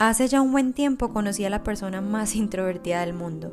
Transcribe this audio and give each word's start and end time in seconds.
Hace 0.00 0.28
ya 0.28 0.40
un 0.40 0.50
buen 0.50 0.72
tiempo 0.72 1.10
conocí 1.10 1.44
a 1.44 1.50
la 1.50 1.62
persona 1.62 2.00
más 2.00 2.34
introvertida 2.34 3.00
del 3.00 3.12
mundo, 3.12 3.52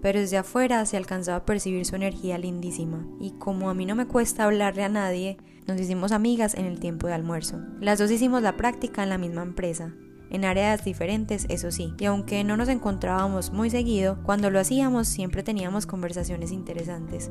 pero 0.00 0.20
desde 0.20 0.38
afuera 0.38 0.86
se 0.86 0.96
alcanzaba 0.96 1.36
a 1.36 1.44
percibir 1.44 1.84
su 1.84 1.96
energía 1.96 2.38
lindísima, 2.38 3.06
y 3.20 3.32
como 3.32 3.68
a 3.68 3.74
mí 3.74 3.84
no 3.84 3.94
me 3.94 4.06
cuesta 4.06 4.44
hablarle 4.44 4.84
a 4.84 4.88
nadie, 4.88 5.36
nos 5.66 5.78
hicimos 5.78 6.12
amigas 6.12 6.54
en 6.54 6.64
el 6.64 6.80
tiempo 6.80 7.08
de 7.08 7.12
almuerzo. 7.12 7.60
Las 7.78 7.98
dos 7.98 8.10
hicimos 8.10 8.40
la 8.40 8.56
práctica 8.56 9.02
en 9.02 9.10
la 9.10 9.18
misma 9.18 9.42
empresa, 9.42 9.92
en 10.30 10.46
áreas 10.46 10.82
diferentes, 10.82 11.44
eso 11.50 11.70
sí, 11.70 11.92
y 11.98 12.06
aunque 12.06 12.42
no 12.42 12.56
nos 12.56 12.70
encontrábamos 12.70 13.52
muy 13.52 13.68
seguido, 13.68 14.22
cuando 14.22 14.48
lo 14.48 14.60
hacíamos 14.60 15.08
siempre 15.08 15.42
teníamos 15.42 15.84
conversaciones 15.84 16.52
interesantes. 16.52 17.30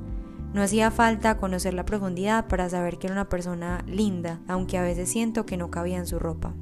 No 0.53 0.61
hacía 0.61 0.91
falta 0.91 1.39
conocer 1.39 1.73
la 1.73 1.85
profundidad 1.85 2.47
para 2.47 2.69
saber 2.69 2.99
que 2.99 3.07
era 3.07 3.15
una 3.15 3.27
persona 3.27 3.83
linda, 3.87 4.39
aunque 4.47 4.77
a 4.77 4.83
veces 4.83 5.09
siento 5.09 5.47
que 5.47 5.57
no 5.57 5.71
cabía 5.71 5.97
en 5.97 6.05
su 6.05 6.19
ropa. 6.19 6.53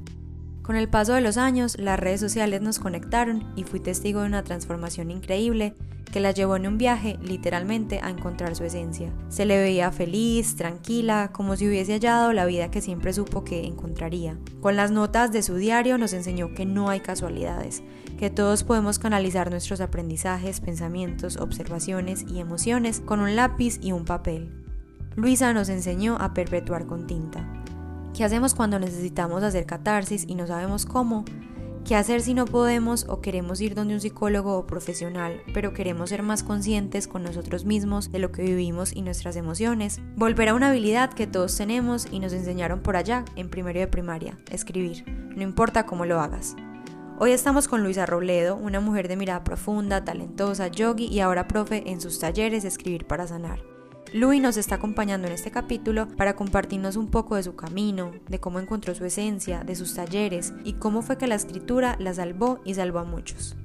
Con 0.70 0.76
el 0.76 0.88
paso 0.88 1.14
de 1.14 1.20
los 1.20 1.36
años, 1.36 1.76
las 1.80 1.98
redes 1.98 2.20
sociales 2.20 2.62
nos 2.62 2.78
conectaron 2.78 3.44
y 3.56 3.64
fui 3.64 3.80
testigo 3.80 4.20
de 4.20 4.28
una 4.28 4.44
transformación 4.44 5.10
increíble 5.10 5.74
que 6.12 6.20
la 6.20 6.30
llevó 6.30 6.54
en 6.54 6.68
un 6.68 6.78
viaje 6.78 7.18
literalmente 7.20 7.98
a 8.00 8.08
encontrar 8.08 8.54
su 8.54 8.62
esencia. 8.62 9.12
Se 9.30 9.46
le 9.46 9.58
veía 9.58 9.90
feliz, 9.90 10.54
tranquila, 10.54 11.30
como 11.32 11.56
si 11.56 11.66
hubiese 11.66 11.94
hallado 11.94 12.32
la 12.32 12.46
vida 12.46 12.70
que 12.70 12.82
siempre 12.82 13.12
supo 13.12 13.42
que 13.42 13.66
encontraría. 13.66 14.38
Con 14.60 14.76
las 14.76 14.92
notas 14.92 15.32
de 15.32 15.42
su 15.42 15.56
diario 15.56 15.98
nos 15.98 16.12
enseñó 16.12 16.54
que 16.54 16.66
no 16.66 16.88
hay 16.88 17.00
casualidades, 17.00 17.82
que 18.16 18.30
todos 18.30 18.62
podemos 18.62 19.00
canalizar 19.00 19.50
nuestros 19.50 19.80
aprendizajes, 19.80 20.60
pensamientos, 20.60 21.38
observaciones 21.38 22.24
y 22.28 22.38
emociones 22.38 23.00
con 23.00 23.18
un 23.18 23.34
lápiz 23.34 23.80
y 23.82 23.90
un 23.90 24.04
papel. 24.04 24.52
Luisa 25.16 25.52
nos 25.52 25.68
enseñó 25.68 26.16
a 26.20 26.32
perpetuar 26.32 26.86
con 26.86 27.08
tinta. 27.08 27.59
¿Qué 28.14 28.24
hacemos 28.24 28.54
cuando 28.54 28.78
necesitamos 28.78 29.42
hacer 29.42 29.66
catarsis 29.66 30.24
y 30.26 30.34
no 30.34 30.46
sabemos 30.46 30.84
cómo? 30.84 31.24
¿Qué 31.84 31.96
hacer 31.96 32.20
si 32.20 32.34
no 32.34 32.44
podemos 32.44 33.06
o 33.08 33.20
queremos 33.20 33.60
ir 33.60 33.74
donde 33.74 33.94
un 33.94 34.00
psicólogo 34.00 34.58
o 34.58 34.66
profesional, 34.66 35.40
pero 35.54 35.72
queremos 35.72 36.10
ser 36.10 36.22
más 36.22 36.42
conscientes 36.42 37.08
con 37.08 37.22
nosotros 37.22 37.64
mismos 37.64 38.12
de 38.12 38.18
lo 38.18 38.32
que 38.32 38.42
vivimos 38.42 38.94
y 38.94 39.02
nuestras 39.02 39.36
emociones? 39.36 40.00
Volver 40.16 40.50
a 40.50 40.54
una 40.54 40.68
habilidad 40.68 41.14
que 41.14 41.26
todos 41.26 41.56
tenemos 41.56 42.08
y 42.10 42.18
nos 42.18 42.32
enseñaron 42.32 42.80
por 42.80 42.96
allá, 42.96 43.24
en 43.36 43.48
primero 43.48 43.80
de 43.80 43.86
primaria, 43.86 44.38
escribir, 44.50 45.04
no 45.34 45.42
importa 45.42 45.86
cómo 45.86 46.04
lo 46.04 46.20
hagas. 46.20 46.56
Hoy 47.18 47.32
estamos 47.32 47.68
con 47.68 47.82
Luisa 47.82 48.06
Robledo, 48.06 48.56
una 48.56 48.80
mujer 48.80 49.06
de 49.06 49.16
mirada 49.16 49.44
profunda, 49.44 50.04
talentosa, 50.04 50.68
yogi 50.68 51.06
y 51.06 51.20
ahora 51.20 51.48
profe 51.48 51.90
en 51.90 52.00
sus 52.00 52.18
talleres 52.18 52.64
Escribir 52.64 53.06
para 53.06 53.26
Sanar. 53.26 53.60
Louis 54.12 54.42
nos 54.42 54.56
está 54.56 54.74
acompañando 54.74 55.28
en 55.28 55.34
este 55.34 55.52
capítulo 55.52 56.08
para 56.16 56.34
compartirnos 56.34 56.96
un 56.96 57.12
poco 57.12 57.36
de 57.36 57.44
su 57.44 57.54
camino, 57.54 58.10
de 58.28 58.40
cómo 58.40 58.58
encontró 58.58 58.92
su 58.92 59.04
esencia, 59.04 59.62
de 59.62 59.76
sus 59.76 59.94
talleres 59.94 60.52
y 60.64 60.72
cómo 60.74 61.02
fue 61.02 61.16
que 61.16 61.28
la 61.28 61.36
escritura 61.36 61.94
la 62.00 62.12
salvó 62.12 62.58
y 62.64 62.74
salvó 62.74 62.98
a 62.98 63.04
muchos. 63.04 63.56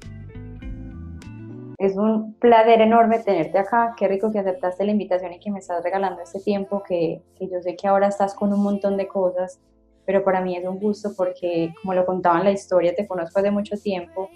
Es 1.80 1.98
un 1.98 2.36
placer 2.36 2.80
enorme 2.80 3.20
tenerte 3.20 3.58
acá. 3.58 3.96
Qué 3.98 4.08
rico 4.08 4.32
que 4.32 4.38
aceptaste 4.38 4.86
la 4.86 4.92
invitación 4.92 5.34
y 5.34 5.40
que 5.40 5.50
me 5.50 5.58
estás 5.58 5.84
regalando 5.84 6.22
este 6.22 6.40
tiempo 6.40 6.84
que, 6.88 7.24
que 7.40 7.48
yo 7.48 7.60
sé 7.64 7.76
que 7.76 7.88
ahora 7.88 8.08
estás 8.08 8.36
con 8.36 8.54
un 8.54 8.62
montón 8.62 8.98
de 8.98 9.08
cosas, 9.08 9.60
pero 10.06 10.24
para 10.24 10.42
mí 10.42 10.56
es 10.56 10.66
un 10.68 10.78
gusto 10.78 11.10
porque, 11.18 11.74
como 11.82 11.96
lo 11.96 12.06
contaba 12.06 12.38
en 12.38 12.44
la 12.46 12.52
historia, 12.52 12.94
te 12.94 13.08
conozco 13.08 13.40
hace 13.40 13.50
mucho 13.50 13.78
tiempo 13.78 14.30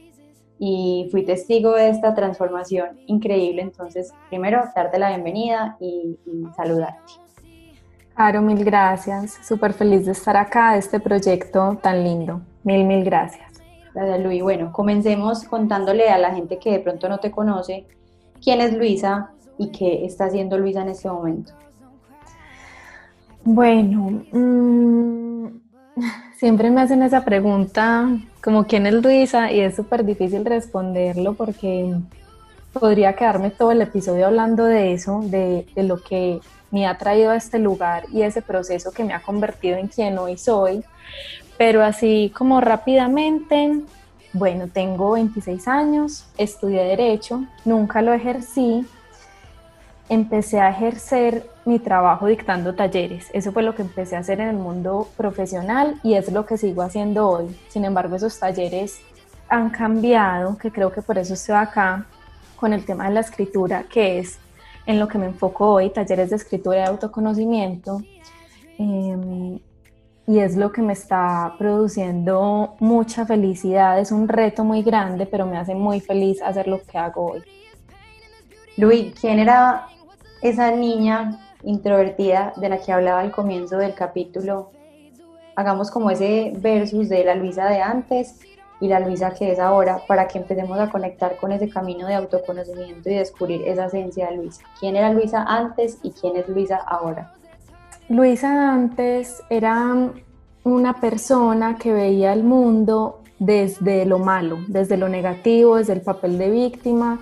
y 0.60 1.08
fui 1.10 1.24
testigo 1.24 1.72
de 1.72 1.90
esta 1.90 2.14
transformación 2.14 3.00
increíble. 3.08 3.62
Entonces, 3.62 4.14
primero, 4.28 4.62
darte 4.76 5.00
la 5.00 5.10
bienvenida 5.10 5.78
y, 5.80 6.18
saludarte. 6.56 7.14
Caro, 8.14 8.42
mil 8.42 8.64
gracias. 8.66 9.40
Súper 9.48 9.72
feliz 9.72 10.06
de 10.06 10.12
estar 10.12 10.36
acá, 10.36 10.74
de 10.74 10.80
este 10.80 11.00
proyecto 11.00 11.80
tan 11.82 12.04
lindo. 12.04 12.42
Mil, 12.64 12.86
mil 12.86 13.06
gracias. 13.06 13.62
Gracias, 13.94 14.20
Luis. 14.20 14.44
Bueno, 14.44 14.74
comencemos 14.74 15.46
contándole 15.46 16.10
a 16.10 16.18
la 16.18 16.36
gente 16.36 16.60
que 16.60 16.72
de 16.72 16.80
pronto 16.80 17.08
no 17.08 17.20
te 17.20 17.32
conoce 17.32 17.88
quién 18.44 18.60
es 18.60 18.74
Luisa 18.74 19.32
y 19.58 19.72
qué 19.72 20.06
está 20.06 20.26
haciendo 20.26 20.58
Luisa 20.58 20.82
en 20.82 20.90
este 20.90 21.10
momento. 21.10 21.54
Bueno, 23.46 24.24
mmm 24.34 25.69
Siempre 26.38 26.70
me 26.70 26.82
hacen 26.82 27.04
esa 27.04 27.26
pregunta, 27.26 28.10
como 28.44 28.66
quién 28.66 28.88
es 28.88 28.94
Luisa, 28.94 29.52
y 29.52 29.60
es 29.60 29.76
súper 29.76 30.06
difícil 30.06 30.46
responderlo 30.46 31.34
porque 31.34 31.96
podría 32.74 33.14
quedarme 33.14 33.50
todo 33.50 33.72
el 33.72 33.82
episodio 33.82 34.28
hablando 34.28 34.66
de 34.66 34.94
eso, 34.94 35.22
de, 35.26 35.66
de, 35.76 35.84
lo 35.84 36.02
que 36.02 36.40
me 36.72 36.86
ha 36.86 36.98
traído 36.98 37.32
a 37.32 37.36
este 37.36 37.58
lugar 37.58 38.06
y 38.14 38.22
ese 38.22 38.42
proceso 38.42 38.92
que 38.92 39.04
me 39.04 39.14
ha 39.14 39.22
convertido 39.22 39.78
en 39.78 39.88
quien 39.88 40.18
hoy 40.18 40.38
soy. 40.38 40.84
Pero 41.58 41.84
así 41.84 42.32
como 42.38 42.62
rápidamente, 42.62 43.82
bueno, 44.32 44.68
tengo 44.72 45.12
26 45.12 45.68
años, 45.68 46.26
estudié 46.38 46.84
derecho, 46.84 47.44
nunca 47.66 48.02
lo 48.02 48.14
ejercí, 48.14 48.86
empecé 50.08 50.60
a 50.60 50.70
ejercer 50.70 51.50
mi 51.70 51.78
trabajo 51.78 52.26
dictando 52.26 52.74
talleres. 52.74 53.30
Eso 53.32 53.52
fue 53.52 53.62
lo 53.62 53.76
que 53.76 53.84
empecé 53.84 54.16
a 54.16 54.20
hacer 54.20 54.42
en 54.42 54.50
el 54.50 54.58
mundo 54.58 55.08
profesional 55.16 56.00
y 56.02 56.16
es 56.16 56.32
lo 56.32 56.46
que 56.48 56.58
sigo 56.58 56.82
haciendo 56.82 57.30
hoy. 57.30 57.56
Sin 57.70 57.86
embargo, 57.86 58.16
esos 58.16 58.40
talleres 58.40 59.00
han 59.48 59.70
cambiado, 59.70 60.58
que 60.58 60.72
creo 60.72 60.92
que 60.92 61.04
por 61.04 61.20
eso 61.20 61.36
estoy 61.36 61.56
acá 61.56 62.08
con 62.56 62.74
el 62.74 62.86
tema 62.86 63.08
de 63.08 63.14
la 63.14 63.20
escritura, 63.20 63.84
que 63.84 64.18
es 64.18 64.40
en 64.88 65.00
lo 65.00 65.08
que 65.08 65.20
me 65.20 65.28
enfoco 65.28 65.74
hoy, 65.74 65.92
talleres 65.92 66.32
de 66.32 66.38
escritura 66.38 66.80
y 66.80 66.88
autoconocimiento. 66.88 68.02
Em, 68.80 69.60
y 70.26 70.40
es 70.40 70.56
lo 70.56 70.72
que 70.72 70.82
me 70.82 70.94
está 70.94 71.54
produciendo 71.60 72.76
mucha 72.80 73.28
felicidad. 73.28 74.00
Es 74.00 74.12
un 74.12 74.28
reto 74.28 74.64
muy 74.64 74.82
grande, 74.82 75.28
pero 75.28 75.46
me 75.46 75.58
hace 75.58 75.76
muy 75.76 76.00
feliz 76.00 76.42
hacer 76.42 76.68
lo 76.68 76.82
que 76.82 76.98
hago 76.98 77.34
hoy. 77.34 77.44
Luis, 78.76 79.14
¿quién 79.20 79.38
era 79.38 79.88
esa 80.42 80.72
niña 80.72 81.38
introvertida 81.64 82.54
de 82.56 82.70
la 82.70 82.80
que 82.80 82.92
hablaba 82.92 83.22
al 83.22 83.32
comienzo 83.32 83.78
del 83.78 83.94
capítulo, 83.94 84.72
hagamos 85.56 85.92
como 85.92 86.10
ese 86.10 86.54
versus 86.58 87.10
de 87.10 87.24
la 87.24 87.36
Luisa 87.36 87.68
de 87.68 87.82
antes 87.82 88.40
y 88.82 88.88
la 88.88 89.00
Luisa 89.02 89.32
que 89.32 89.52
es 89.52 89.60
ahora, 89.60 90.02
para 90.08 90.28
que 90.28 90.38
empecemos 90.38 90.80
a 90.80 90.90
conectar 90.90 91.36
con 91.38 91.52
ese 91.52 91.70
camino 91.70 92.08
de 92.08 92.16
autoconocimiento 92.16 93.10
y 93.10 93.16
descubrir 93.16 93.68
esa 93.68 93.88
esencia 93.88 94.30
de 94.30 94.38
Luisa. 94.38 94.64
¿Quién 94.80 94.96
era 94.96 95.12
Luisa 95.12 95.44
antes 95.44 95.98
y 96.02 96.12
quién 96.12 96.38
es 96.38 96.48
Luisa 96.48 96.78
ahora? 96.78 97.34
Luisa 98.08 98.72
antes 98.72 99.44
era 99.50 100.12
una 100.64 100.94
persona 101.00 101.78
que 101.78 101.92
veía 101.92 102.32
el 102.32 102.44
mundo 102.44 103.20
desde 103.38 104.06
lo 104.06 104.20
malo, 104.20 104.60
desde 104.68 104.98
lo 104.98 105.10
negativo, 105.10 105.76
desde 105.76 105.94
el 105.94 106.02
papel 106.02 106.38
de 106.38 106.50
víctima 106.50 107.20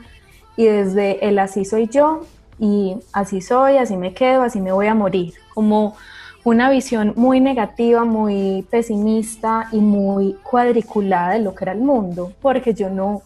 y 0.55 0.65
desde 0.65 1.27
el 1.27 1.39
así 1.39 1.65
soy 1.65 1.87
yo 1.87 2.21
y 2.59 2.97
así 3.13 3.41
soy, 3.41 3.77
así 3.77 3.97
me 3.97 4.13
quedo, 4.13 4.41
así 4.41 4.59
me 4.59 4.71
voy 4.71 4.87
a 4.87 4.95
morir, 4.95 5.33
como 5.53 5.95
una 6.43 6.69
visión 6.69 7.13
muy 7.15 7.39
negativa, 7.39 8.05
muy 8.05 8.65
pesimista 8.69 9.67
y 9.71 9.79
muy 9.79 10.37
cuadriculada 10.43 11.33
de 11.33 11.39
lo 11.39 11.53
que 11.53 11.65
era 11.65 11.73
el 11.73 11.81
mundo, 11.81 12.31
porque 12.41 12.73
yo 12.73 12.89
no, 12.89 13.21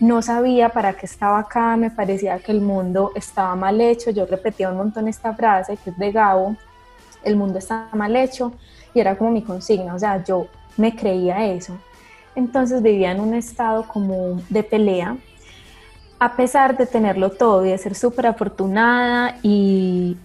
no 0.00 0.20
sabía 0.22 0.68
para 0.68 0.92
qué 0.92 1.06
estaba 1.06 1.38
acá, 1.38 1.76
me 1.76 1.90
parecía 1.90 2.38
que 2.38 2.52
el 2.52 2.60
mundo 2.60 3.12
estaba 3.14 3.56
mal 3.56 3.80
hecho, 3.80 4.10
yo 4.10 4.26
repetía 4.26 4.70
un 4.70 4.76
montón 4.76 5.08
esta 5.08 5.34
frase 5.34 5.76
que 5.76 5.90
es 5.90 5.98
de 5.98 6.12
Gabo, 6.12 6.56
el 7.24 7.36
mundo 7.36 7.58
está 7.58 7.88
mal 7.94 8.14
hecho, 8.14 8.52
y 8.94 9.00
era 9.00 9.16
como 9.16 9.30
mi 9.30 9.42
consigna, 9.42 9.94
o 9.94 9.98
sea, 9.98 10.22
yo 10.22 10.46
me 10.76 10.94
creía 10.94 11.46
eso. 11.46 11.76
Entonces 12.34 12.82
vivía 12.82 13.10
en 13.12 13.20
un 13.20 13.34
estado 13.34 13.88
como 13.88 14.40
de 14.48 14.62
pelea 14.62 15.16
a 16.18 16.36
pesar 16.36 16.76
de 16.76 16.86
tenerlo 16.86 17.30
todo 17.30 17.64
y 17.64 17.70
de 17.70 17.78
ser 17.78 17.94
súper 17.94 18.26
afortunada 18.26 19.36
y 19.42 20.16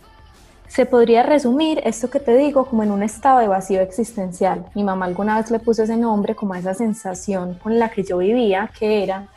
se 0.67 0.87
podría 0.87 1.21
resumir 1.21 1.81
esto 1.83 2.09
que 2.09 2.19
te 2.19 2.35
digo 2.35 2.65
como 2.65 2.81
en 2.81 2.91
un 2.91 3.03
estado 3.03 3.39
de 3.39 3.47
vacío 3.47 3.79
existencial. 3.81 4.65
Mi 4.73 4.83
mamá 4.83 5.05
alguna 5.05 5.37
vez 5.37 5.51
le 5.51 5.59
puso 5.59 5.83
ese 5.83 5.97
nombre 5.97 6.33
como 6.33 6.55
a 6.55 6.59
esa 6.59 6.73
sensación 6.73 7.55
con 7.61 7.77
la 7.77 7.89
que 7.89 8.03
yo 8.03 8.17
vivía, 8.17 8.71
que 8.79 9.03
era, 9.03 9.27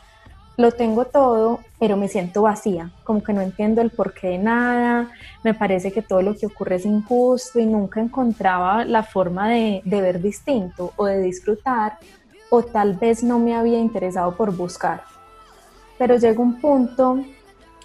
lo 0.57 0.71
tengo 0.71 1.05
todo, 1.05 1.59
pero 1.77 1.95
me 1.95 2.07
siento 2.07 2.41
vacía, 2.41 2.89
como 3.03 3.21
que 3.21 3.33
no 3.33 3.41
entiendo 3.41 3.81
el 3.81 3.91
porqué 3.91 4.29
de 4.29 4.37
nada, 4.39 5.11
me 5.43 5.53
parece 5.53 5.91
que 5.91 6.01
todo 6.01 6.23
lo 6.23 6.35
que 6.35 6.47
ocurre 6.47 6.77
es 6.77 6.85
injusto 6.87 7.59
y 7.59 7.67
nunca 7.67 8.01
encontraba 8.01 8.83
la 8.83 9.03
forma 9.03 9.47
de, 9.49 9.83
de 9.85 10.01
ver 10.01 10.19
distinto 10.19 10.93
o 10.95 11.05
de 11.05 11.21
disfrutar, 11.21 11.99
o 12.49 12.63
tal 12.63 12.95
vez 12.95 13.23
no 13.23 13.37
me 13.37 13.55
había 13.55 13.77
interesado 13.77 14.35
por 14.35 14.55
buscar. 14.55 15.03
Pero 15.97 16.17
llega 16.17 16.41
un 16.41 16.59
punto, 16.59 17.23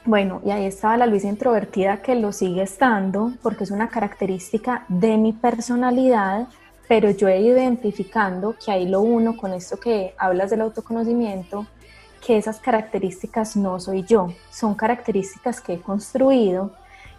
bueno, 0.04 0.40
y 0.44 0.50
ahí 0.50 0.66
estaba 0.66 0.96
la 0.96 1.06
Luisa 1.06 1.28
introvertida 1.28 2.02
que 2.02 2.14
lo 2.14 2.32
sigue 2.32 2.62
estando, 2.62 3.32
porque 3.42 3.64
es 3.64 3.70
una 3.70 3.88
característica 3.88 4.84
de 4.88 5.16
mi 5.16 5.32
personalidad, 5.32 6.48
pero 6.88 7.10
yo 7.10 7.28
he 7.28 7.40
ido 7.40 7.56
identificando 7.56 8.54
que 8.62 8.70
ahí 8.70 8.86
lo 8.86 9.00
uno 9.00 9.36
con 9.36 9.52
esto 9.52 9.78
que 9.78 10.14
hablas 10.18 10.50
del 10.50 10.60
autoconocimiento, 10.60 11.66
que 12.24 12.36
esas 12.36 12.60
características 12.60 13.56
no 13.56 13.80
soy 13.80 14.04
yo, 14.04 14.32
son 14.50 14.74
características 14.74 15.60
que 15.60 15.74
he 15.74 15.80
construido 15.80 16.72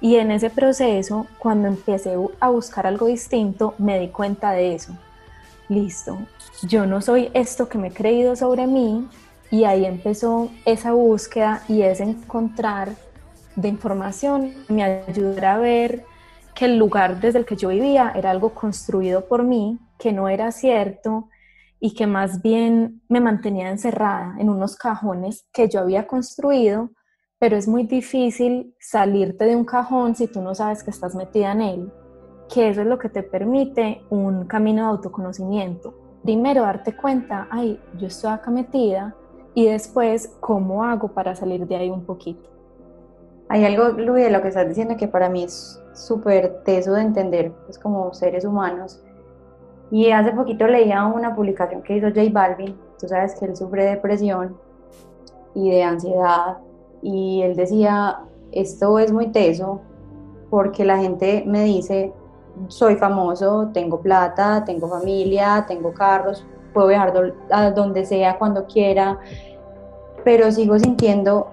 y 0.04 0.18
en 0.18 0.32
ese 0.32 0.50
proceso, 0.50 1.28
cuando 1.40 1.70
empecé 1.70 2.18
a 2.42 2.50
buscar 2.50 2.86
algo 2.86 3.06
distinto, 3.06 3.74
me 3.78 4.00
di 4.00 4.10
cuenta 4.10 4.52
de 4.52 4.76
eso. 4.76 4.94
listo, 5.70 6.18
yo 6.64 6.86
no 6.86 7.02
soy 7.02 7.32
esto 7.34 7.70
que 7.70 7.78
me 7.78 7.88
he 7.88 7.94
creído 7.94 8.36
sobre 8.36 8.68
mí 8.68 9.08
y 9.52 9.66
ahí 9.66 9.86
empezó 9.86 10.50
esa 10.66 10.94
búsqueda 10.94 11.64
y 11.68 11.84
ese 11.84 12.04
encontrar 12.04 12.90
de 13.56 13.68
información 13.68 14.54
me 14.68 14.84
ayudara 14.84 15.56
a 15.56 15.60
ver 15.60 16.06
que 16.56 16.66
el 16.66 16.78
lugar 16.78 17.20
desde 17.20 17.40
el 17.40 17.46
que 17.46 17.56
yo 17.56 17.70
vivía 17.70 18.12
era 18.16 18.32
algo 18.32 18.50
construido 18.54 19.28
por 19.28 19.44
mí, 19.44 19.80
que 19.98 20.12
no 20.12 20.30
era 20.30 20.52
cierto 20.52 21.30
y 21.80 21.94
que 21.94 22.08
más 22.08 22.42
bien 22.42 23.02
me 23.10 23.20
mantenía 23.20 23.70
encerrada 23.70 24.36
en 24.40 24.50
unos 24.50 24.76
cajones 24.76 25.46
que 25.52 25.68
yo 25.68 25.82
había 25.82 26.08
construido, 26.08 26.92
pero 27.40 27.58
es 27.58 27.68
muy 27.68 27.84
difícil 27.84 28.76
salirte 28.80 29.46
de 29.46 29.56
un 29.56 29.66
cajón 29.66 30.16
si 30.16 30.28
tú 30.28 30.42
no 30.42 30.56
sabes 30.56 30.84
que 30.84 30.92
estás 30.92 31.14
metida 31.16 31.52
en 31.52 31.62
él, 31.62 31.94
que 32.54 32.70
eso 32.70 32.82
es 32.82 32.88
lo 32.88 32.98
que 32.98 33.10
te 33.10 33.24
permite 33.24 34.02
un 34.10 34.46
camino 34.46 34.84
de 34.84 34.90
autoconocimiento. 34.90 36.20
Primero 36.24 36.62
darte 36.62 36.96
cuenta, 36.96 37.48
ay, 37.52 37.80
yo 37.98 38.08
estoy 38.08 38.32
acá 38.32 38.50
metida, 38.50 39.16
y 39.56 39.68
después, 39.68 40.36
¿cómo 40.40 40.84
hago 40.84 41.10
para 41.10 41.36
salir 41.36 41.68
de 41.68 41.76
ahí 41.76 41.90
un 41.90 42.06
poquito? 42.06 42.50
Hay 43.50 43.66
algo, 43.66 43.90
Luis, 43.90 44.26
de 44.26 44.32
lo 44.32 44.42
que 44.42 44.48
estás 44.48 44.68
diciendo 44.68 44.96
que 44.98 45.08
para 45.08 45.30
mí 45.30 45.44
es 45.44 45.82
súper 45.94 46.64
teso 46.64 46.94
de 46.94 47.02
entender, 47.02 47.52
pues 47.66 47.78
como 47.78 48.14
seres 48.14 48.46
humanos. 48.46 49.02
Y 49.92 50.10
hace 50.10 50.32
poquito 50.32 50.66
leía 50.66 51.06
una 51.06 51.36
publicación 51.36 51.84
que 51.84 51.98
hizo 51.98 52.08
J 52.08 52.22
Balvin, 52.32 52.76
tú 53.00 53.08
sabes 53.08 53.36
que 53.36 53.46
él 53.46 53.56
sufre 53.56 53.84
de 53.84 53.90
depresión 53.92 54.58
y 55.54 55.70
de 55.70 55.84
ansiedad, 55.84 56.58
y 57.04 57.42
él 57.44 57.56
decía, 57.56 58.22
esto 58.52 58.98
es 58.98 59.12
muy 59.12 59.28
teso 59.28 59.82
porque 60.50 60.86
la 60.86 60.98
gente 60.98 61.44
me 61.46 61.64
dice, 61.64 62.14
soy 62.68 62.96
famoso, 62.96 63.70
tengo 63.74 64.00
plata, 64.02 64.64
tengo 64.66 64.88
familia, 64.88 65.66
tengo 65.68 65.94
carros, 65.94 66.46
puedo 66.74 66.88
viajar 66.88 67.34
a 67.52 67.72
donde 67.72 68.06
sea, 68.06 68.38
cuando 68.38 68.66
quiera, 68.66 69.20
pero 70.24 70.52
sigo 70.52 70.78
sintiendo 70.80 71.48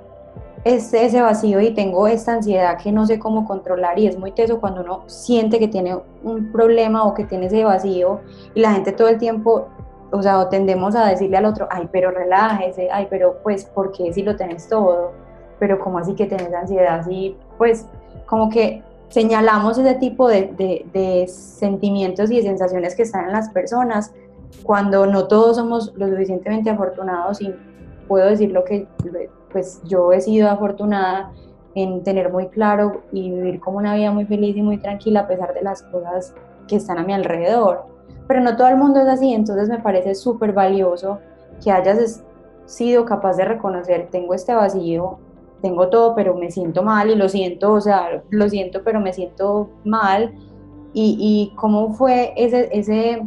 ese, 0.65 1.07
ese 1.07 1.21
vacío 1.23 1.61
y 1.61 1.71
tengo 1.73 2.07
esta 2.07 2.35
ansiedad 2.35 2.77
que 2.79 2.93
no 2.93 3.07
sé 3.07 3.19
cómo 3.19 3.47
controlar 3.47 3.99
y 3.99 4.07
es 4.07 4.19
muy 4.19 4.33
teso 4.33 4.61
cuando 4.61 4.83
uno 4.83 5.05
siente 5.07 5.59
que 5.59 5.69
tiene 5.69 5.99
un 6.23 6.53
problema 6.53 7.05
o 7.05 7.15
que 7.15 7.25
tiene 7.25 7.47
ese 7.47 7.65
vacío 7.65 8.21
y 8.55 8.61
la 8.61 8.73
gente 8.73 8.93
todo 8.93 9.09
el 9.09 9.19
tiempo, 9.19 9.69
o 10.11 10.23
sea, 10.23 10.49
tendemos 10.49 10.95
a 10.95 11.07
decirle 11.07 11.39
al 11.39 11.47
otro, 11.47 11.67
ay, 11.71 11.89
pero 11.91 12.11
relájese, 12.11 12.89
ay, 12.93 13.07
pero 13.09 13.39
pues, 13.43 13.65
¿por 13.65 13.93
qué 13.93 14.13
si 14.13 14.23
lo 14.23 14.37
tenés 14.37 14.69
todo? 14.69 15.13
Pero 15.59 15.79
como 15.79 15.99
así 15.99 16.15
que 16.15 16.27
tenés 16.27 16.53
ansiedad? 16.53 17.01
Así, 17.01 17.37
pues, 17.57 17.87
como 18.27 18.51
que 18.51 18.83
señalamos 19.09 19.79
ese 19.79 19.95
tipo 19.95 20.29
de 20.29 21.27
sentimientos 21.29 22.31
y 22.31 22.43
sensaciones 22.43 22.95
que 22.95 23.03
están 23.03 23.27
en 23.27 23.33
las 23.33 23.51
personas 23.51 24.13
cuando 24.63 25.07
no 25.07 25.27
todos 25.27 25.57
somos 25.57 25.93
lo 25.97 26.09
suficientemente 26.09 26.71
afortunados 26.71 27.41
y 27.41 27.55
puedo 28.09 28.27
decir 28.27 28.51
lo 28.51 28.65
que 28.65 28.87
pues 29.53 29.81
yo 29.85 30.13
he 30.13 30.21
sido 30.21 30.49
afortunada 30.49 31.33
en 31.75 32.03
tener 32.03 32.33
muy 32.33 32.49
claro 32.49 33.03
y 33.13 33.31
vivir 33.31 33.61
como 33.61 33.79
una 33.79 33.95
vida 33.95 34.11
muy 34.11 34.25
feliz 34.27 34.57
y 34.57 34.63
muy 34.63 34.79
tranquila 34.79 35.21
a 35.21 35.29
pesar 35.29 35.55
de 35.55 35.63
las 35.63 35.83
cosas 35.85 36.35
que 36.67 36.77
están 36.77 36.99
a 36.99 37.05
mi 37.05 37.13
alrededor. 37.13 37.87
Pero 38.27 38.41
no 38.41 38.57
todo 38.57 38.69
el 38.69 38.77
mundo 38.77 39.01
es 39.01 39.09
así, 39.09 39.33
entonces 39.33 39.69
me 39.69 39.79
parece 39.79 40.15
súper 40.15 40.53
valioso 40.53 41.19
que 41.63 41.71
hayas 41.71 42.25
sido 42.67 43.05
capaz 43.05 43.37
de 43.37 43.45
reconocer, 43.45 44.09
tengo 44.11 44.35
este 44.35 44.55
vacío, 44.55 45.19
tengo 45.61 45.89
todo, 45.89 46.15
pero 46.15 46.35
me 46.35 46.51
siento 46.51 46.83
mal 46.83 47.11
y 47.11 47.15
lo 47.15 47.29
siento, 47.29 47.73
o 47.73 47.81
sea, 47.81 48.23
lo 48.31 48.49
siento, 48.49 48.83
pero 48.85 49.01
me 49.01 49.13
siento 49.13 49.69
mal. 49.85 50.33
Y, 50.93 51.17
y 51.21 51.57
cómo 51.57 51.93
fue 51.93 52.33
ese, 52.37 52.69
ese, 52.73 53.23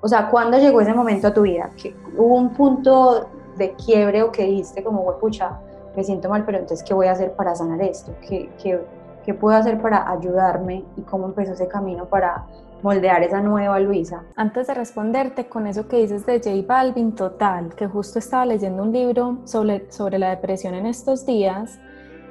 o 0.00 0.08
sea, 0.08 0.28
¿cuándo 0.28 0.58
llegó 0.58 0.80
ese 0.80 0.94
momento 0.94 1.28
a 1.28 1.34
tu 1.34 1.42
vida? 1.42 1.70
que 1.76 1.94
¿Hubo 2.16 2.34
un 2.36 2.50
punto 2.50 3.28
de 3.56 3.74
quiebre 3.74 4.22
o 4.22 4.32
que 4.32 4.44
dijiste 4.44 4.82
como, 4.82 5.18
pucha, 5.18 5.60
me 5.94 6.04
siento 6.04 6.28
mal, 6.28 6.44
pero 6.44 6.58
entonces, 6.58 6.84
¿qué 6.86 6.94
voy 6.94 7.06
a 7.06 7.12
hacer 7.12 7.32
para 7.32 7.54
sanar 7.54 7.82
esto? 7.82 8.14
¿Qué, 8.26 8.50
qué, 8.62 8.80
qué 9.24 9.34
puedo 9.34 9.56
hacer 9.56 9.80
para 9.80 10.10
ayudarme? 10.10 10.84
¿Y 10.96 11.02
cómo 11.02 11.26
empezó 11.26 11.52
ese 11.52 11.68
camino 11.68 12.06
para 12.06 12.46
moldear 12.82 13.22
esa 13.22 13.40
nueva 13.40 13.78
Luisa? 13.80 14.22
Antes 14.36 14.68
de 14.68 14.74
responderte 14.74 15.48
con 15.48 15.66
eso 15.66 15.88
que 15.88 15.98
dices 15.98 16.24
de 16.24 16.38
J 16.38 16.66
Balvin, 16.66 17.14
total, 17.14 17.74
que 17.74 17.86
justo 17.86 18.18
estaba 18.18 18.46
leyendo 18.46 18.82
un 18.82 18.92
libro 18.92 19.38
sobre, 19.44 19.90
sobre 19.90 20.18
la 20.18 20.30
depresión 20.30 20.74
en 20.74 20.86
estos 20.86 21.26
días, 21.26 21.78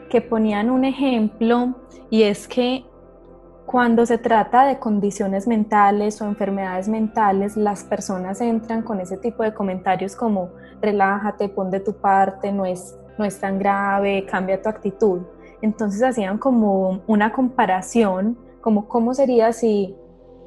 que 0.09 0.21
ponían 0.21 0.71
un 0.71 0.85
ejemplo 0.85 1.75
y 2.09 2.23
es 2.23 2.47
que 2.47 2.85
cuando 3.69 4.03
se 4.07 4.17
trata 4.17 4.65
de 4.65 4.79
condiciones 4.79 5.47
mentales 5.47 6.19
o 6.23 6.25
enfermedades 6.25 6.89
mentales, 6.89 7.55
las 7.55 7.83
personas 7.83 8.41
entran 8.41 8.81
con 8.81 8.99
ese 8.99 9.15
tipo 9.15 9.43
de 9.43 9.53
comentarios 9.53 10.15
como 10.15 10.49
relájate, 10.81 11.49
pon 11.49 11.69
de 11.69 11.79
tu 11.79 11.93
parte, 11.93 12.51
no 12.51 12.65
es, 12.65 12.97
no 13.19 13.25
es 13.25 13.39
tan 13.39 13.59
grave, 13.59 14.25
cambia 14.25 14.59
tu 14.59 14.69
actitud. 14.69 15.21
Entonces 15.61 16.01
hacían 16.01 16.39
como 16.39 17.03
una 17.05 17.31
comparación, 17.31 18.39
como 18.59 18.87
cómo 18.87 19.13
sería 19.13 19.53
si 19.53 19.95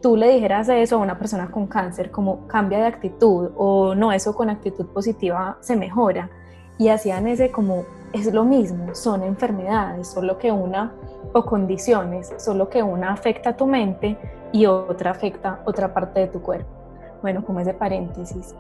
tú 0.03 0.17
le 0.17 0.35
dijeras 0.35 0.69
eso 0.69 0.97
a 0.97 0.99
una 0.99 1.17
persona 1.17 1.49
con 1.49 1.69
cáncer, 1.69 2.11
como 2.11 2.49
cambia 2.49 2.81
de 2.81 2.87
actitud 2.87 3.53
o 3.57 3.95
no, 3.95 4.11
eso 4.11 4.35
con 4.35 4.51
actitud 4.51 4.87
positiva 4.87 5.59
se 5.61 5.77
mejora. 5.77 6.29
Y 6.77 6.89
hacían 6.89 7.29
ese 7.29 7.53
como, 7.53 7.85
es 8.13 8.33
lo 8.33 8.45
mismo, 8.45 8.95
son 8.95 9.23
enfermedades, 9.23 10.09
solo 10.09 10.39
que 10.39 10.53
una 10.53 10.93
o 11.33 11.45
condiciones, 11.45 12.33
solo 12.39 12.69
que 12.69 12.83
una 12.83 13.13
afecta 13.13 13.51
a 13.51 13.57
tu 13.57 13.67
mente 13.67 14.19
y 14.53 14.67
otra 14.67 15.11
afecta 15.13 15.61
otra 15.65 15.93
parte 15.95 16.21
de 16.21 16.27
tu 16.27 16.43
cuerpo. 16.43 16.71
Bueno, 17.23 17.45
como 17.45 17.61
ese 17.61 17.75
paréntesis. 17.75 18.55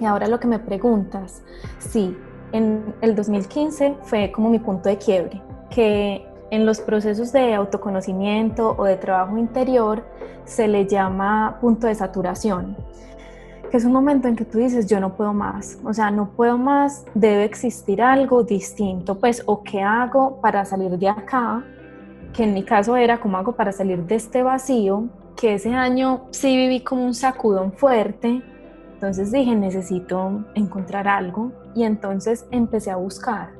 Y 0.00 0.04
ahora 0.04 0.28
lo 0.28 0.38
que 0.38 0.46
me 0.46 0.58
preguntas, 0.58 1.42
sí, 1.78 2.16
en 2.52 2.94
el 3.00 3.14
2015 3.14 3.96
fue 4.02 4.32
como 4.32 4.48
mi 4.48 4.58
punto 4.58 4.88
de 4.88 4.96
quiebre, 4.96 5.42
que 5.70 6.26
en 6.50 6.64
los 6.64 6.80
procesos 6.80 7.32
de 7.32 7.54
autoconocimiento 7.54 8.74
o 8.78 8.84
de 8.84 8.96
trabajo 8.96 9.36
interior 9.36 10.04
se 10.44 10.66
le 10.66 10.86
llama 10.86 11.58
punto 11.60 11.86
de 11.86 11.94
saturación, 11.94 12.76
que 13.70 13.76
es 13.76 13.84
un 13.84 13.92
momento 13.92 14.28
en 14.28 14.36
que 14.36 14.44
tú 14.44 14.58
dices, 14.58 14.86
yo 14.86 15.00
no 15.00 15.14
puedo 15.16 15.32
más, 15.32 15.78
o 15.84 15.92
sea, 15.92 16.10
no 16.10 16.30
puedo 16.30 16.58
más, 16.58 17.04
debe 17.14 17.44
existir 17.44 18.02
algo 18.02 18.42
distinto, 18.42 19.18
pues, 19.18 19.42
o 19.46 19.62
qué 19.62 19.82
hago 19.82 20.40
para 20.40 20.64
salir 20.64 20.98
de 20.98 21.08
acá 21.08 21.64
que 22.32 22.44
en 22.44 22.54
mi 22.54 22.62
caso 22.62 22.96
era 22.96 23.20
como 23.20 23.36
hago 23.36 23.52
para 23.52 23.72
salir 23.72 24.04
de 24.04 24.14
este 24.14 24.42
vacío, 24.42 25.08
que 25.36 25.54
ese 25.54 25.74
año 25.74 26.26
sí 26.30 26.56
viví 26.56 26.80
como 26.80 27.04
un 27.04 27.14
sacudón 27.14 27.72
fuerte, 27.72 28.42
entonces 28.94 29.30
dije, 29.30 29.54
necesito 29.54 30.44
encontrar 30.54 31.06
algo 31.06 31.52
y 31.74 31.84
entonces 31.84 32.46
empecé 32.50 32.90
a 32.90 32.96
buscar. 32.96 33.50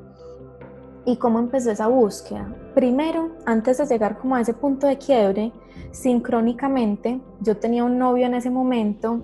¿Y 1.05 1.17
cómo 1.17 1.38
empezó 1.38 1.71
esa 1.71 1.87
búsqueda? 1.87 2.55
Primero, 2.75 3.31
antes 3.47 3.79
de 3.79 3.87
llegar 3.87 4.19
como 4.19 4.35
a 4.35 4.41
ese 4.41 4.53
punto 4.53 4.87
de 4.87 4.99
quiebre, 4.99 5.53
sincrónicamente, 5.91 7.21
yo 7.41 7.57
tenía 7.57 7.85
un 7.85 7.99
novio 7.99 8.27
en 8.27 8.35
ese 8.35 8.50
momento 8.50 9.21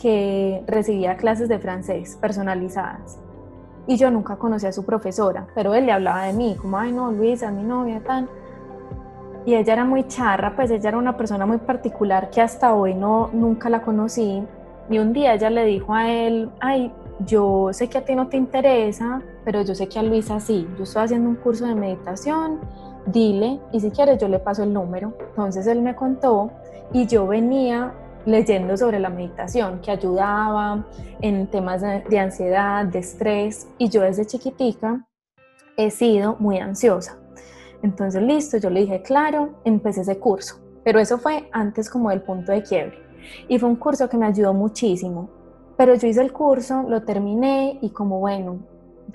que 0.00 0.62
recibía 0.66 1.16
clases 1.16 1.48
de 1.48 1.58
francés 1.58 2.16
personalizadas. 2.20 3.18
Y 3.86 3.96
yo 3.96 4.10
nunca 4.10 4.36
conocí 4.36 4.66
a 4.66 4.72
su 4.72 4.84
profesora, 4.84 5.46
pero 5.54 5.74
él 5.74 5.86
le 5.86 5.92
hablaba 5.92 6.24
de 6.24 6.32
mí, 6.32 6.56
como, 6.60 6.78
ay 6.78 6.92
no, 6.92 7.10
Luisa, 7.10 7.50
mi 7.50 7.62
novia, 7.62 8.00
tan 8.00 8.28
y 9.48 9.54
ella 9.54 9.72
era 9.72 9.84
muy 9.86 10.06
charra, 10.06 10.54
pues 10.54 10.70
ella 10.70 10.90
era 10.90 10.98
una 10.98 11.16
persona 11.16 11.46
muy 11.46 11.56
particular 11.56 12.28
que 12.28 12.42
hasta 12.42 12.74
hoy 12.74 12.92
no, 12.92 13.30
nunca 13.32 13.70
la 13.70 13.80
conocí. 13.80 14.42
Y 14.90 14.98
un 14.98 15.14
día 15.14 15.32
ella 15.32 15.48
le 15.48 15.64
dijo 15.64 15.94
a 15.94 16.06
él, 16.10 16.50
ay, 16.60 16.92
yo 17.24 17.70
sé 17.72 17.88
que 17.88 17.96
a 17.96 18.04
ti 18.04 18.14
no 18.14 18.28
te 18.28 18.36
interesa, 18.36 19.22
pero 19.46 19.62
yo 19.62 19.74
sé 19.74 19.88
que 19.88 19.98
a 19.98 20.02
Luisa 20.02 20.38
sí, 20.38 20.68
yo 20.76 20.84
estoy 20.84 21.04
haciendo 21.04 21.30
un 21.30 21.36
curso 21.36 21.64
de 21.64 21.74
meditación, 21.74 22.58
dile, 23.06 23.58
y 23.72 23.80
si 23.80 23.90
quieres 23.90 24.18
yo 24.18 24.28
le 24.28 24.38
paso 24.38 24.64
el 24.64 24.74
número. 24.74 25.14
Entonces 25.30 25.66
él 25.66 25.80
me 25.80 25.96
contó 25.96 26.50
y 26.92 27.06
yo 27.06 27.26
venía 27.26 27.94
leyendo 28.28 28.76
sobre 28.76 29.00
la 29.00 29.08
meditación 29.08 29.80
que 29.80 29.90
ayudaba 29.90 30.86
en 31.20 31.46
temas 31.46 31.80
de 31.80 32.18
ansiedad, 32.18 32.84
de 32.84 32.98
estrés, 32.98 33.68
y 33.78 33.88
yo 33.88 34.02
desde 34.02 34.26
chiquitica 34.26 35.06
he 35.76 35.90
sido 35.90 36.36
muy 36.38 36.58
ansiosa. 36.58 37.18
Entonces, 37.82 38.22
listo, 38.22 38.58
yo 38.58 38.68
le 38.68 38.80
dije, 38.80 39.02
claro, 39.02 39.60
empecé 39.64 40.02
ese 40.02 40.18
curso, 40.18 40.60
pero 40.84 40.98
eso 40.98 41.16
fue 41.18 41.48
antes 41.52 41.88
como 41.88 42.10
del 42.10 42.20
punto 42.20 42.52
de 42.52 42.62
quiebre. 42.62 42.98
Y 43.48 43.58
fue 43.58 43.68
un 43.68 43.76
curso 43.76 44.08
que 44.08 44.18
me 44.18 44.26
ayudó 44.26 44.52
muchísimo, 44.52 45.30
pero 45.76 45.94
yo 45.94 46.06
hice 46.06 46.20
el 46.20 46.32
curso, 46.32 46.82
lo 46.82 47.04
terminé 47.04 47.78
y 47.80 47.90
como, 47.90 48.18
bueno, 48.18 48.58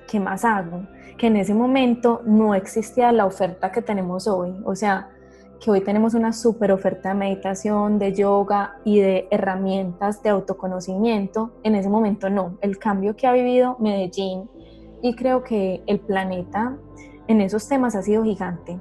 ¿qué 0.08 0.20
más 0.20 0.44
hago? 0.44 0.88
Que 1.18 1.28
en 1.28 1.36
ese 1.36 1.54
momento 1.54 2.22
no 2.26 2.56
existía 2.56 3.12
la 3.12 3.26
oferta 3.26 3.72
que 3.72 3.82
tenemos 3.84 4.28
hoy, 4.28 4.56
o 4.66 4.76
sea, 4.76 5.10
que 5.60 5.72
hoy 5.72 5.82
tenemos 5.82 6.14
una 6.14 6.34
súper 6.34 6.72
oferta 6.72 7.10
de 7.10 7.16
meditación, 7.16 8.00
de 8.00 8.14
yoga 8.14 8.76
y 8.84 9.00
de 9.00 9.28
herramientas 9.32 10.22
de 10.22 10.30
autoconocimiento, 10.30 11.52
en 11.64 11.76
ese 11.76 11.90
momento 11.90 12.30
no. 12.30 12.58
El 12.62 12.78
cambio 12.78 13.16
que 13.16 13.28
ha 13.28 13.32
vivido 13.32 13.78
Medellín 13.80 14.50
y 15.02 15.16
creo 15.16 15.44
que 15.44 15.84
el 15.88 16.00
planeta 16.00 16.78
en 17.28 17.42
esos 17.42 17.68
temas 17.68 17.96
ha 17.96 18.02
sido 18.02 18.24
gigante. 18.24 18.80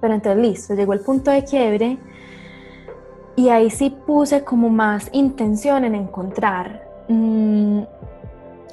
Pero 0.00 0.14
entonces 0.14 0.42
listo, 0.42 0.74
llegó 0.74 0.92
el 0.92 1.00
punto 1.00 1.30
de 1.30 1.44
quiebre 1.44 1.98
y 3.36 3.48
ahí 3.48 3.70
sí 3.70 3.90
puse 4.06 4.44
como 4.44 4.68
más 4.68 5.08
intención 5.12 5.84
en 5.84 5.94
encontrar. 5.94 6.86
Mm, 7.08 7.82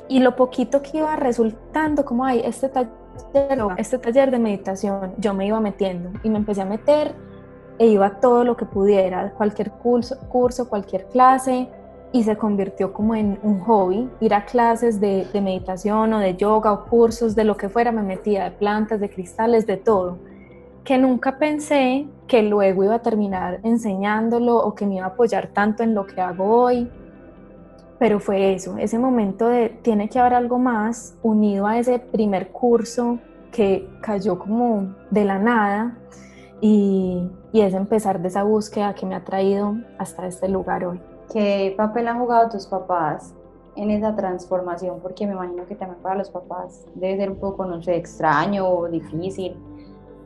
y 0.09 0.19
lo 0.19 0.35
poquito 0.35 0.81
que 0.81 0.99
iba 0.99 1.15
resultando, 1.15 2.05
como, 2.05 2.25
hay 2.25 2.39
este 2.39 2.69
taller, 2.69 2.91
este 3.77 3.97
taller 3.97 4.31
de 4.31 4.39
meditación, 4.39 5.13
yo 5.17 5.33
me 5.33 5.45
iba 5.47 5.59
metiendo 5.59 6.11
y 6.23 6.29
me 6.29 6.37
empecé 6.37 6.61
a 6.61 6.65
meter 6.65 7.15
e 7.79 7.87
iba 7.87 8.19
todo 8.19 8.43
lo 8.43 8.57
que 8.57 8.65
pudiera, 8.65 9.31
cualquier 9.33 9.71
curso, 9.71 10.17
curso 10.29 10.67
cualquier 10.67 11.05
clase, 11.07 11.69
y 12.11 12.23
se 12.23 12.37
convirtió 12.37 12.93
como 12.93 13.15
en 13.15 13.37
un 13.43 13.59
hobby, 13.59 14.09
ir 14.21 14.33
a 14.33 14.45
clases 14.45 14.99
de, 14.99 15.27
de, 15.31 15.41
meditación 15.41 16.13
o 16.13 16.19
de 16.19 16.35
yoga 16.35 16.71
o 16.71 16.85
cursos 16.85 17.35
de 17.35 17.43
lo 17.43 17.57
que 17.57 17.69
fuera, 17.69 17.91
me 17.91 18.01
metía 18.01 18.45
de 18.45 18.51
plantas, 18.51 18.99
de 18.99 19.09
cristales, 19.09 19.67
de 19.67 19.77
todo, 19.77 20.17
que 20.83 20.97
nunca 20.97 21.37
pensé 21.37 22.07
que 22.27 22.41
luego 22.43 22.83
iba 22.83 22.95
a 22.95 23.01
terminar 23.01 23.59
enseñándolo 23.63 24.55
o 24.55 24.73
que 24.73 24.85
me 24.85 24.95
iba 24.95 25.05
a 25.05 25.09
apoyar 25.09 25.47
tanto 25.47 25.83
en 25.83 25.93
lo 25.93 26.07
que 26.07 26.21
hago 26.21 26.45
hoy. 26.45 26.89
Pero 27.99 28.19
fue 28.19 28.53
eso, 28.53 28.77
ese 28.77 28.99
momento 28.99 29.47
de 29.47 29.69
tiene 29.69 30.07
que 30.07 30.19
haber 30.19 30.35
algo 30.35 30.59
más 30.59 31.15
unido 31.23 31.65
a 31.65 31.79
ese 31.79 31.99
primer 31.99 32.49
curso 32.49 33.19
que 33.51 33.89
cayó 34.01 34.37
como 34.37 34.95
de 35.09 35.25
la 35.25 35.39
nada 35.39 35.97
y, 36.61 37.27
y 37.51 37.61
es 37.61 37.73
empezar 37.73 38.21
de 38.21 38.27
esa 38.27 38.43
búsqueda 38.43 38.93
que 38.93 39.05
me 39.05 39.15
ha 39.15 39.23
traído 39.23 39.75
hasta 39.97 40.27
este 40.27 40.47
lugar 40.47 40.85
hoy. 40.85 41.01
¿Qué 41.31 41.73
papel 41.75 42.07
han 42.07 42.19
jugado 42.19 42.49
tus 42.49 42.67
papás 42.67 43.33
en 43.75 43.89
esa 43.89 44.15
transformación? 44.15 44.99
Porque 45.01 45.25
me 45.25 45.33
imagino 45.33 45.65
que 45.65 45.75
también 45.75 46.01
para 46.01 46.15
los 46.15 46.29
papás 46.29 46.85
debe 46.93 47.17
ser 47.17 47.31
un 47.31 47.39
poco, 47.39 47.65
no 47.65 47.81
sé, 47.81 47.95
extraño 47.95 48.67
o 48.67 48.87
difícil 48.87 49.55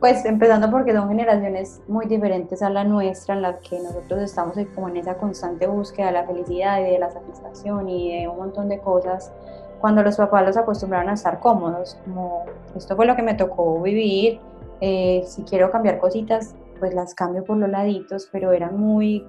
pues 0.02 0.24
empezando 0.24 0.68
porque 0.68 0.92
son 0.92 1.08
generaciones 1.08 1.80
muy 1.86 2.06
diferentes 2.06 2.60
a 2.60 2.68
la 2.68 2.82
nuestra, 2.82 3.36
en 3.36 3.42
las 3.42 3.60
que 3.60 3.78
nosotros 3.78 4.20
estamos 4.20 4.56
como 4.74 4.88
en 4.88 4.96
esa 4.96 5.16
constante 5.16 5.68
búsqueda 5.68 6.06
de 6.06 6.12
la 6.12 6.26
felicidad 6.26 6.80
y 6.80 6.90
de 6.90 6.98
la 6.98 7.08
satisfacción 7.08 7.88
y 7.88 8.18
de 8.18 8.26
un 8.26 8.36
montón 8.36 8.68
de 8.68 8.80
cosas, 8.80 9.32
cuando 9.80 10.02
los 10.02 10.16
papás 10.16 10.44
los 10.44 10.56
acostumbraron 10.56 11.08
a 11.08 11.12
estar 11.12 11.38
cómodos, 11.38 11.96
como 12.04 12.46
esto 12.74 12.96
fue 12.96 13.06
lo 13.06 13.14
que 13.14 13.22
me 13.22 13.34
tocó 13.34 13.80
vivir, 13.80 14.40
eh, 14.80 15.22
si 15.24 15.44
quiero 15.44 15.70
cambiar 15.70 16.00
cositas, 16.00 16.56
pues 16.80 16.92
las 16.94 17.14
cambio 17.14 17.44
por 17.44 17.58
los 17.58 17.70
laditos, 17.70 18.28
pero 18.32 18.50
eran 18.50 18.76
muy, 18.76 19.24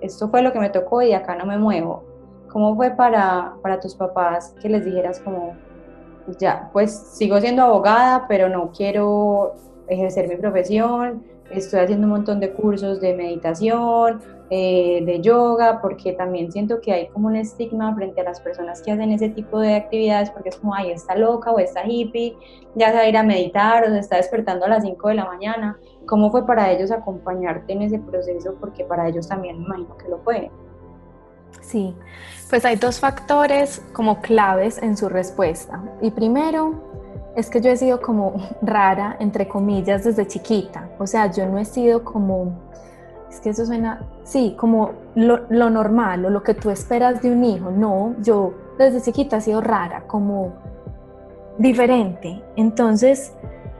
esto 0.00 0.28
fue 0.28 0.42
lo 0.42 0.52
que 0.52 0.58
me 0.58 0.70
tocó 0.70 1.02
y 1.02 1.12
acá 1.12 1.36
no 1.36 1.46
me 1.46 1.56
muevo. 1.56 2.02
¿Cómo 2.50 2.74
fue 2.74 2.90
para, 2.90 3.54
para 3.62 3.78
tus 3.78 3.94
papás 3.94 4.56
que 4.60 4.68
les 4.68 4.84
dijeras 4.84 5.20
como, 5.20 5.54
ya, 6.40 6.68
pues 6.72 6.90
sigo 6.90 7.40
siendo 7.40 7.62
abogada, 7.62 8.26
pero 8.26 8.48
no 8.48 8.72
quiero 8.72 9.54
ejercer 9.88 10.28
mi 10.28 10.36
profesión, 10.36 11.22
estoy 11.50 11.80
haciendo 11.80 12.06
un 12.06 12.12
montón 12.12 12.40
de 12.40 12.52
cursos 12.52 13.00
de 13.00 13.14
meditación, 13.14 14.20
eh, 14.50 15.02
de 15.04 15.20
yoga, 15.20 15.80
porque 15.80 16.12
también 16.12 16.52
siento 16.52 16.80
que 16.80 16.92
hay 16.92 17.08
como 17.08 17.28
un 17.28 17.36
estigma 17.36 17.94
frente 17.94 18.20
a 18.20 18.24
las 18.24 18.40
personas 18.40 18.80
que 18.80 18.92
hacen 18.92 19.10
ese 19.10 19.28
tipo 19.28 19.58
de 19.58 19.74
actividades, 19.74 20.30
porque 20.30 20.50
es 20.50 20.56
como, 20.56 20.74
ay, 20.74 20.92
está 20.92 21.16
loca 21.16 21.50
o 21.50 21.58
está 21.58 21.84
hippie, 21.84 22.36
ya 22.74 22.90
se 22.90 22.96
va 22.96 23.02
a 23.02 23.08
ir 23.08 23.16
a 23.16 23.22
meditar 23.22 23.84
o 23.84 23.86
se 23.88 23.98
está 23.98 24.16
despertando 24.16 24.66
a 24.66 24.68
las 24.68 24.84
5 24.84 25.08
de 25.08 25.14
la 25.14 25.24
mañana. 25.24 25.78
¿Cómo 26.06 26.30
fue 26.30 26.46
para 26.46 26.70
ellos 26.70 26.90
acompañarte 26.90 27.72
en 27.72 27.82
ese 27.82 27.98
proceso? 27.98 28.54
Porque 28.60 28.84
para 28.84 29.08
ellos 29.08 29.26
también 29.28 29.58
me 29.58 29.64
imagino 29.64 29.96
que 29.96 30.08
lo 30.08 30.18
fue. 30.18 30.50
Sí, 31.60 31.96
pues 32.48 32.64
hay 32.64 32.76
dos 32.76 33.00
factores 33.00 33.82
como 33.92 34.20
claves 34.20 34.80
en 34.80 34.96
su 34.96 35.08
respuesta. 35.08 35.82
Y 36.00 36.12
primero, 36.12 36.85
es 37.36 37.50
que 37.50 37.60
yo 37.60 37.70
he 37.70 37.76
sido 37.76 38.00
como 38.00 38.34
rara, 38.62 39.16
entre 39.20 39.46
comillas, 39.46 40.04
desde 40.04 40.26
chiquita. 40.26 40.88
O 40.98 41.06
sea, 41.06 41.30
yo 41.30 41.46
no 41.46 41.58
he 41.58 41.66
sido 41.66 42.02
como, 42.02 42.58
es 43.30 43.40
que 43.40 43.50
eso 43.50 43.66
suena, 43.66 44.00
sí, 44.24 44.56
como 44.58 44.92
lo, 45.14 45.46
normal 45.50 46.24
o 46.24 46.30
lo 46.30 46.42
que 46.42 46.54
tú 46.54 46.70
esperas 46.70 47.20
de 47.20 47.30
un 47.30 47.44
hijo. 47.44 47.70
No, 47.70 48.14
yo 48.22 48.54
desde 48.78 49.02
chiquita 49.02 49.36
he 49.36 49.40
sido 49.42 49.60
rara, 49.60 50.04
como 50.06 50.54
diferente. 51.58 52.42
Entonces, 52.56 53.34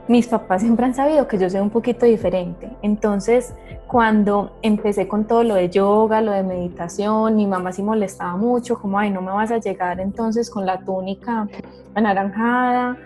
mis 0.08 0.28
papás 0.28 0.62
siempre 0.62 0.86
han 0.86 0.94
sabido 0.94 1.26
que 1.26 1.38
yo 1.38 1.50
soy 1.50 1.60
un 1.60 1.70
poquito 1.70 2.06
diferente. 2.06 2.70
Entonces, 2.82 3.54
cuando 3.86 4.52
empecé 4.62 5.08
con 5.08 5.24
todo 5.24 5.42
lo 5.44 5.54
de 5.54 5.70
yoga, 5.70 6.20
lo 6.20 6.32
de 6.32 6.42
meditación, 6.42 7.36
mi 7.36 7.46
mamá 7.46 7.72
sí 7.72 7.82
molestaba 7.82 8.36
mucho, 8.36 8.80
como, 8.80 8.98
ay, 8.98 9.10
no 9.10 9.20
me 9.20 9.32
vas 9.32 9.50
a 9.50 9.58
llegar 9.58 10.00
entonces 10.00 10.50
con 10.50 10.66
la 10.66 10.80
túnica 10.80 11.48
anaranjada, 11.94 12.96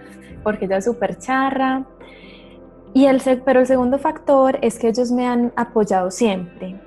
porque 0.43 0.67
ella 0.67 0.79
es 0.79 0.85
súper 0.85 1.19
charra. 1.19 1.85
Y 2.93 3.07
el, 3.07 3.21
pero 3.45 3.61
el 3.61 3.67
segundo 3.67 3.99
factor 3.99 4.59
es 4.63 4.79
que 4.79 4.89
ellos 4.89 5.13
me 5.13 5.27
han 5.27 5.53
apoyado 5.55 6.11
siempre, 6.11 6.81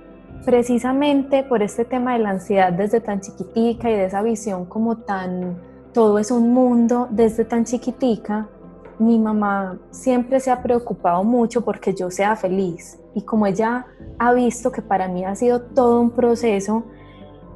precisamente 0.45 1.43
por 1.43 1.63
este 1.63 1.85
tema 1.85 2.13
de 2.13 2.19
la 2.19 2.31
ansiedad 2.31 2.73
desde 2.73 2.99
tan 2.99 3.21
chiquitica 3.21 3.89
y 3.89 3.95
de 3.95 4.05
esa 4.05 4.21
visión 4.21 4.65
como 4.65 4.97
tan, 4.97 5.57
todo 5.93 6.19
es 6.19 6.29
un 6.29 6.51
mundo 6.51 7.07
desde 7.09 7.45
tan 7.45 7.63
chiquitica, 7.63 8.47
mi 8.99 9.19
mamá 9.19 9.79
siempre 9.91 10.39
se 10.39 10.51
ha 10.51 10.61
preocupado 10.61 11.23
mucho 11.23 11.63
porque 11.63 11.93
yo 11.93 12.11
sea 12.11 12.35
feliz 12.35 12.99
y 13.13 13.21
como 13.21 13.45
ella 13.45 13.85
ha 14.19 14.33
visto 14.33 14.71
que 14.71 14.81
para 14.81 15.07
mí 15.07 15.25
ha 15.25 15.35
sido 15.35 15.61
todo 15.61 16.01
un 16.01 16.11
proceso, 16.11 16.83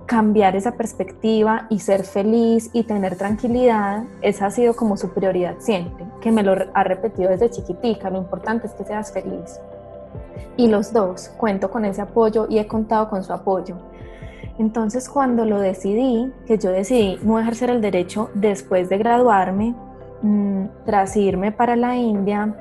cambiar 0.05 0.55
esa 0.55 0.71
perspectiva 0.73 1.67
y 1.69 1.79
ser 1.79 2.03
feliz 2.03 2.69
y 2.73 2.83
tener 2.83 3.17
tranquilidad, 3.17 4.03
esa 4.21 4.45
ha 4.45 4.51
sido 4.51 4.75
como 4.75 4.97
su 4.97 5.09
prioridad 5.09 5.55
siempre, 5.59 6.05
que 6.21 6.31
me 6.31 6.43
lo 6.43 6.55
ha 6.73 6.83
repetido 6.83 7.29
desde 7.29 7.49
chiquitica, 7.49 8.09
lo 8.09 8.17
importante 8.17 8.67
es 8.67 8.73
que 8.73 8.85
seas 8.85 9.11
feliz. 9.11 9.59
Y 10.55 10.67
los 10.67 10.93
dos, 10.93 11.29
cuento 11.37 11.69
con 11.69 11.85
ese 11.85 12.01
apoyo 12.01 12.47
y 12.49 12.57
he 12.57 12.67
contado 12.67 13.09
con 13.09 13.23
su 13.23 13.33
apoyo. 13.33 13.75
Entonces 14.57 15.07
cuando 15.07 15.45
lo 15.45 15.59
decidí, 15.59 16.33
que 16.47 16.57
yo 16.57 16.71
decidí 16.71 17.19
no 17.23 17.39
ejercer 17.39 17.69
el 17.69 17.81
derecho 17.81 18.29
después 18.33 18.89
de 18.89 18.97
graduarme, 18.97 19.75
tras 20.85 21.15
irme 21.15 21.51
para 21.51 21.75
la 21.75 21.95
India, 21.95 22.55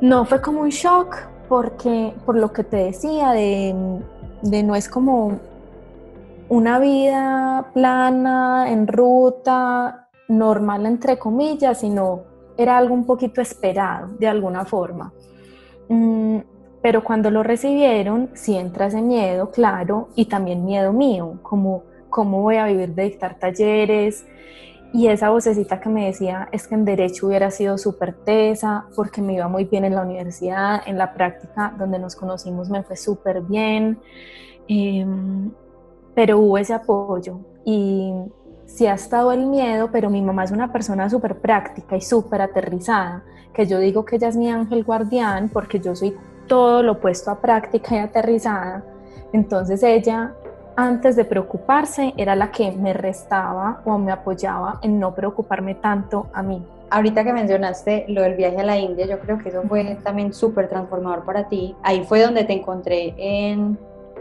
no 0.00 0.24
fue 0.24 0.40
como 0.40 0.60
un 0.60 0.70
shock 0.70 1.16
porque 1.48 2.14
por 2.24 2.36
lo 2.36 2.52
que 2.52 2.64
te 2.64 2.76
decía 2.76 3.32
de, 3.32 3.74
de 4.42 4.62
no 4.62 4.74
es 4.74 4.88
como 4.88 5.38
una 6.48 6.78
vida 6.78 7.70
plana, 7.74 8.70
en 8.70 8.86
ruta, 8.86 10.08
normal 10.28 10.86
entre 10.86 11.18
comillas, 11.18 11.80
sino 11.80 12.22
era 12.56 12.78
algo 12.78 12.94
un 12.94 13.04
poquito 13.04 13.40
esperado 13.40 14.08
de 14.18 14.28
alguna 14.28 14.64
forma. 14.64 15.12
Mm, 15.88 16.38
pero 16.82 17.02
cuando 17.02 17.30
lo 17.30 17.42
recibieron, 17.42 18.30
sí 18.34 18.56
entra 18.56 18.86
ese 18.86 19.02
miedo, 19.02 19.50
claro, 19.50 20.08
y 20.14 20.26
también 20.26 20.64
miedo 20.64 20.92
mío, 20.92 21.38
como 21.42 21.82
cómo 22.10 22.42
voy 22.42 22.56
a 22.56 22.66
vivir 22.66 22.94
de 22.94 23.02
dictar 23.04 23.38
talleres. 23.38 24.24
Y 24.96 25.08
esa 25.08 25.28
vocecita 25.28 25.78
que 25.78 25.90
me 25.90 26.06
decía 26.06 26.48
es 26.52 26.66
que 26.66 26.74
en 26.74 26.86
derecho 26.86 27.26
hubiera 27.26 27.50
sido 27.50 27.76
súper 27.76 28.14
tesa, 28.14 28.86
porque 28.96 29.20
me 29.20 29.34
iba 29.34 29.46
muy 29.46 29.64
bien 29.64 29.84
en 29.84 29.94
la 29.94 30.00
universidad, 30.00 30.80
en 30.86 30.96
la 30.96 31.12
práctica 31.12 31.74
donde 31.78 31.98
nos 31.98 32.16
conocimos 32.16 32.70
me 32.70 32.82
fue 32.82 32.96
súper 32.96 33.42
bien. 33.42 33.98
Em, 34.66 35.50
pero 36.14 36.38
hubo 36.38 36.56
ese 36.56 36.72
apoyo 36.72 37.40
y 37.62 38.10
sí 38.64 38.86
ha 38.86 38.94
estado 38.94 39.32
el 39.32 39.44
miedo, 39.44 39.90
pero 39.92 40.08
mi 40.08 40.22
mamá 40.22 40.44
es 40.44 40.50
una 40.50 40.72
persona 40.72 41.10
súper 41.10 41.42
práctica 41.42 41.94
y 41.94 42.00
súper 42.00 42.40
aterrizada, 42.40 43.22
que 43.52 43.66
yo 43.66 43.78
digo 43.78 44.06
que 44.06 44.16
ella 44.16 44.28
es 44.28 44.36
mi 44.38 44.50
ángel 44.50 44.82
guardián 44.82 45.50
porque 45.50 45.78
yo 45.78 45.94
soy 45.94 46.16
todo 46.46 46.82
lo 46.82 46.92
opuesto 46.92 47.30
a 47.30 47.38
práctica 47.42 47.96
y 47.96 47.98
aterrizada. 47.98 48.82
Entonces 49.34 49.82
ella, 49.82 50.34
antes 50.76 51.16
de 51.16 51.24
preocuparse, 51.24 52.12
era 52.16 52.36
la 52.36 52.50
que 52.50 52.70
me 52.70 52.92
restaba 52.92 53.80
o 53.84 53.98
me 53.98 54.12
apoyaba 54.12 54.78
en 54.82 55.00
no 55.00 55.14
preocuparme 55.14 55.74
tanto 55.74 56.26
a 56.32 56.42
mí. 56.42 56.62
Ahorita 56.90 57.24
que 57.24 57.32
mencionaste 57.32 58.04
lo 58.08 58.22
del 58.22 58.34
viaje 58.34 58.58
a 58.58 58.64
la 58.64 58.78
India, 58.78 59.06
yo 59.06 59.18
creo 59.18 59.38
que 59.38 59.48
eso 59.48 59.62
fue 59.66 59.98
también 60.04 60.32
súper 60.32 60.68
transformador 60.68 61.24
para 61.24 61.48
ti. 61.48 61.74
Ahí 61.82 62.04
fue 62.04 62.22
donde 62.22 62.44
te 62.44 62.52
encontré 62.52 63.14
en, 63.16 63.76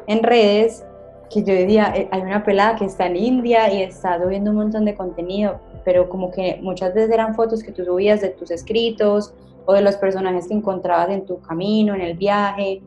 en 0.08 0.24
redes 0.24 0.84
que 1.30 1.44
yo 1.44 1.54
decía, 1.54 1.92
eh, 1.96 2.08
hay 2.12 2.22
una 2.22 2.44
pelada 2.44 2.76
que 2.76 2.86
está 2.86 3.08
en 3.08 3.18
India 3.18 3.72
y 3.72 3.82
está 3.82 4.22
subiendo 4.22 4.52
un 4.52 4.58
montón 4.58 4.86
de 4.86 4.96
contenido, 4.96 5.60
pero 5.84 6.08
como 6.10 6.32
que 6.32 6.60
muchas 6.62 6.94
veces 6.94 7.12
eran 7.12 7.36
fotos 7.36 7.64
que 7.64 7.72
tú 7.72 7.84
subías 7.84 8.22
de 8.22 8.30
tus 8.30 8.50
escritos 8.52 9.34
o 9.66 9.74
de 9.74 9.82
los 9.82 9.96
personajes 9.98 10.48
que 10.48 10.54
encontrabas 10.54 11.10
en 11.10 11.26
tu 11.26 11.42
camino, 11.42 11.94
en 11.96 12.02
el 12.02 12.16
viaje. 12.16 12.82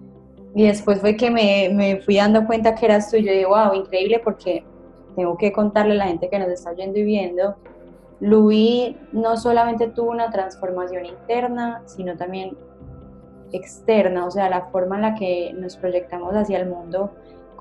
Y 0.59 0.65
después 0.65 1.01
fue 1.01 1.17
que 1.17 1.31
me, 1.31 1.71
me 1.73 2.01
fui 2.01 2.17
dando 2.17 2.45
cuenta 2.45 2.75
que 2.75 2.87
eras 2.87 3.09
tú 3.09 3.17
y 3.17 3.23
yo 3.23 3.33
digo, 3.33 3.51
wow, 3.51 3.75
increíble 3.75 4.19
porque 4.19 4.65
tengo 5.15 5.37
que 5.37 5.53
contarle 5.53 5.93
a 5.93 5.99
la 5.99 6.07
gente 6.07 6.29
que 6.29 6.37
nos 6.37 6.49
está 6.49 6.73
oyendo 6.73 6.99
y 6.99 7.05
viendo. 7.05 7.55
Luis 8.19 8.97
no 9.13 9.37
solamente 9.37 9.87
tuvo 9.87 10.11
una 10.11 10.33
transformación 10.33 11.07
interna, 11.07 11.85
sino 11.87 12.17
también 12.17 12.57
externa, 13.53 14.27
o 14.27 14.33
sea, 14.33 14.51
la 14.51 14.63
forma 14.73 14.97
en 14.97 15.03
la 15.03 15.15
que 15.15 15.53
nos 15.57 15.77
proyectamos 15.77 16.35
hacia 16.35 16.59
el 16.59 16.69
mundo 16.69 17.13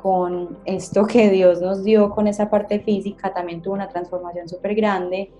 con 0.01 0.57
esto 0.65 1.05
que 1.05 1.29
Dios 1.29 1.61
nos 1.61 1.83
dio 1.83 2.09
con 2.09 2.25
esa 2.25 2.49
parte 2.49 2.79
física, 2.79 3.31
también 3.31 3.61
tuvo 3.61 3.75
una 3.75 3.89
transformación 3.89 4.49
súper 4.49 4.73
grande. 4.73 5.31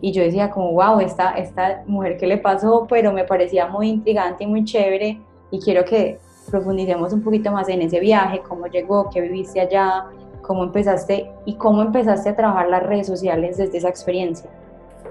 Y 0.00 0.12
yo 0.12 0.22
decía 0.22 0.50
como, 0.50 0.72
wow, 0.72 1.00
esta, 1.00 1.32
esta 1.32 1.82
mujer 1.86 2.16
que 2.16 2.26
le 2.26 2.38
pasó, 2.38 2.86
pero 2.88 3.12
me 3.12 3.24
parecía 3.24 3.66
muy 3.66 3.90
intrigante 3.90 4.44
y 4.44 4.46
muy 4.46 4.64
chévere. 4.64 5.20
Y 5.50 5.60
quiero 5.60 5.84
que 5.84 6.18
profundicemos 6.50 7.12
un 7.12 7.22
poquito 7.22 7.50
más 7.52 7.68
en 7.68 7.82
ese 7.82 8.00
viaje, 8.00 8.42
cómo 8.46 8.66
llegó, 8.66 9.08
qué 9.10 9.20
viviste 9.20 9.60
allá, 9.60 10.06
cómo 10.42 10.64
empezaste 10.64 11.30
y 11.46 11.54
cómo 11.54 11.82
empezaste 11.82 12.30
a 12.30 12.36
trabajar 12.36 12.68
las 12.68 12.82
redes 12.82 13.06
sociales 13.06 13.56
desde 13.56 13.78
esa 13.78 13.88
experiencia. 13.88 14.50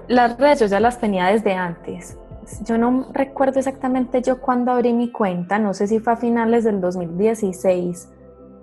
Las 0.08 0.38
redes 0.38 0.60
yo 0.60 0.66
ya 0.66 0.80
las 0.80 0.98
tenía 0.98 1.26
desde 1.26 1.54
antes. 1.54 2.18
Yo 2.64 2.76
no 2.76 3.06
recuerdo 3.12 3.58
exactamente 3.60 4.20
yo 4.20 4.40
cuando 4.40 4.72
abrí 4.72 4.92
mi 4.92 5.10
cuenta, 5.10 5.58
no 5.58 5.74
sé 5.74 5.86
si 5.86 6.00
fue 6.00 6.12
a 6.12 6.16
finales 6.16 6.64
del 6.64 6.80
2016 6.80 8.08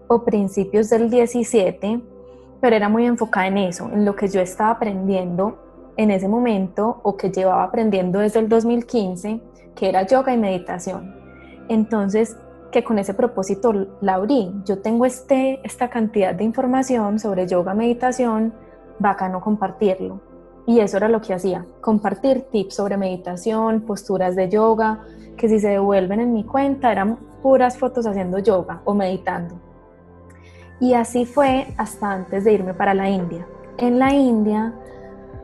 o 0.08 0.24
principios 0.24 0.90
del 0.90 1.10
17, 1.10 2.02
pero 2.62 2.76
era 2.76 2.90
muy 2.90 3.06
enfocada 3.06 3.48
en 3.48 3.58
eso, 3.58 3.90
en 3.92 4.06
lo 4.06 4.16
que 4.16 4.28
yo 4.28 4.42
estaba 4.42 4.72
aprendiendo 4.72 5.58
en 5.96 6.12
ese 6.12 6.28
momento 6.28 7.00
o 7.04 7.18
que 7.18 7.32
llevaba 7.32 7.64
aprendiendo 7.64 8.20
desde 8.20 8.40
el 8.40 8.50
2015, 8.50 9.42
que 9.76 9.90
era 9.90 10.06
yoga 10.06 10.34
y 10.34 10.38
meditación. 10.38 11.16
Entonces, 11.70 12.38
que 12.72 12.84
con 12.84 13.00
ese 13.00 13.14
propósito 13.14 13.74
la 14.02 14.16
abrí. 14.16 14.52
Yo 14.66 14.80
tengo 14.80 15.06
este, 15.06 15.60
esta 15.64 15.90
cantidad 15.90 16.34
de 16.34 16.44
información 16.44 17.20
sobre 17.20 17.48
yoga, 17.48 17.74
meditación, 17.74 18.54
bacano 19.00 19.42
compartirlo. 19.42 20.22
Y 20.68 20.82
eso 20.82 20.98
era 20.98 21.10
lo 21.10 21.22
que 21.22 21.34
hacía, 21.34 21.66
compartir 21.82 22.44
tips 22.52 22.76
sobre 22.76 22.98
meditación, 22.98 23.82
posturas 23.82 24.36
de 24.36 24.50
yoga, 24.50 25.00
que 25.36 25.50
si 25.50 25.60
se 25.60 25.70
devuelven 25.70 26.20
en 26.20 26.34
mi 26.34 26.44
cuenta 26.44 26.92
eran 26.92 27.18
puras 27.42 27.78
fotos 27.78 28.06
haciendo 28.06 28.40
yoga 28.40 28.82
o 28.86 28.94
meditando. 28.94 29.56
Y 30.80 30.94
así 30.94 31.26
fue 31.26 31.68
hasta 31.78 32.12
antes 32.12 32.44
de 32.44 32.54
irme 32.54 32.74
para 32.74 32.94
la 32.94 33.10
India. 33.10 33.48
En 33.78 33.98
la 33.98 34.14
India 34.14 34.74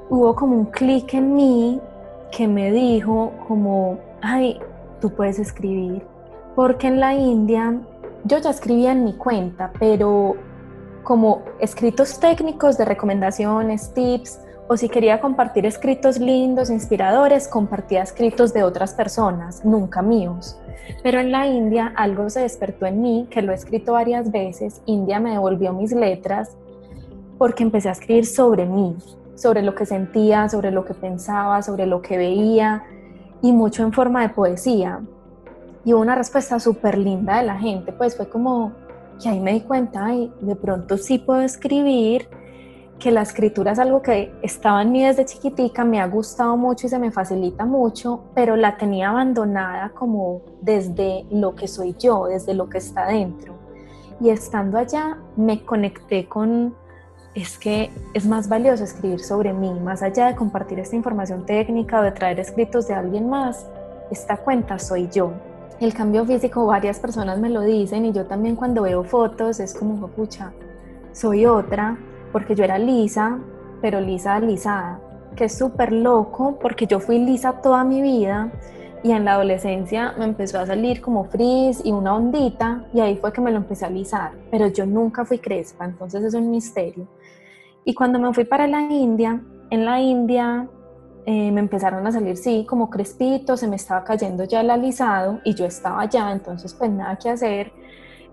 hubo 0.10 0.36
como 0.36 0.56
un 0.56 0.66
clic 0.66 1.14
en 1.14 1.36
mí 1.36 1.82
que 2.32 2.48
me 2.48 2.72
dijo 2.72 3.32
como, 3.48 3.98
ay, 4.22 4.60
tú 5.02 5.10
puedes 5.10 5.40
escribir. 5.40 6.06
Porque 6.56 6.88
en 6.88 7.00
la 7.00 7.14
India 7.14 7.80
yo 8.24 8.38
ya 8.38 8.50
escribía 8.50 8.92
en 8.92 9.04
mi 9.04 9.14
cuenta, 9.14 9.72
pero 9.80 10.36
como 11.04 11.44
escritos 11.60 12.20
técnicos 12.20 12.78
de 12.78 12.86
recomendaciones, 12.86 13.94
tips, 13.94 14.40
o 14.68 14.78
si 14.78 14.90
quería 14.90 15.22
compartir 15.22 15.66
escritos 15.66 16.18
lindos, 16.18 16.72
inspiradores, 16.72 17.48
compartía 17.48 18.02
escritos 18.02 18.52
de 18.54 18.64
otras 18.64 18.94
personas, 18.94 19.64
nunca 19.64 20.02
míos. 20.02 20.58
Pero 21.04 21.20
en 21.20 21.32
la 21.32 21.46
India 21.48 21.94
algo 21.96 22.30
se 22.30 22.42
despertó 22.42 22.88
en 22.88 23.02
mí, 23.02 23.28
que 23.30 23.42
lo 23.42 23.52
he 23.52 23.56
escrito 23.56 23.94
varias 23.94 24.32
veces, 24.32 24.82
India 24.86 25.20
me 25.20 25.32
devolvió 25.32 25.72
mis 25.74 25.92
letras 25.92 26.58
porque 27.38 27.64
empecé 27.64 27.90
a 27.90 27.92
escribir 27.92 28.26
sobre 28.26 28.66
mí, 28.66 28.96
sobre 29.36 29.62
lo 29.62 29.76
que 29.76 29.86
sentía, 29.86 30.50
sobre 30.50 30.72
lo 30.72 30.86
que 30.86 30.94
pensaba, 30.94 31.62
sobre 31.62 31.86
lo 31.86 32.02
que 32.02 32.18
veía 32.18 32.84
y 33.42 33.52
mucho 33.52 33.84
en 33.84 33.94
forma 33.94 34.22
de 34.22 34.30
poesía. 34.30 35.02
Y 35.86 35.94
hubo 35.94 36.02
una 36.02 36.16
respuesta 36.16 36.60
súper 36.60 36.98
linda 36.98 37.38
de 37.38 37.46
la 37.46 37.58
gente, 37.58 37.94
pues 37.94 38.18
fue 38.18 38.28
como 38.28 38.74
que 39.22 39.30
ahí 39.30 39.40
me 39.40 39.54
di 39.54 39.62
cuenta, 39.62 40.14
y 40.14 40.34
de 40.42 40.56
pronto 40.56 40.98
sí 40.98 41.20
puedo 41.20 41.42
escribir, 41.42 42.28
que 43.00 43.12
la 43.12 43.22
escritura 43.22 43.74
es 43.74 43.80
algo 43.80 44.02
que 44.02 44.34
estaba 44.42 44.82
en 44.82 44.92
mí 44.92 45.04
desde 45.04 45.26
chiquitica, 45.26 45.84
me 45.84 46.00
ha 46.00 46.08
gustado 46.08 46.56
mucho 46.58 46.88
y 46.88 46.90
se 46.90 46.98
me 46.98 47.12
facilita 47.12 47.66
mucho, 47.66 48.24
pero 48.34 48.56
la 48.56 48.78
tenía 48.78 49.10
abandonada 49.10 49.90
como 49.90 50.42
desde 50.62 51.26
lo 51.30 51.56
que 51.56 51.68
soy 51.68 51.96
yo, 52.00 52.26
desde 52.26 52.54
lo 52.54 52.70
que 52.70 52.78
está 52.78 53.08
dentro. 53.08 53.54
Y 54.22 54.30
estando 54.30 54.78
allá 54.78 55.18
me 55.36 55.66
conecté 55.66 56.28
con 56.28 56.74
es 57.34 57.58
que 57.58 57.92
es 58.14 58.26
más 58.26 58.48
valioso 58.48 58.86
escribir 58.86 59.20
sobre 59.20 59.52
mí, 59.52 59.78
más 59.82 60.02
allá 60.02 60.28
de 60.28 60.36
compartir 60.36 60.80
esta 60.80 60.96
información 60.96 61.46
técnica 61.46 62.00
o 62.00 62.04
de 62.04 62.14
traer 62.14 62.40
escritos 62.40 62.88
de 62.88 62.94
alguien 62.94 63.30
más, 63.30 63.68
esta 64.10 64.38
cuenta 64.38 64.80
soy 64.80 65.10
yo. 65.10 65.34
El 65.80 65.94
cambio 65.94 66.26
físico, 66.26 66.66
varias 66.66 67.00
personas 67.00 67.38
me 67.38 67.50
lo 67.50 67.60
dicen 67.60 68.06
y 68.06 68.14
yo 68.14 68.26
también 68.26 68.56
cuando 68.56 68.84
veo 68.84 69.04
fotos 69.04 69.60
es 69.60 69.74
como, 69.74 70.08
pucha, 70.08 70.54
soy 71.12 71.46
otra, 71.46 71.98
porque 72.32 72.56
yo 72.56 72.64
era 72.64 72.78
lisa, 72.78 73.40
pero 73.82 74.00
lisa 74.00 74.36
alisada, 74.36 75.02
que 75.36 75.46
es 75.46 75.58
súper 75.58 75.92
loco 75.92 76.58
porque 76.62 76.88
yo 76.88 77.02
fui 77.02 77.20
lisa 77.20 77.62
toda 77.62 77.84
mi 77.84 78.02
vida 78.02 78.52
y 79.04 79.12
en 79.12 79.26
la 79.26 79.34
adolescencia 79.34 80.14
me 80.18 80.24
empezó 80.24 80.60
a 80.60 80.66
salir 80.66 81.02
como 81.02 81.26
frizz 81.26 81.86
y 81.86 81.92
una 81.92 82.16
ondita 82.16 82.86
y 82.94 83.02
ahí 83.02 83.18
fue 83.18 83.34
que 83.34 83.42
me 83.42 83.52
lo 83.52 83.58
empecé 83.58 83.84
a 83.84 83.90
alisar, 83.90 84.32
pero 84.50 84.68
yo 84.68 84.86
nunca 84.86 85.26
fui 85.26 85.40
crespa, 85.40 85.84
entonces 85.84 86.24
es 86.24 86.34
un 86.34 86.52
misterio. 86.52 87.06
Y 87.84 87.94
cuando 87.94 88.18
me 88.18 88.34
fui 88.34 88.46
para 88.46 88.66
la 88.66 88.82
India, 88.82 89.42
en 89.70 89.86
la 89.86 90.00
India 90.00 90.70
eh, 91.26 91.52
me 91.52 91.60
empezaron 91.60 92.06
a 92.06 92.12
salir, 92.12 92.38
sí, 92.38 92.66
como 92.68 92.90
crespitos, 92.90 93.60
se 93.60 93.68
me 93.68 93.76
estaba 93.76 94.04
cayendo 94.04 94.44
ya 94.44 94.62
el 94.62 94.70
alisado 94.70 95.40
y 95.44 95.56
yo 95.56 95.66
estaba 95.66 96.02
allá, 96.02 96.32
entonces 96.32 96.74
pues 96.74 96.92
nada 96.92 97.18
que 97.18 97.30
hacer. 97.30 97.72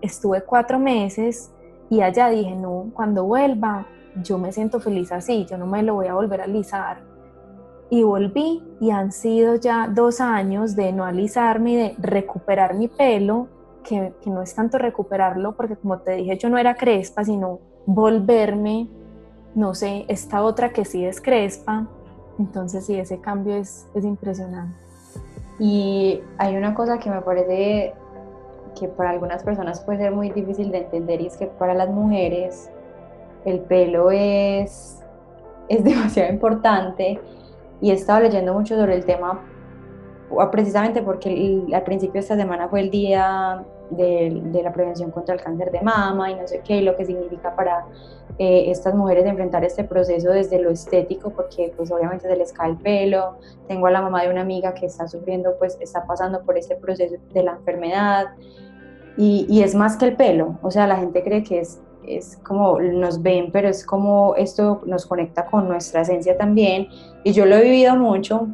Estuve 0.01 0.43
cuatro 0.43 0.79
meses 0.79 1.51
y 1.89 2.01
allá 2.01 2.29
dije, 2.29 2.55
no, 2.55 2.91
cuando 2.93 3.23
vuelva, 3.23 3.87
yo 4.21 4.37
me 4.37 4.51
siento 4.51 4.79
feliz 4.79 5.11
así, 5.11 5.45
yo 5.45 5.57
no 5.57 5.65
me 5.65 5.81
lo 5.81 5.95
voy 5.95 6.07
a 6.07 6.13
volver 6.13 6.41
a 6.41 6.43
alisar. 6.43 7.01
Y 7.89 8.03
volví 8.03 8.63
y 8.79 8.91
han 8.91 9.11
sido 9.11 9.55
ya 9.55 9.87
dos 9.87 10.21
años 10.21 10.75
de 10.75 10.93
no 10.93 11.05
alisarme 11.05 11.71
y 11.71 11.75
de 11.75 11.95
recuperar 11.99 12.75
mi 12.75 12.87
pelo, 12.87 13.47
que, 13.83 14.13
que 14.21 14.29
no 14.29 14.41
es 14.41 14.53
tanto 14.55 14.77
recuperarlo, 14.77 15.55
porque 15.55 15.75
como 15.75 15.99
te 15.99 16.13
dije, 16.13 16.37
yo 16.37 16.49
no 16.49 16.57
era 16.57 16.75
crespa, 16.75 17.23
sino 17.23 17.59
volverme 17.85 18.87
no 19.55 19.75
sé, 19.75 20.05
esta 20.07 20.41
otra 20.41 20.71
que 20.71 20.85
sí 20.85 21.05
es 21.05 21.21
crespa, 21.21 21.87
entonces 22.39 22.85
sí, 22.85 22.95
ese 22.95 23.19
cambio 23.19 23.55
es, 23.55 23.87
es 23.93 24.03
impresionante. 24.05 24.75
Y 25.59 26.21
hay 26.37 26.55
una 26.55 26.73
cosa 26.73 26.97
que 26.97 27.09
me 27.09 27.21
parece 27.21 27.93
que 28.79 28.87
para 28.87 29.11
algunas 29.11 29.43
personas 29.43 29.81
puede 29.81 29.99
ser 29.99 30.11
muy 30.11 30.31
difícil 30.31 30.71
de 30.71 30.79
entender 30.79 31.21
y 31.21 31.27
es 31.27 31.37
que 31.37 31.45
para 31.45 31.73
las 31.73 31.89
mujeres 31.89 32.71
el 33.45 33.59
pelo 33.61 34.11
es, 34.11 34.99
es 35.69 35.83
demasiado 35.83 36.31
importante 36.31 37.19
y 37.81 37.91
he 37.91 37.93
estado 37.93 38.21
leyendo 38.21 38.53
mucho 38.53 38.75
sobre 38.75 38.95
el 38.95 39.05
tema 39.05 39.41
precisamente 40.51 41.03
porque 41.03 41.63
al 41.73 41.83
principio 41.83 42.13
de 42.13 42.19
esta 42.19 42.35
semana 42.35 42.67
fue 42.67 42.79
el 42.81 42.89
día 42.89 43.63
de, 43.95 44.61
la 44.63 44.71
prevención 44.71 45.11
contra 45.11 45.35
el 45.35 45.41
cáncer 45.41 45.71
de 45.71 45.81
mama 45.81 46.31
y 46.31 46.35
no 46.35 46.47
sé 46.47 46.61
qué, 46.63 46.77
y 46.77 46.81
lo 46.81 46.95
que 46.95 47.05
significa 47.05 47.55
para 47.55 47.85
eh, 48.37 48.65
estas 48.71 48.95
mujeres 48.95 49.25
enfrentar 49.25 49.63
este 49.63 49.83
proceso 49.83 50.31
desde 50.31 50.59
lo 50.59 50.69
estético, 50.69 51.29
porque 51.31 51.73
pues 51.75 51.91
obviamente 51.91 52.27
se 52.27 52.35
les 52.35 52.53
cae 52.53 52.71
el 52.71 52.77
pelo. 52.77 53.37
Tengo 53.67 53.87
a 53.87 53.91
la 53.91 54.01
mamá 54.01 54.23
de 54.23 54.29
una 54.29 54.41
amiga 54.41 54.73
que 54.73 54.85
está 54.85 55.07
sufriendo, 55.07 55.55
pues 55.57 55.77
está 55.81 56.05
pasando 56.05 56.43
por 56.43 56.57
este 56.57 56.75
proceso 56.75 57.15
de 57.33 57.43
la 57.43 57.53
enfermedad. 57.53 58.27
Y, 59.17 59.45
y 59.47 59.61
es 59.61 59.75
más 59.75 59.97
que 59.97 60.05
el 60.05 60.15
pelo, 60.15 60.57
o 60.63 60.71
sea, 60.71 60.87
la 60.87 60.95
gente 60.95 61.23
cree 61.23 61.43
que 61.43 61.59
es 61.59 61.79
es 62.07 62.37
como 62.43 62.79
nos 62.79 63.21
ven, 63.21 63.49
pero 63.51 63.69
es 63.69 63.85
como 63.85 64.35
esto 64.35 64.81
nos 64.85 65.05
conecta 65.05 65.45
con 65.45 65.67
nuestra 65.67 66.01
esencia 66.01 66.37
también. 66.37 66.87
Y 67.23 67.31
yo 67.31 67.45
lo 67.45 67.55
he 67.55 67.63
vivido 67.63 67.95
mucho 67.95 68.47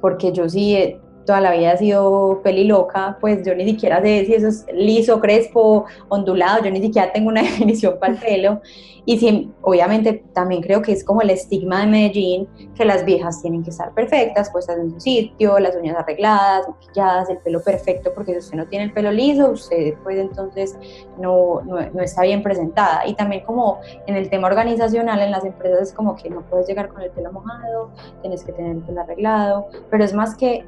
porque 0.00 0.32
yo 0.32 0.48
sí 0.48 0.98
toda 1.24 1.40
la 1.40 1.52
vida 1.52 1.72
ha 1.72 1.76
sido 1.76 2.40
peliloca, 2.42 3.18
pues 3.20 3.44
yo 3.44 3.54
ni 3.54 3.64
siquiera 3.64 4.00
sé 4.02 4.24
si 4.26 4.34
eso 4.34 4.48
es 4.48 4.66
liso, 4.72 5.20
crespo, 5.20 5.84
ondulado, 6.08 6.64
yo 6.64 6.70
ni 6.70 6.80
siquiera 6.80 7.12
tengo 7.12 7.28
una 7.28 7.42
definición 7.50 7.98
para 7.98 8.14
el 8.14 8.18
pelo. 8.18 8.60
Y 9.06 9.18
sí, 9.18 9.50
obviamente 9.62 10.24
también 10.34 10.62
creo 10.62 10.82
que 10.82 10.92
es 10.92 11.02
como 11.04 11.22
el 11.22 11.30
estigma 11.30 11.80
de 11.80 11.86
Medellín, 11.86 12.48
que 12.74 12.84
las 12.84 13.04
viejas 13.04 13.40
tienen 13.40 13.62
que 13.62 13.70
estar 13.70 13.92
perfectas, 13.94 14.50
puestas 14.50 14.78
en 14.78 14.90
su 14.92 15.00
sitio, 15.00 15.58
las 15.58 15.74
uñas 15.74 15.96
arregladas, 15.96 16.68
maquilladas, 16.68 17.30
el 17.30 17.38
pelo 17.38 17.62
perfecto, 17.62 18.12
porque 18.14 18.32
si 18.32 18.38
usted 18.38 18.56
no 18.58 18.66
tiene 18.66 18.84
el 18.86 18.92
pelo 18.92 19.10
liso, 19.10 19.50
usted 19.50 19.94
pues 20.02 20.18
entonces 20.18 20.78
no, 21.18 21.62
no, 21.62 21.80
no 21.80 22.02
está 22.02 22.22
bien 22.22 22.42
presentada. 22.42 23.06
Y 23.06 23.14
también 23.14 23.44
como 23.44 23.80
en 24.06 24.16
el 24.16 24.28
tema 24.28 24.48
organizacional, 24.48 25.20
en 25.20 25.30
las 25.30 25.44
empresas 25.44 25.88
es 25.88 25.94
como 25.94 26.14
que 26.14 26.28
no 26.28 26.42
puedes 26.42 26.68
llegar 26.68 26.88
con 26.88 27.02
el 27.02 27.10
pelo 27.10 27.32
mojado, 27.32 27.90
tienes 28.20 28.44
que 28.44 28.52
tener 28.52 28.76
el 28.76 28.82
pelo 28.82 29.00
arreglado, 29.00 29.68
pero 29.90 30.04
es 30.04 30.12
más 30.12 30.36
que, 30.36 30.66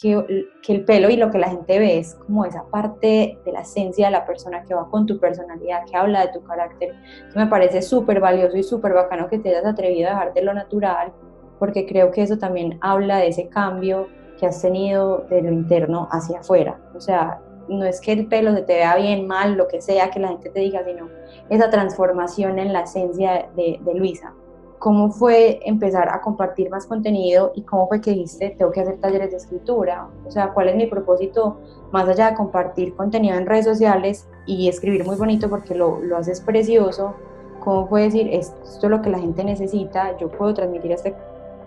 que, 0.00 0.46
que, 0.62 0.72
el 0.72 0.84
pelo 0.84 1.10
y 1.10 1.16
lo 1.16 1.30
que 1.30 1.38
la 1.38 1.48
gente 1.48 1.78
ve 1.78 1.98
es 1.98 2.14
como 2.14 2.44
esa 2.44 2.64
parte 2.70 3.38
de 3.44 3.52
la 3.52 3.60
esencia 3.60 4.06
de 4.06 4.12
la 4.12 4.26
persona 4.26 4.62
que 4.62 4.74
va 4.74 4.88
con 4.88 5.06
tu 5.06 5.18
personalidad, 5.18 5.84
que 5.84 5.96
habla 5.96 6.26
de 6.26 6.32
tu 6.32 6.42
carácter. 6.44 6.94
Eso 7.28 7.38
me 7.38 7.46
parece 7.46 7.82
súper 7.82 8.20
valioso 8.20 8.56
y 8.56 8.62
súper 8.62 8.92
bacano 8.92 9.28
que 9.28 9.38
te 9.38 9.50
hayas 9.50 9.66
atrevido 9.66 10.08
a 10.08 10.12
dejar 10.12 10.34
de 10.34 10.42
lo 10.42 10.54
natural, 10.54 11.12
porque 11.58 11.86
creo 11.86 12.10
que 12.10 12.22
eso 12.22 12.38
también 12.38 12.78
habla 12.80 13.18
de 13.18 13.28
ese 13.28 13.48
cambio 13.48 14.08
que 14.38 14.46
has 14.46 14.60
tenido 14.60 15.26
de 15.30 15.42
lo 15.42 15.52
interno 15.52 16.08
hacia 16.10 16.40
afuera. 16.40 16.80
O 16.94 17.00
sea, 17.00 17.40
no 17.68 17.84
es 17.84 18.00
que 18.00 18.12
el 18.12 18.26
pelo 18.26 18.54
se 18.54 18.62
te 18.62 18.74
vea 18.74 18.96
bien, 18.96 19.26
mal, 19.26 19.54
lo 19.54 19.68
que 19.68 19.80
sea 19.80 20.10
que 20.10 20.20
la 20.20 20.28
gente 20.28 20.50
te 20.50 20.60
diga, 20.60 20.84
sino 20.84 21.08
esa 21.48 21.70
transformación 21.70 22.58
en 22.58 22.72
la 22.72 22.80
esencia 22.80 23.48
de, 23.56 23.78
de 23.80 23.94
Luisa. 23.94 24.34
¿Cómo 24.82 25.12
fue 25.12 25.60
empezar 25.64 26.08
a 26.08 26.20
compartir 26.20 26.68
más 26.68 26.86
contenido 26.86 27.52
y 27.54 27.62
cómo 27.62 27.86
fue 27.86 28.00
que 28.00 28.10
dijiste, 28.10 28.56
tengo 28.58 28.72
que 28.72 28.80
hacer 28.80 28.98
talleres 28.98 29.30
de 29.30 29.36
escritura? 29.36 30.08
O 30.26 30.30
sea, 30.32 30.52
¿cuál 30.52 30.70
es 30.70 30.74
mi 30.74 30.86
propósito 30.86 31.58
más 31.92 32.08
allá 32.08 32.30
de 32.30 32.36
compartir 32.36 32.96
contenido 32.96 33.36
en 33.36 33.46
redes 33.46 33.64
sociales 33.64 34.26
y 34.44 34.68
escribir 34.68 35.04
muy 35.04 35.14
bonito 35.14 35.48
porque 35.48 35.76
lo, 35.76 36.00
lo 36.00 36.16
haces 36.16 36.40
precioso? 36.40 37.14
cómo 37.62 37.88
puede 37.88 38.06
decir, 38.06 38.28
esto 38.32 38.56
es 38.64 38.90
lo 38.90 39.00
que 39.02 39.10
la 39.10 39.18
gente 39.18 39.44
necesita, 39.44 40.16
yo 40.18 40.28
puedo 40.28 40.52
transmitir 40.54 40.92
este 40.92 41.14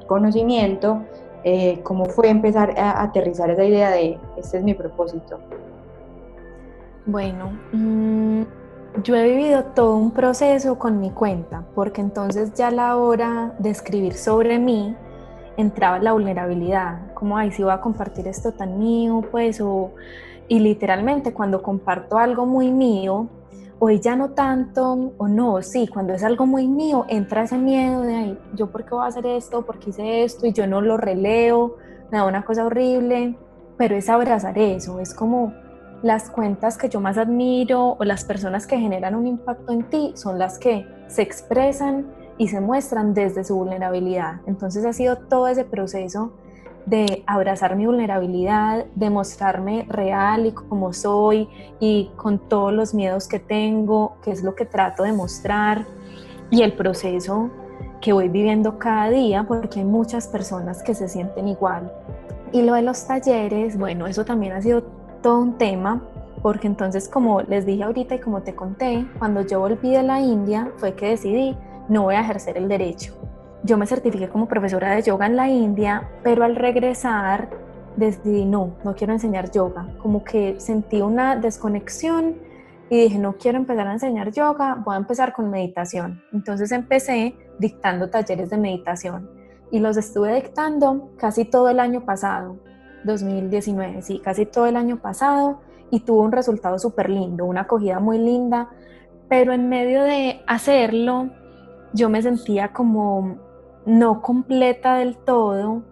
conocimiento, 0.07 1.01
eh, 1.43 1.79
cómo 1.83 2.05
fue 2.05 2.29
empezar 2.29 2.77
a 2.77 3.01
aterrizar 3.01 3.49
esa 3.49 3.63
idea 3.63 3.91
de, 3.91 4.19
este 4.37 4.57
es 4.57 4.63
mi 4.63 4.73
propósito. 4.73 5.39
Bueno, 7.05 7.51
mm, 7.71 8.41
yo 9.03 9.15
he 9.15 9.29
vivido 9.29 9.63
todo 9.63 9.97
un 9.97 10.11
proceso 10.11 10.77
con 10.77 10.99
mi 10.99 11.11
cuenta, 11.11 11.65
porque 11.75 12.01
entonces 12.01 12.53
ya 12.53 12.67
a 12.67 12.71
la 12.71 12.97
hora 12.97 13.53
de 13.59 13.69
escribir 13.69 14.13
sobre 14.13 14.59
mí 14.59 14.95
entraba 15.57 15.99
la 15.99 16.13
vulnerabilidad, 16.13 17.13
como, 17.13 17.37
ay, 17.37 17.51
si 17.51 17.63
voy 17.63 17.71
a 17.71 17.81
compartir 17.81 18.27
esto 18.27 18.51
tan 18.51 18.77
mío, 18.77 19.23
pues, 19.31 19.61
o, 19.61 19.91
y 20.47 20.59
literalmente 20.59 21.33
cuando 21.33 21.61
comparto 21.61 22.17
algo 22.17 22.45
muy 22.45 22.71
mío, 22.71 23.27
hoy 23.79 23.99
ya 23.99 24.15
no 24.15 24.31
tanto, 24.31 25.13
o 25.17 25.27
no, 25.27 25.61
sí, 25.61 25.87
cuando 25.87 26.13
es 26.13 26.23
algo 26.23 26.45
muy 26.45 26.67
mío, 26.67 27.05
entra 27.07 27.43
ese 27.43 27.57
miedo 27.57 28.01
de, 28.01 28.15
ay, 28.15 28.39
yo 28.53 28.67
por 28.71 28.85
qué 28.85 28.91
voy 28.91 29.03
a 29.03 29.07
hacer 29.07 29.25
esto, 29.25 29.65
por 29.65 29.79
qué 29.79 29.89
hice 29.89 30.23
esto, 30.23 30.45
y 30.45 30.53
yo 30.53 30.67
no 30.67 30.81
lo 30.81 30.97
releo, 30.97 31.77
me 32.11 32.17
da 32.17 32.25
una 32.25 32.45
cosa 32.45 32.65
horrible, 32.65 33.37
pero 33.77 33.95
es 33.95 34.09
abrazar 34.09 34.57
eso, 34.57 34.99
es 34.99 35.13
como 35.13 35.53
las 36.05 36.29
cuentas 36.29 36.77
que 36.77 36.87
yo 36.87 37.01
más 37.01 37.17
admiro 37.17 37.97
o 37.99 38.03
las 38.03 38.23
personas 38.25 38.67
que 38.67 38.77
generan 38.77 39.15
un 39.15 39.25
impacto 39.25 39.71
en 39.71 39.89
ti 39.89 40.11
son 40.13 40.37
las 40.37 40.59
que 40.59 40.85
se 41.07 41.23
expresan 41.23 42.05
y 42.37 42.47
se 42.47 42.61
muestran 42.61 43.15
desde 43.15 43.43
su 43.43 43.55
vulnerabilidad. 43.55 44.41
Entonces 44.45 44.85
ha 44.85 44.93
sido 44.93 45.15
todo 45.15 45.47
ese 45.47 45.63
proceso 45.65 46.33
de 46.85 47.23
abrazar 47.25 47.75
mi 47.75 47.87
vulnerabilidad, 47.87 48.85
de 48.93 49.09
mostrarme 49.09 49.87
real 49.89 50.45
y 50.45 50.51
como 50.51 50.93
soy 50.93 51.49
y 51.79 52.11
con 52.17 52.37
todos 52.37 52.71
los 52.71 52.93
miedos 52.93 53.27
que 53.27 53.39
tengo, 53.39 54.17
que 54.21 54.29
es 54.29 54.43
lo 54.43 54.53
que 54.53 54.65
trato 54.65 55.01
de 55.01 55.11
mostrar 55.11 55.87
y 56.51 56.61
el 56.61 56.73
proceso 56.73 57.49
que 57.99 58.13
voy 58.13 58.29
viviendo 58.29 58.77
cada 58.77 59.09
día 59.09 59.45
porque 59.47 59.79
hay 59.79 59.85
muchas 59.85 60.27
personas 60.27 60.83
que 60.83 60.93
se 60.93 61.09
sienten 61.09 61.47
igual. 61.47 61.91
Y 62.51 62.61
lo 62.61 62.75
de 62.75 62.83
los 62.83 63.07
talleres, 63.07 63.75
bueno, 63.75 64.05
eso 64.05 64.23
también 64.23 64.53
ha 64.53 64.61
sido 64.61 64.94
todo 65.25 65.39
un 65.39 65.57
tema 65.57 66.03
porque 66.43 66.67
entonces 66.67 67.09
como 67.09 67.41
les 67.41 67.65
dije 67.65 67.81
ahorita 67.81 68.13
y 68.13 68.19
como 68.19 68.43
te 68.43 68.53
conté, 68.53 69.07
cuando 69.17 69.41
yo 69.41 69.59
volví 69.59 69.91
de 69.91 70.03
la 70.03 70.21
India 70.21 70.71
fue 70.77 70.93
que 70.93 71.07
decidí 71.07 71.57
no 71.89 72.03
voy 72.03 72.13
a 72.13 72.19
ejercer 72.19 72.59
el 72.59 72.67
derecho. 72.67 73.15
Yo 73.63 73.75
me 73.79 73.87
certifiqué 73.87 74.29
como 74.29 74.47
profesora 74.47 74.93
de 74.93 75.01
yoga 75.01 75.25
en 75.25 75.35
la 75.35 75.49
India, 75.49 76.07
pero 76.21 76.43
al 76.43 76.55
regresar 76.55 77.49
decidí 77.95 78.45
no, 78.45 78.75
no 78.83 78.93
quiero 78.93 79.13
enseñar 79.13 79.49
yoga. 79.49 79.87
Como 79.97 80.23
que 80.23 80.59
sentí 80.59 81.01
una 81.01 81.35
desconexión 81.37 82.35
y 82.91 83.01
dije 83.01 83.17
no 83.17 83.33
quiero 83.33 83.57
empezar 83.57 83.87
a 83.87 83.93
enseñar 83.93 84.31
yoga, 84.31 84.75
voy 84.75 84.93
a 84.93 84.99
empezar 84.99 85.33
con 85.33 85.49
meditación. 85.49 86.21
Entonces 86.33 86.71
empecé 86.71 87.35
dictando 87.57 88.11
talleres 88.11 88.51
de 88.51 88.57
meditación 88.57 89.27
y 89.71 89.79
los 89.79 89.97
estuve 89.97 90.35
dictando 90.35 91.09
casi 91.17 91.45
todo 91.45 91.69
el 91.69 91.79
año 91.79 92.05
pasado, 92.05 92.59
2019, 93.05 94.01
sí, 94.01 94.19
casi 94.19 94.45
todo 94.45 94.65
el 94.65 94.75
año 94.75 94.97
pasado 94.97 95.61
y 95.91 96.01
tuvo 96.01 96.21
un 96.21 96.31
resultado 96.31 96.79
súper 96.79 97.09
lindo, 97.09 97.45
una 97.45 97.61
acogida 97.61 97.99
muy 97.99 98.17
linda, 98.17 98.69
pero 99.29 99.53
en 99.53 99.69
medio 99.69 100.03
de 100.03 100.41
hacerlo 100.47 101.29
yo 101.93 102.09
me 102.09 102.21
sentía 102.21 102.73
como 102.73 103.37
no 103.85 104.21
completa 104.21 104.95
del 104.95 105.17
todo 105.17 105.83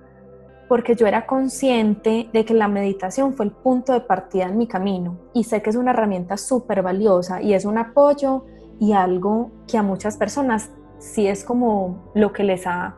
porque 0.68 0.96
yo 0.96 1.06
era 1.06 1.28
consciente 1.28 2.30
de 2.34 2.46
que 2.46 2.54
la 2.54 2.68
meditación 2.68 3.34
fue 3.34 3.46
el 3.46 3.52
punto 3.52 3.94
de 3.94 4.02
partida 4.02 4.46
en 4.46 4.58
mi 4.58 4.68
camino 4.68 5.20
y 5.34 5.44
sé 5.44 5.62
que 5.62 5.70
es 5.70 5.76
una 5.76 5.92
herramienta 5.92 6.38
súper 6.38 6.82
valiosa 6.82 7.42
y 7.42 7.54
es 7.54 7.66
un 7.66 7.78
apoyo 7.78 8.46
y 8.80 8.94
algo 8.94 9.52
que 9.68 9.78
a 9.78 9.84
muchas 9.84 10.18
personas 10.18 10.72
sí 10.98 11.28
es 11.28 11.44
como 11.44 12.12
lo 12.16 12.34
que 12.34 12.44
les 12.44 12.66
ha 12.66 12.96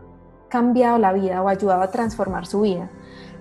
cambiado 0.48 0.98
la 0.98 1.12
vida 1.12 1.42
o 1.42 1.50
ayudado 1.50 1.82
a 1.82 1.92
transformar 1.92 2.46
su 2.46 2.62
vida. 2.62 2.90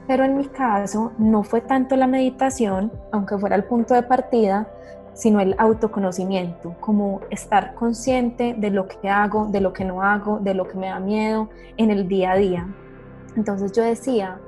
Pero 0.07 0.25
en 0.25 0.37
mi 0.37 0.45
caso 0.47 1.13
no 1.19 1.43
fue 1.43 1.61
tanto 1.61 1.97
la 1.97 2.07
meditación, 2.07 2.93
aunque 3.13 3.39
fuera 3.39 3.57
el 3.57 3.65
punto 3.65 3.95
de 3.95 4.03
partida, 4.03 4.69
sino 5.15 5.41
el 5.41 5.55
autoconocimiento, 5.59 6.75
como 6.81 7.21
estar 7.31 7.75
consciente 7.75 8.55
de 8.59 8.71
lo 8.71 8.89
que 8.89 9.09
hago, 9.09 9.47
de 9.47 9.61
lo 9.61 9.73
que 9.73 9.85
no 9.85 10.03
hago, 10.03 10.41
de 10.41 10.55
lo 10.55 10.67
que 10.67 10.77
me 10.77 10.89
da 10.89 10.99
miedo 10.99 11.49
en 11.77 11.91
el 11.91 12.09
día 12.09 12.33
a 12.33 12.37
día. 12.37 12.67
Entonces 13.37 13.73
yo 13.73 13.83
decía, 13.83 14.39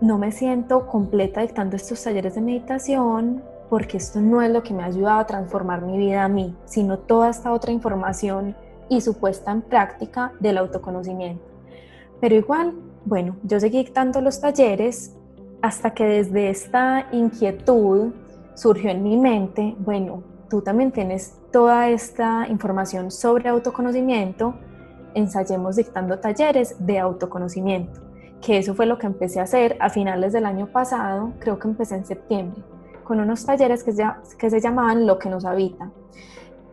no 0.00 0.18
me 0.18 0.30
siento 0.30 0.86
completa 0.86 1.40
dictando 1.40 1.76
estos 1.76 2.02
talleres 2.02 2.34
de 2.34 2.40
meditación 2.40 3.42
porque 3.70 3.96
esto 3.96 4.20
no 4.20 4.42
es 4.42 4.50
lo 4.50 4.62
que 4.62 4.74
me 4.74 4.82
ha 4.82 4.86
ayudado 4.86 5.20
a 5.20 5.26
transformar 5.26 5.80
mi 5.80 5.96
vida 5.96 6.24
a 6.24 6.28
mí, 6.28 6.54
sino 6.66 6.98
toda 6.98 7.30
esta 7.30 7.52
otra 7.52 7.72
información 7.72 8.54
y 8.90 9.00
su 9.00 9.14
puesta 9.14 9.50
en 9.50 9.62
práctica 9.62 10.32
del 10.40 10.58
autoconocimiento. 10.58 11.42
Pero 12.20 12.34
igual, 12.34 12.74
bueno, 13.04 13.36
yo 13.42 13.58
seguí 13.58 13.78
dictando 13.78 14.20
los 14.20 14.40
talleres 14.40 15.16
hasta 15.60 15.92
que 15.94 16.04
desde 16.04 16.50
esta 16.50 17.06
inquietud 17.12 18.12
surgió 18.54 18.90
en 18.90 19.02
mi 19.02 19.16
mente, 19.16 19.74
bueno, 19.78 20.22
tú 20.48 20.60
también 20.60 20.92
tienes 20.92 21.38
toda 21.50 21.88
esta 21.88 22.46
información 22.48 23.10
sobre 23.10 23.48
autoconocimiento, 23.48 24.54
ensayemos 25.14 25.76
dictando 25.76 26.18
talleres 26.18 26.76
de 26.78 26.98
autoconocimiento, 26.98 28.00
que 28.40 28.58
eso 28.58 28.74
fue 28.74 28.86
lo 28.86 28.98
que 28.98 29.06
empecé 29.06 29.40
a 29.40 29.44
hacer 29.44 29.76
a 29.80 29.90
finales 29.90 30.32
del 30.32 30.46
año 30.46 30.66
pasado, 30.66 31.32
creo 31.38 31.58
que 31.58 31.68
empecé 31.68 31.96
en 31.96 32.04
septiembre, 32.04 32.62
con 33.04 33.20
unos 33.20 33.44
talleres 33.44 33.82
que, 33.82 33.92
ya, 33.92 34.20
que 34.38 34.50
se 34.50 34.60
llamaban 34.60 35.06
Lo 35.06 35.18
que 35.18 35.30
nos 35.30 35.44
habita, 35.44 35.90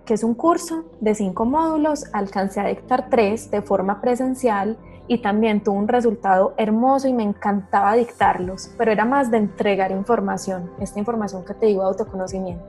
que 0.05 0.15
es 0.15 0.23
un 0.23 0.33
curso 0.33 0.85
de 0.99 1.13
cinco 1.15 1.45
módulos, 1.45 2.05
alcancé 2.13 2.59
a 2.59 2.67
dictar 2.67 3.09
tres 3.09 3.51
de 3.51 3.61
forma 3.61 4.01
presencial 4.01 4.77
y 5.09 5.17
también 5.17 5.61
tuvo 5.61 5.75
un 5.75 5.87
resultado 5.87 6.53
hermoso 6.55 7.07
y 7.07 7.13
me 7.13 7.23
encantaba 7.23 7.95
dictarlos, 7.95 8.69
pero 8.77 8.91
era 8.91 9.05
más 9.05 9.31
de 9.31 9.37
entregar 9.37 9.91
información, 9.91 10.69
esta 10.79 10.99
información 10.99 11.43
que 11.43 11.55
te 11.55 11.65
digo 11.65 11.81
autoconocimiento. 11.81 12.63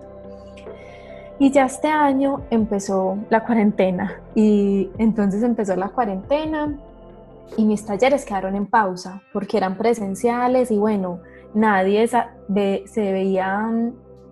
Y 1.38 1.52
ya 1.52 1.66
este 1.66 1.88
año 1.88 2.40
empezó 2.50 3.18
la 3.28 3.44
cuarentena 3.44 4.20
y 4.34 4.90
entonces 4.96 5.42
empezó 5.42 5.76
la 5.76 5.90
cuarentena 5.90 6.78
y 7.58 7.64
mis 7.66 7.84
talleres 7.84 8.24
quedaron 8.24 8.56
en 8.56 8.66
pausa 8.66 9.22
porque 9.34 9.58
eran 9.58 9.76
presenciales 9.76 10.70
y 10.70 10.78
bueno, 10.78 11.20
nadie 11.52 12.08
se 12.08 13.12
veía 13.12 13.70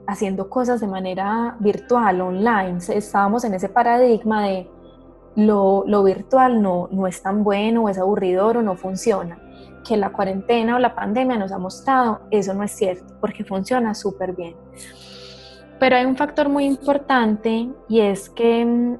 haciendo 0.07 0.49
cosas 0.49 0.81
de 0.81 0.87
manera 0.87 1.57
virtual, 1.61 2.23
online. 2.23 2.79
Estábamos 2.89 3.45
en 3.45 3.53
ese 3.53 3.69
paradigma 3.69 4.47
de 4.47 4.71
lo, 5.39 6.03
virtual 6.03 6.61
no, 6.61 6.89
no 6.91 7.07
es 7.07 7.23
tan 7.23 7.45
bueno, 7.45 7.89
es 7.89 7.99
aburridor 7.99 8.57
o 8.57 8.63
no 8.63 8.77
funciona. 8.77 9.39
Que 9.87 9.97
la 9.97 10.11
cuarentena 10.11 10.77
o 10.77 10.79
la 10.81 10.95
pandemia 10.97 11.39
nos 11.39 11.53
ha 11.53 11.59
mostrado, 11.59 12.23
eso 12.31 12.55
no 12.55 12.65
es 12.65 12.73
cierto, 12.73 13.15
porque 13.21 13.45
funciona 13.45 13.95
súper 13.95 14.35
bien. 14.35 14.57
Pero 15.79 15.95
hay 15.95 16.07
un 16.07 16.17
factor 16.17 16.49
muy 16.49 16.65
importante 16.65 17.71
y 17.89 18.01
es 18.01 18.29
que 18.29 18.65
mm, 18.65 18.97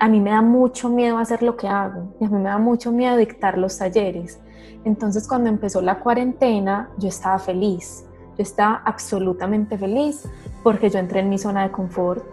a 0.00 0.08
mí 0.08 0.20
me 0.20 0.30
da 0.30 0.42
mucho 0.42 0.88
miedo 0.88 1.18
hacer 1.18 1.42
lo 1.42 1.56
que 1.56 1.68
hago 1.68 2.14
y 2.18 2.24
a 2.24 2.28
mí 2.28 2.38
me 2.38 2.48
da 2.48 2.58
mucho 2.58 2.90
miedo 2.90 3.16
dictar 3.16 3.56
los 3.56 3.78
talleres. 3.78 4.40
Entonces 4.84 5.28
cuando 5.28 5.48
empezó 5.48 5.80
la 5.82 6.00
cuarentena 6.00 6.90
yo 6.98 7.08
estaba 7.08 7.38
feliz, 7.38 8.04
yo 8.36 8.42
estaba 8.42 8.82
absolutamente 8.84 9.78
feliz 9.78 10.28
porque 10.64 10.90
yo 10.90 10.98
entré 10.98 11.20
en 11.20 11.28
mi 11.28 11.38
zona 11.38 11.62
de 11.62 11.70
confort. 11.70 12.24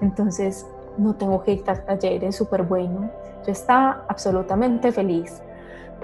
Entonces 0.00 0.66
no 0.98 1.14
tengo 1.14 1.42
que 1.42 1.52
dictar 1.52 1.84
talleres, 1.84 2.36
súper 2.36 2.62
bueno. 2.62 3.10
Yo 3.46 3.52
estaba 3.52 4.04
absolutamente 4.08 4.92
feliz, 4.92 5.42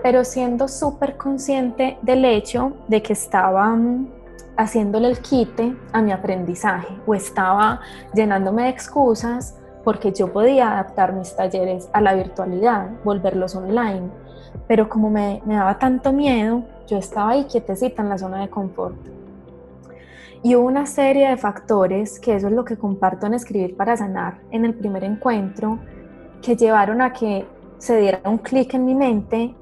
pero 0.02 0.24
siendo 0.24 0.68
súper 0.68 1.16
consciente 1.16 1.98
del 2.02 2.24
hecho 2.24 2.72
de 2.88 3.02
que 3.02 3.12
estaba 3.12 3.68
mm, 3.68 4.08
haciéndole 4.56 5.08
el 5.08 5.20
quite 5.20 5.76
a 5.92 6.02
mi 6.02 6.12
aprendizaje 6.12 6.94
o 7.06 7.14
estaba 7.14 7.80
llenándome 8.14 8.64
de 8.64 8.68
excusas 8.70 9.56
porque 9.84 10.12
yo 10.12 10.32
podía 10.32 10.72
adaptar 10.72 11.12
mis 11.12 11.36
talleres 11.36 11.88
a 11.92 12.00
la 12.00 12.14
virtualidad, 12.14 12.90
volverlos 13.04 13.54
online, 13.54 14.08
pero 14.66 14.88
como 14.88 15.10
me, 15.10 15.42
me 15.44 15.54
daba 15.54 15.78
tanto 15.78 16.12
miedo, 16.12 16.64
yo 16.88 16.98
estaba 16.98 17.30
ahí 17.30 17.44
quietecita 17.44 18.02
en 18.02 18.08
la 18.08 18.18
zona 18.18 18.40
de 18.40 18.48
confort. 18.48 18.96
Y 20.42 20.54
una 20.54 20.86
serie 20.86 21.28
de 21.28 21.36
factores, 21.36 22.20
que 22.20 22.36
eso 22.36 22.48
es 22.48 22.52
lo 22.52 22.64
que 22.64 22.76
comparto 22.76 23.26
en 23.26 23.34
Escribir 23.34 23.76
para 23.76 23.96
Sanar 23.96 24.40
en 24.50 24.64
el 24.64 24.74
primer 24.74 25.04
encuentro, 25.04 25.78
que 26.42 26.56
llevaron 26.56 27.00
a 27.02 27.12
que 27.12 27.46
se 27.78 27.98
diera 27.98 28.20
un 28.24 28.38
clic 28.38 28.74
en 28.74 28.84
mi 28.84 28.94
mente, 28.94 29.54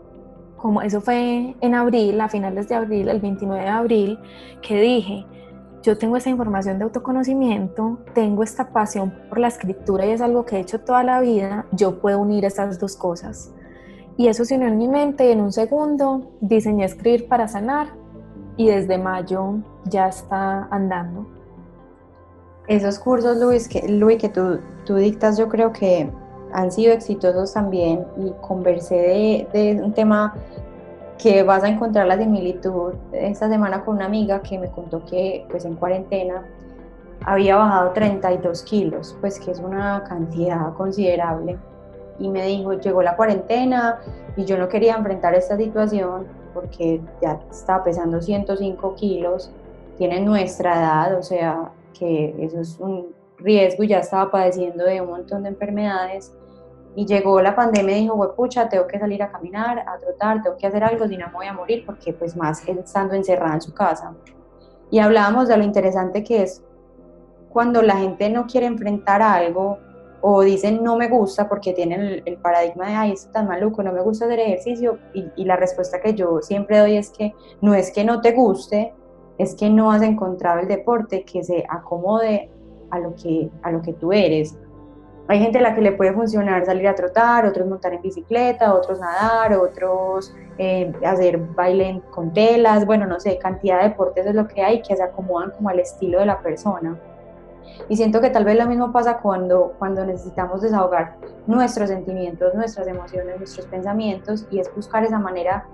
como 0.57 0.83
eso 0.83 1.01
fue 1.01 1.55
en 1.61 1.75
abril, 1.75 2.21
a 2.21 2.29
finales 2.29 2.69
de 2.69 2.75
abril, 2.75 3.09
el 3.09 3.21
29 3.21 3.63
de 3.63 3.69
abril, 3.69 4.19
que 4.63 4.81
dije, 4.81 5.27
yo 5.83 5.99
tengo 5.99 6.17
esa 6.17 6.31
información 6.31 6.79
de 6.79 6.85
autoconocimiento, 6.85 7.99
tengo 8.15 8.43
esta 8.43 8.73
pasión 8.73 9.13
por 9.29 9.39
la 9.39 9.49
escritura 9.49 10.07
y 10.07 10.11
es 10.11 10.23
algo 10.23 10.47
que 10.47 10.57
he 10.57 10.61
hecho 10.61 10.81
toda 10.81 11.05
la 11.05 11.21
vida, 11.21 11.67
yo 11.73 12.01
puedo 12.01 12.19
unir 12.19 12.47
esas 12.47 12.79
dos 12.79 12.97
cosas. 12.97 13.53
Y 14.17 14.29
eso 14.29 14.47
se 14.47 14.55
unió 14.55 14.69
en 14.69 14.79
mi 14.79 14.89
mente 14.89 15.29
y 15.29 15.33
en 15.33 15.43
un 15.43 15.53
segundo 15.53 16.33
diseñé 16.41 16.87
escribir 16.87 17.29
para 17.29 17.49
sanar 17.49 17.89
y 18.57 18.69
desde 18.69 18.99
mayo 18.99 19.55
ya 19.85 20.09
está 20.09 20.69
andando. 20.71 21.27
Esos 22.67 22.99
cursos, 22.99 23.37
Luis, 23.37 23.69
que, 23.69 23.87
Luis, 23.89 24.19
que 24.19 24.29
tú, 24.29 24.59
tú 24.85 24.97
dictas, 24.97 25.37
yo 25.37 25.49
creo 25.49 25.73
que 25.73 26.11
han 26.55 26.71
sido 26.71 26.93
exitosos 26.93 27.53
también 27.53 28.07
y 28.17 28.31
conversé 28.41 29.47
de, 29.53 29.81
un 29.83 29.93
tema 29.93 30.35
que 31.19 31.43
vas 31.43 31.65
a 31.65 31.69
encontrar 31.69 32.07
la 32.07 32.17
similitud 32.17 32.95
esta 33.13 33.49
semana 33.49 33.85
con 33.85 33.97
una 33.97 34.07
amiga 34.07 34.41
que 34.41 34.59
me 34.59 34.71
contó 34.71 35.05
que 35.05 35.47
pues 35.51 35.65
en 35.65 35.75
cuarentena 35.75 36.43
había 37.25 37.57
bajado 37.57 37.91
32 37.91 38.63
kilos, 38.63 39.17
pues 39.21 39.41
que 39.41 39.51
es 39.51 39.59
una 39.59 40.05
cantidad 40.05 40.73
considerable. 40.75 41.59
Y 42.19 42.29
me 42.29 42.47
dijo, 42.47 42.75
llegó 42.75 43.03
la 43.03 43.17
cuarentena 43.17 43.99
y 44.37 44.45
yo 44.45 44.57
no 44.57 44.69
quería 44.69 44.95
enfrentar 44.95 45.35
esta 45.35 45.57
situación 45.57 46.27
porque 46.55 47.01
ya 47.21 47.41
estaba 47.51 47.83
pesando 47.83 48.23
105 48.23 48.95
kilos, 48.95 49.53
tiene 49.99 50.21
nuestra 50.21 50.79
edad, 50.79 51.19
o 51.19 51.23
sea 51.23 51.73
que 51.99 52.35
eso 52.39 52.61
es 52.61 52.79
un 52.81 53.15
riesgo 53.39 53.83
y 53.85 53.89
ya 53.89 53.99
estaba 53.99 54.31
padeciendo 54.31 54.85
de 54.85 55.01
un 55.01 55.09
montón 55.11 55.43
de 55.43 55.51
enfermedades. 55.51 56.33
Y 56.97 57.07
llegó 57.07 57.43
la 57.43 57.57
pandemia 57.57 57.99
y 57.99 58.03
dijo, 58.03 58.35
pucha, 58.37 58.69
tengo 58.69 58.87
que 58.87 59.01
salir 59.01 59.21
a 59.23 59.31
caminar, 59.31 59.81
a 59.81 59.99
trotar, 59.99 60.43
tengo 60.43 60.57
que 60.57 60.67
hacer 60.67 60.85
algo, 60.85 61.09
si 61.09 61.17
no 61.17 61.27
me 61.27 61.33
voy 61.35 61.47
a 61.47 61.53
morir, 61.53 61.85
porque 61.85 62.13
pues 62.13 62.37
más 62.37 62.67
estando 62.69 63.15
encerrada 63.15 63.55
en 63.55 63.61
su 63.61 63.75
casa. 63.75 64.15
Y 64.91 65.01
hablábamos 65.01 65.49
de 65.49 65.57
lo 65.57 65.65
interesante 65.65 66.23
que 66.23 66.43
es 66.43 66.63
cuando 67.49 67.83
la 67.83 67.97
gente 67.97 68.31
no 68.31 68.47
quiere 68.47 68.67
enfrentar 68.67 69.23
algo 69.23 69.79
o 70.27 70.41
dicen 70.41 70.83
no 70.83 70.97
me 70.97 71.09
gusta 71.09 71.51
porque 71.51 71.75
tienen 71.75 72.23
el, 72.25 72.39
paradigma 72.39 72.89
de, 72.89 72.95
ay, 72.95 73.13
esto 73.13 73.31
tan 73.31 73.47
maluco, 73.47 73.83
no 73.83 73.93
me 73.93 74.01
gusta 74.01 74.25
hacer 74.25 74.41
ejercicio. 74.41 74.99
Y, 75.13 75.45
la 75.45 75.57
respuesta 75.57 76.01
que 76.01 76.15
yo 76.15 76.41
siempre 76.41 76.79
doy 76.79 76.97
es 76.97 77.11
que 77.11 77.35
no 77.61 77.75
es 77.75 77.93
que 77.93 78.05
no 78.05 78.23
te 78.23 78.33
guste, 78.33 78.95
es 79.37 79.55
que 79.55 79.69
no 79.69 79.93
has 79.93 80.01
encontrado 80.01 80.61
el 80.61 80.69
deporte 80.69 81.25
que 81.25 81.45
se 81.45 81.67
acomode 81.69 82.51
a 82.91 83.01
lo 83.01 83.15
que, 83.15 83.51
a 83.61 83.71
lo 83.71 83.83
que 83.83 83.93
tú 83.93 84.15
eres. 84.15 84.57
Hay 85.29 85.41
gente 85.41 85.59
a 85.59 85.61
la 85.61 85.75
que 85.75 85.83
le 85.83 85.93
puede 85.93 86.15
funcionar 86.15 86.65
salir 86.65 86.89
a 86.89 86.95
trotar, 86.95 87.45
otros 87.45 87.69
montar 87.69 87.93
en 87.93 88.01
bicicleta, 88.01 88.73
otros 88.73 88.99
nadar, 89.01 89.53
otros 89.53 90.35
eh, 90.57 90.91
hacer 91.05 91.37
baile 91.37 92.01
con 92.11 92.33
telas, 92.33 92.87
bueno, 92.87 93.07
no 93.07 93.21
sé, 93.21 93.37
cantidad 93.37 93.83
de 93.83 93.91
deportes 93.91 94.25
es 94.25 94.35
lo 94.35 94.49
que 94.49 94.63
hay 94.63 94.81
que 94.81 94.97
se 94.97 95.03
acomodan 95.03 95.51
como 95.51 95.69
al 95.69 95.81
estilo 95.81 96.21
de 96.21 96.27
la 96.27 96.41
persona. 96.41 96.99
Y 97.89 97.97
siento 97.97 98.21
que 98.21 98.31
tal 98.31 98.45
vez 98.45 98.57
lo 98.59 98.67
mismo 98.67 98.93
pasa 98.93 99.19
cuando, 99.19 99.75
cuando 99.79 100.05
necesitamos 100.05 100.63
desahogar 100.63 101.17
nuestros 101.47 101.89
sentimientos, 101.89 102.55
nuestras 102.55 102.87
emociones, 102.87 103.39
nuestros 103.39 103.67
pensamientos 103.67 104.47
y 104.51 104.59
es 104.59 104.75
buscar 104.75 105.05
esa 105.05 105.19
manera 105.19 105.67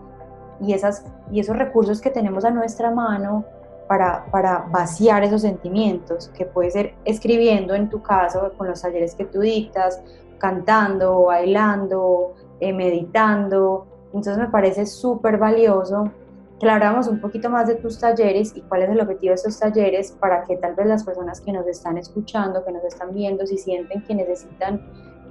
y, 0.61 0.73
esas, 0.73 1.05
y 1.31 1.41
esos 1.41 1.57
recursos 1.57 2.01
que 2.01 2.11
tenemos 2.11 2.45
a 2.45 2.51
nuestra 2.51 2.91
mano 2.91 3.45
para, 3.89 4.27
para, 4.31 4.67
vaciar 4.71 5.25
esos 5.25 5.43
sentimientos, 5.43 6.29
que 6.29 6.47
puede 6.47 6.71
ser 6.71 6.95
escribiendo 7.05 7.75
en 7.75 7.89
tu 7.89 8.03
caso, 8.03 8.53
con 8.57 8.69
los 8.69 8.83
talleres 8.83 9.15
que 9.15 9.25
tú 9.25 9.41
dictas, 9.41 10.01
cantando, 10.39 11.25
bailando, 11.25 12.35
eh, 12.61 12.73
meditando. 12.73 13.87
Entonces 14.13 14.39
me 14.39 14.49
parece 14.49 14.87
súper 14.87 15.39
valioso 15.39 16.11
que 16.61 17.09
un 17.09 17.21
poquito 17.21 17.49
más 17.49 17.67
de 17.69 17.77
tus 17.77 17.99
talleres 17.99 18.55
y 18.55 18.61
cuál 18.61 18.83
es 18.83 18.91
el 18.91 19.01
objetivo 19.01 19.31
de 19.31 19.37
estos 19.37 19.59
talleres 19.59 20.13
para 20.13 20.45
que 20.45 20.57
tal 20.57 20.75
vez 20.75 20.87
las 20.87 21.05
personas 21.05 21.41
que 21.41 21.53
nos 21.53 21.67
están 21.67 21.97
escuchando, 21.97 22.63
que 22.65 22.71
nos 22.71 22.85
están 22.85 23.15
viendo, 23.15 23.47
si 23.47 23.57
sienten 23.57 24.03
que 24.03 24.15
necesitan 24.15 24.83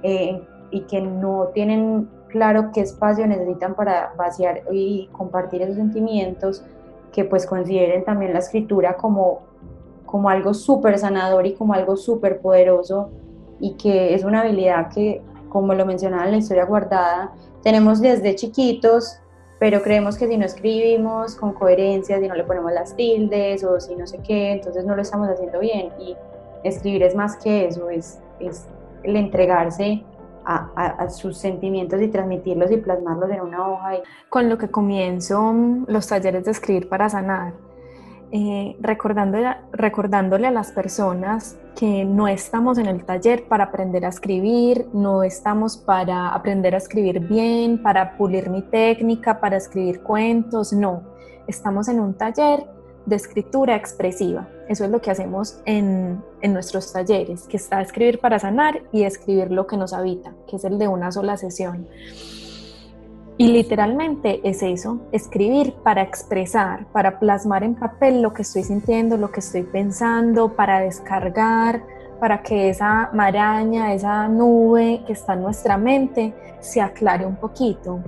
eh, 0.02 0.42
y 0.72 0.80
que 0.82 1.00
no 1.00 1.50
tienen 1.54 2.08
claro 2.28 2.70
qué 2.72 2.80
espacio 2.80 3.26
necesitan 3.28 3.76
para 3.76 4.12
vaciar 4.16 4.62
y 4.72 5.08
compartir 5.12 5.62
esos 5.62 5.76
sentimientos, 5.76 6.64
que 7.12 7.24
pues 7.24 7.46
consideren 7.46 8.04
también 8.04 8.32
la 8.32 8.40
escritura 8.40 8.96
como, 8.96 9.42
como 10.06 10.30
algo 10.30 10.52
súper 10.52 10.98
sanador 10.98 11.46
y 11.46 11.54
como 11.54 11.74
algo 11.74 11.96
súper 11.96 12.40
poderoso 12.40 13.10
y 13.60 13.74
que 13.74 14.14
es 14.14 14.24
una 14.24 14.40
habilidad 14.40 14.88
que, 14.92 15.22
como 15.48 15.74
lo 15.74 15.86
mencionaba 15.86 16.24
en 16.24 16.32
la 16.32 16.38
historia 16.38 16.64
guardada, 16.64 17.32
tenemos 17.62 18.00
desde 18.00 18.34
chiquitos, 18.34 19.20
pero 19.60 19.82
creemos 19.82 20.16
que 20.16 20.26
si 20.26 20.38
no 20.38 20.46
escribimos 20.46 21.36
con 21.36 21.52
coherencia, 21.52 22.18
si 22.18 22.26
no 22.26 22.34
le 22.34 22.44
ponemos 22.44 22.72
las 22.72 22.96
tildes 22.96 23.62
o 23.62 23.78
si 23.78 23.94
no 23.94 24.06
sé 24.06 24.18
qué, 24.26 24.52
entonces 24.52 24.86
no 24.86 24.96
lo 24.96 25.02
estamos 25.02 25.28
haciendo 25.28 25.60
bien. 25.60 25.90
Y 26.00 26.16
escribir 26.64 27.02
es 27.02 27.14
más 27.14 27.36
que 27.36 27.66
eso, 27.66 27.90
es, 27.90 28.18
es 28.40 28.66
el 29.02 29.16
entregarse 29.16 30.02
a, 30.46 31.08
sus 31.10 31.36
sentimientos 31.36 32.00
y 32.00 32.08
transmitirlos 32.08 32.70
y 32.70 32.78
plasmarlos 32.78 33.30
en 33.30 33.42
una 33.42 33.68
hoja. 33.68 33.90
Con 34.30 34.48
lo 34.48 34.56
que 34.56 34.68
comienzo 34.68 35.52
mm, 35.52 35.84
los 35.88 36.06
talleres 36.06 36.46
de 36.46 36.52
escribir 36.52 36.88
para 36.88 37.10
sanar, 37.10 37.52
eh, 38.32 38.76
recordándole, 38.80 39.56
recordándole 39.72 40.46
a 40.46 40.50
las 40.50 40.70
personas 40.70 41.58
que 41.74 42.04
no 42.04 42.28
estamos 42.28 42.78
en 42.78 42.86
el 42.86 43.04
taller 43.04 43.48
para 43.48 43.64
aprender 43.64 44.04
a 44.04 44.08
escribir, 44.08 44.86
no 44.92 45.22
estamos 45.22 45.76
para 45.76 46.28
aprender 46.28 46.74
a 46.74 46.78
escribir 46.78 47.20
bien, 47.20 47.82
para 47.82 48.16
pulir 48.16 48.48
mi 48.48 48.62
técnica, 48.62 49.40
para 49.40 49.56
escribir 49.56 50.02
cuentos, 50.02 50.72
no, 50.72 51.02
estamos 51.48 51.88
en 51.88 51.98
un 51.98 52.14
taller 52.14 52.64
de 53.06 53.16
escritura 53.16 53.74
expresiva. 53.74 54.48
Eso 54.68 54.84
es 54.84 54.90
lo 54.90 55.00
que 55.00 55.10
hacemos 55.10 55.60
en, 55.64 56.22
en, 56.40 56.52
nuestros 56.52 56.92
talleres, 56.92 57.48
que 57.48 57.56
está 57.56 57.80
escribir 57.80 58.20
para 58.20 58.38
sanar 58.38 58.82
y 58.92 59.02
escribir 59.02 59.50
lo 59.50 59.66
que 59.66 59.76
nos 59.76 59.92
habita, 59.92 60.34
que 60.46 60.56
es 60.56 60.64
el 60.64 60.78
de 60.78 60.86
una 60.86 61.10
sola 61.10 61.36
sesión. 61.36 61.88
Y 63.40 63.48
literalmente 63.48 64.46
es 64.46 64.62
eso, 64.62 65.00
escribir 65.12 65.72
para 65.82 66.02
expresar, 66.02 66.84
para 66.92 67.18
plasmar 67.18 67.64
en 67.64 67.74
papel 67.74 68.20
lo 68.20 68.34
que 68.34 68.42
estoy 68.42 68.64
sintiendo, 68.64 69.16
lo 69.16 69.30
que 69.30 69.40
estoy 69.40 69.62
pensando, 69.62 70.50
para 70.50 70.80
descargar, 70.80 71.82
para 72.20 72.42
que 72.42 72.68
esa 72.68 73.08
maraña, 73.14 73.94
esa 73.94 74.28
nube 74.28 75.00
que 75.06 75.14
está 75.14 75.32
en 75.32 75.40
nuestra 75.40 75.78
mente 75.78 76.34
se 76.58 76.82
aclare 76.82 77.24
un 77.24 77.36
poquito. 77.36 78.00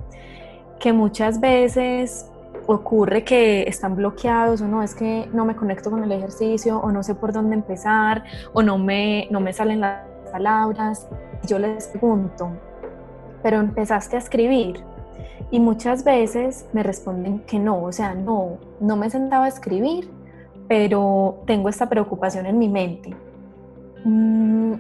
Que 0.79 0.93
muchas 0.93 1.41
veces 1.41 2.31
ocurre 2.67 3.25
que 3.25 3.63
están 3.63 3.97
bloqueados 3.97 4.61
o 4.61 4.69
no, 4.69 4.83
es 4.83 4.95
que 4.95 5.31
no 5.33 5.47
me 5.47 5.57
conecto 5.57 5.91
con 5.91 6.05
el 6.05 6.13
ejercicio 6.13 6.79
o 6.79 6.93
no 6.93 7.03
sé 7.03 7.15
por 7.15 7.33
dónde 7.33 7.55
empezar 7.55 8.23
o 8.53 8.63
no 8.63 8.77
me, 8.77 9.29
no 9.31 9.41
me 9.41 9.55
salen 9.55 9.81
las 9.81 10.03
palabras. 10.31 11.09
Yo 11.47 11.59
les 11.59 11.89
pregunto, 11.89 12.51
pero 13.43 13.61
empezaste 13.61 14.17
a 14.17 14.19
escribir 14.19 14.92
y 15.51 15.61
muchas 15.61 16.05
veces 16.05 16.67
me 16.73 16.83
responden 16.83 17.41
que 17.41 17.59
no, 17.59 17.83
o 17.83 17.93
sea, 17.93 18.15
no, 18.15 18.59
no 18.81 18.97
me 18.97 19.11
sentaba 19.11 19.45
a 19.45 19.49
escribir, 19.49 20.11
pero 20.69 21.43
tengo 21.47 21.69
esta 21.69 21.89
preocupación 21.89 22.47
en 22.47 22.59
mi 22.59 22.69
mente. 22.69 23.15
Mm, 24.05 24.75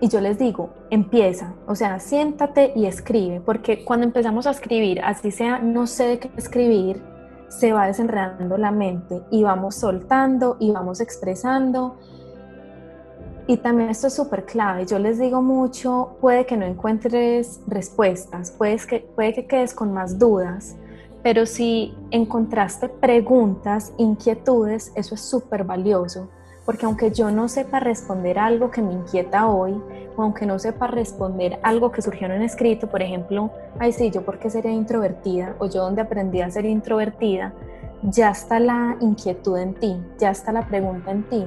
y 0.00 0.08
yo 0.08 0.20
les 0.20 0.38
digo, 0.38 0.70
empieza, 0.90 1.54
o 1.66 1.74
sea, 1.74 1.98
siéntate 2.00 2.72
y 2.76 2.86
escribe, 2.86 3.40
porque 3.40 3.84
cuando 3.84 4.06
empezamos 4.06 4.46
a 4.46 4.50
escribir, 4.50 5.00
así 5.02 5.30
sea, 5.30 5.58
no 5.58 5.86
sé 5.86 6.06
de 6.06 6.18
qué 6.18 6.30
escribir, 6.36 7.02
se 7.48 7.72
va 7.72 7.86
desenredando 7.86 8.58
la 8.58 8.70
mente 8.70 9.22
y 9.30 9.42
vamos 9.42 9.76
soltando 9.76 10.56
y 10.58 10.70
vamos 10.72 11.00
expresando. 11.00 11.96
Y 13.46 13.58
también 13.58 13.90
esto 13.90 14.08
es 14.08 14.14
súper 14.14 14.44
clave. 14.44 14.86
Yo 14.86 14.98
les 14.98 15.18
digo 15.18 15.40
mucho, 15.40 16.16
puede 16.20 16.46
que 16.46 16.56
no 16.56 16.66
encuentres 16.66 17.60
respuestas, 17.66 18.50
puede 18.50 18.76
que, 18.78 19.00
puede 19.14 19.34
que 19.34 19.46
quedes 19.46 19.72
con 19.72 19.92
más 19.92 20.18
dudas, 20.18 20.76
pero 21.22 21.46
si 21.46 21.94
encontraste 22.10 22.88
preguntas, 22.88 23.92
inquietudes, 23.98 24.92
eso 24.96 25.14
es 25.14 25.20
súper 25.20 25.64
valioso 25.64 26.28
porque 26.66 26.84
aunque 26.84 27.12
yo 27.12 27.30
no 27.30 27.48
sepa 27.48 27.78
responder 27.78 28.40
algo 28.40 28.72
que 28.72 28.82
me 28.82 28.92
inquieta 28.92 29.46
hoy, 29.46 29.80
o 30.16 30.22
aunque 30.22 30.44
no 30.46 30.58
sepa 30.58 30.88
responder 30.88 31.60
algo 31.62 31.92
que 31.92 32.02
surgió 32.02 32.26
en 32.26 32.32
un 32.32 32.42
escrito, 32.42 32.88
por 32.88 33.02
ejemplo, 33.02 33.50
ay 33.78 33.92
sí, 33.92 34.10
yo 34.10 34.22
por 34.22 34.40
qué 34.40 34.50
sería 34.50 34.72
introvertida, 34.72 35.54
o 35.60 35.66
yo 35.66 35.82
donde 35.82 36.02
aprendí 36.02 36.40
a 36.40 36.50
ser 36.50 36.66
introvertida, 36.66 37.54
ya 38.02 38.30
está 38.30 38.58
la 38.58 38.96
inquietud 39.00 39.56
en 39.56 39.74
ti, 39.74 39.96
ya 40.18 40.30
está 40.30 40.52
la 40.52 40.66
pregunta 40.66 41.12
en 41.12 41.22
ti. 41.22 41.46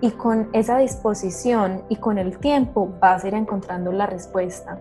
Y 0.00 0.10
con 0.12 0.48
esa 0.52 0.78
disposición 0.78 1.82
y 1.88 1.96
con 1.96 2.18
el 2.18 2.38
tiempo 2.38 2.88
vas 3.00 3.24
a 3.24 3.28
ir 3.28 3.34
encontrando 3.34 3.90
la 3.92 4.06
respuesta 4.06 4.78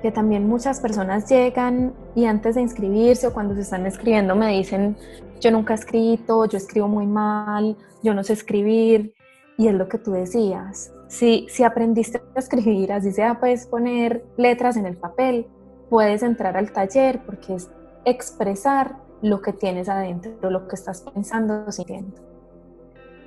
que 0.00 0.10
también 0.10 0.48
muchas 0.48 0.80
personas 0.80 1.28
llegan 1.28 1.92
y 2.14 2.24
antes 2.24 2.54
de 2.54 2.62
inscribirse 2.62 3.26
o 3.26 3.32
cuando 3.32 3.54
se 3.54 3.60
están 3.60 3.86
escribiendo 3.86 4.34
me 4.34 4.48
dicen, 4.48 4.96
yo 5.40 5.50
nunca 5.50 5.74
he 5.74 5.76
escrito, 5.76 6.46
yo 6.46 6.56
escribo 6.56 6.88
muy 6.88 7.06
mal, 7.06 7.76
yo 8.02 8.14
no 8.14 8.22
sé 8.22 8.34
escribir. 8.34 9.14
Y 9.56 9.68
es 9.68 9.74
lo 9.74 9.88
que 9.88 9.98
tú 9.98 10.12
decías. 10.12 10.92
Si, 11.08 11.46
si 11.50 11.64
aprendiste 11.64 12.22
a 12.34 12.38
escribir, 12.38 12.92
así 12.92 13.12
sea, 13.12 13.40
puedes 13.40 13.66
poner 13.66 14.24
letras 14.38 14.76
en 14.76 14.86
el 14.86 14.96
papel, 14.96 15.46
puedes 15.90 16.22
entrar 16.22 16.56
al 16.56 16.72
taller 16.72 17.20
porque 17.26 17.56
es 17.56 17.68
expresar 18.06 18.96
lo 19.20 19.42
que 19.42 19.52
tienes 19.52 19.90
adentro, 19.90 20.50
lo 20.50 20.66
que 20.66 20.76
estás 20.76 21.02
pensando 21.02 21.64
o 21.66 21.72
sintiendo. 21.72 22.29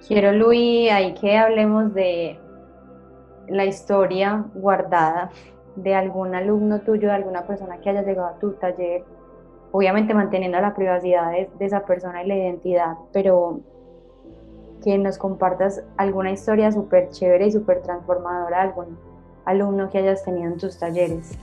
Quiero, 0.07 0.33
Luis, 0.33 0.91
ahí 0.91 1.13
que 1.13 1.37
hablemos 1.37 1.93
de 1.93 2.37
la 3.47 3.63
historia 3.63 4.45
guardada 4.53 5.31
de 5.77 5.95
algún 5.95 6.35
alumno 6.35 6.81
tuyo, 6.81 7.07
de 7.07 7.13
alguna 7.13 7.43
persona 7.43 7.77
que 7.77 7.89
haya 7.89 8.03
llegado 8.03 8.27
a 8.27 8.39
tu 8.39 8.51
taller, 8.51 9.05
obviamente 9.71 10.13
manteniendo 10.13 10.59
la 10.59 10.75
privacidad 10.75 11.31
de, 11.31 11.49
esa 11.59 11.85
persona 11.85 12.21
y 12.21 12.27
la 12.27 12.35
identidad, 12.35 12.97
pero 13.13 13.61
que 14.83 14.97
nos 14.97 15.17
compartas 15.17 15.81
alguna 15.95 16.31
historia 16.31 16.69
súper 16.73 17.09
chévere 17.09 17.47
y 17.47 17.51
súper 17.51 17.81
transformadora 17.81 18.61
algún 18.61 18.97
alumno 19.45 19.89
que 19.89 19.99
hayas 19.99 20.25
tenido 20.25 20.51
en 20.51 20.57
tus 20.57 20.77
talleres. 20.77 21.37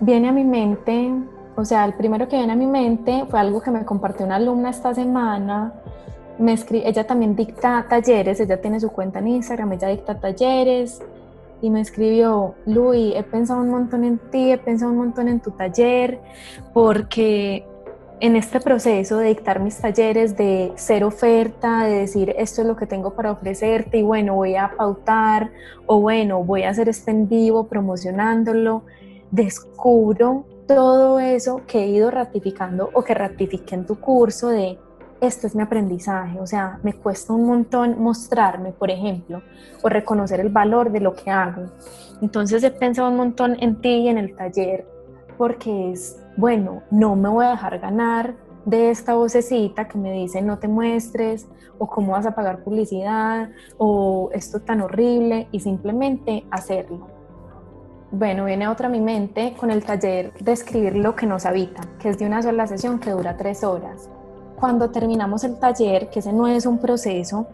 Viene 0.00 0.30
a 0.30 0.32
mi 0.32 0.44
mente, 0.44 1.12
o 1.54 1.64
sea, 1.64 1.84
el 1.84 1.94
primero 1.94 2.26
que 2.26 2.36
viene 2.36 2.52
a 2.52 2.56
mi 2.56 2.66
mente 2.66 3.24
fue 3.30 3.38
algo 3.38 3.60
que 3.60 3.70
me 3.70 3.84
compartió 3.84 4.26
una 4.26 4.36
alumna 4.36 4.70
esta 4.70 4.92
semana 4.92 5.72
me 6.38 6.52
escribe, 6.52 6.88
ella 6.88 7.06
también 7.06 7.36
dicta 7.36 7.86
talleres, 7.88 8.40
ella 8.40 8.60
tiene 8.60 8.80
su 8.80 8.90
cuenta 8.90 9.18
en 9.20 9.28
Instagram, 9.28 9.72
ella 9.72 9.88
dicta 9.88 10.18
talleres 10.18 11.00
y 11.62 11.70
me 11.70 11.80
escribió, 11.80 12.54
Luis, 12.66 13.14
he 13.16 13.22
pensado 13.22 13.60
un 13.60 13.70
montón 13.70 14.04
en 14.04 14.18
ti, 14.30 14.52
he 14.52 14.58
pensado 14.58 14.90
un 14.90 14.98
montón 14.98 15.28
en 15.28 15.40
tu 15.40 15.50
taller, 15.52 16.20
porque 16.72 17.66
en 18.20 18.36
este 18.36 18.60
proceso 18.60 19.18
de 19.18 19.28
dictar 19.28 19.60
mis 19.60 19.78
talleres, 19.78 20.36
de 20.36 20.72
ser 20.76 21.04
oferta, 21.04 21.84
de 21.84 22.00
decir 22.00 22.34
esto 22.38 22.62
es 22.62 22.66
lo 22.66 22.76
que 22.76 22.86
tengo 22.86 23.14
para 23.14 23.32
ofrecerte 23.32 23.98
y 23.98 24.02
bueno, 24.02 24.34
voy 24.34 24.56
a 24.56 24.72
pautar 24.76 25.50
o 25.86 26.00
bueno, 26.00 26.42
voy 26.44 26.62
a 26.62 26.70
hacer 26.70 26.88
este 26.88 27.10
en 27.10 27.28
vivo 27.28 27.66
promocionándolo, 27.66 28.84
descubro 29.30 30.46
todo 30.66 31.20
eso 31.20 31.62
que 31.66 31.84
he 31.84 31.88
ido 31.88 32.10
ratificando 32.10 32.90
o 32.94 33.02
que 33.02 33.14
ratifiqué 33.14 33.74
en 33.74 33.86
tu 33.86 34.00
curso 34.00 34.48
de 34.48 34.78
esto 35.26 35.46
es 35.46 35.54
mi 35.54 35.62
aprendizaje, 35.62 36.40
o 36.40 36.46
sea, 36.46 36.78
me 36.82 36.92
cuesta 36.92 37.32
un 37.32 37.46
montón 37.46 38.02
mostrarme, 38.02 38.72
por 38.72 38.90
ejemplo, 38.90 39.42
o 39.82 39.88
reconocer 39.88 40.40
el 40.40 40.50
valor 40.50 40.90
de 40.90 41.00
lo 41.00 41.14
que 41.14 41.30
hago. 41.30 41.66
Entonces 42.20 42.62
he 42.62 42.70
pensado 42.70 43.10
un 43.10 43.16
montón 43.16 43.56
en 43.60 43.80
ti 43.80 43.88
y 43.88 44.08
en 44.08 44.18
el 44.18 44.34
taller, 44.36 44.86
porque 45.36 45.92
es, 45.92 46.20
bueno, 46.36 46.82
no 46.90 47.16
me 47.16 47.28
voy 47.28 47.46
a 47.46 47.50
dejar 47.50 47.78
ganar 47.78 48.34
de 48.64 48.90
esta 48.90 49.14
vocecita 49.14 49.88
que 49.88 49.98
me 49.98 50.12
dice 50.12 50.40
no 50.40 50.58
te 50.58 50.68
muestres, 50.68 51.48
o 51.78 51.86
cómo 51.88 52.12
vas 52.12 52.26
a 52.26 52.34
pagar 52.34 52.62
publicidad, 52.62 53.50
o 53.78 54.30
esto 54.32 54.60
tan 54.60 54.80
horrible, 54.80 55.48
y 55.50 55.60
simplemente 55.60 56.46
hacerlo. 56.50 57.08
Bueno, 58.10 58.44
viene 58.44 58.68
otra 58.68 58.86
a 58.86 58.90
mi 58.90 59.00
mente 59.00 59.54
con 59.58 59.70
el 59.70 59.84
taller 59.84 60.32
de 60.34 60.52
escribir 60.52 60.96
lo 60.96 61.16
que 61.16 61.26
nos 61.26 61.46
habita, 61.46 61.82
que 61.98 62.10
es 62.10 62.18
de 62.18 62.26
una 62.26 62.42
sola 62.42 62.66
sesión 62.66 63.00
que 63.00 63.10
dura 63.10 63.36
tres 63.36 63.64
horas 63.64 64.08
cuando 64.64 64.88
terminamos 64.88 65.44
el 65.44 65.58
taller, 65.58 66.08
que 66.08 66.20
ese 66.20 66.32
no 66.32 66.46
es 66.46 66.64
un 66.64 66.78
proceso, 66.78 67.46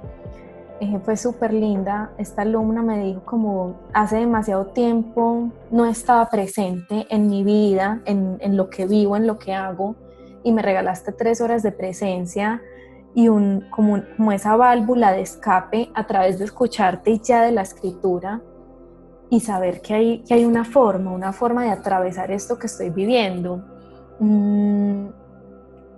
eh, 0.79 1.01
fue 1.05 1.17
súper 1.17 1.53
linda. 1.53 2.13
Esta 2.19 2.43
alumna 2.43 2.83
me 2.83 3.01
dijo 3.01 3.23
como 3.25 3.81
hace 3.93 4.19
demasiado 4.19 4.67
tiempo 4.67 5.51
no 5.73 5.87
estaba 5.87 6.31
presente 6.31 7.09
en 7.11 7.27
mi 7.27 7.43
vida, 7.43 8.01
en, 8.05 8.39
en 8.41 8.57
lo 8.57 8.71
que 8.71 8.87
vivo, 8.87 9.17
en 9.17 9.27
lo 9.27 9.41
que 9.41 9.53
hago, 9.53 9.97
y 10.45 10.53
me 10.53 10.63
regalaste 10.63 11.11
tres 11.11 11.41
horas 11.41 11.65
de 11.65 11.73
presencia 11.73 12.63
y 13.13 13.27
un, 13.27 13.67
como, 13.71 14.01
como 14.17 14.31
esa 14.31 14.55
válvula 14.55 15.11
de 15.11 15.23
escape 15.23 15.91
a 15.97 16.07
través 16.07 16.39
de 16.39 16.45
escucharte 16.45 17.11
y 17.11 17.21
ya 17.21 17.43
de 17.43 17.51
la 17.51 17.63
escritura 17.63 18.41
y 19.31 19.41
saber 19.41 19.81
que 19.81 19.95
hay, 19.95 20.19
que 20.21 20.35
hay 20.35 20.45
una 20.45 20.65
forma, 20.65 21.11
una 21.11 21.33
forma 21.33 21.65
de 21.65 21.71
atravesar 21.71 22.31
esto 22.31 22.57
que 22.57 22.69
estoy 22.69 22.91
viviendo. 22.91 23.65
Mm, 24.21 25.09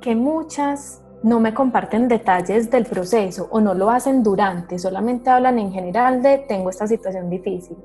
que 0.03 0.16
muchas 0.16 1.01
no 1.22 1.38
me 1.38 1.54
comparten 1.54 2.08
detalles 2.08 2.70
del 2.70 2.85
proceso 2.85 3.48
o 3.50 3.61
no 3.61 3.74
lo 3.74 3.90
hacen 3.90 4.22
durante, 4.22 4.78
solamente 4.78 5.30
hablan 5.30 5.58
en 5.58 5.72
general 5.72 6.22
de 6.22 6.38
tengo 6.38 6.70
esta 6.70 6.87
situación 6.87 7.30
difícil. 7.30 7.76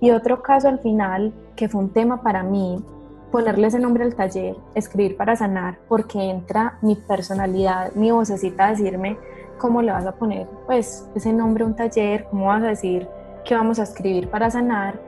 Y 0.00 0.10
otro 0.10 0.42
caso 0.42 0.68
al 0.68 0.80
final, 0.80 1.32
que 1.54 1.68
fue 1.68 1.80
un 1.80 1.92
tema 1.92 2.22
para 2.22 2.42
mí, 2.42 2.84
ponerle 3.30 3.68
ese 3.68 3.78
nombre 3.78 4.04
al 4.04 4.14
taller, 4.14 4.56
escribir 4.74 5.16
para 5.16 5.36
sanar, 5.36 5.78
porque 5.88 6.18
entra 6.18 6.78
mi 6.82 6.96
personalidad, 6.96 7.92
mi 7.94 8.10
vocecita 8.10 8.66
a 8.66 8.70
decirme 8.70 9.16
cómo 9.58 9.80
le 9.80 9.92
vas 9.92 10.06
a 10.06 10.12
poner 10.12 10.46
pues 10.66 11.08
ese 11.14 11.32
nombre 11.32 11.64
a 11.64 11.66
un 11.66 11.76
taller, 11.76 12.26
cómo 12.30 12.46
vas 12.46 12.62
a 12.62 12.68
decir 12.68 13.08
qué 13.44 13.54
vamos 13.54 13.78
a 13.78 13.84
escribir 13.84 14.28
para 14.28 14.50
sanar. 14.50 15.00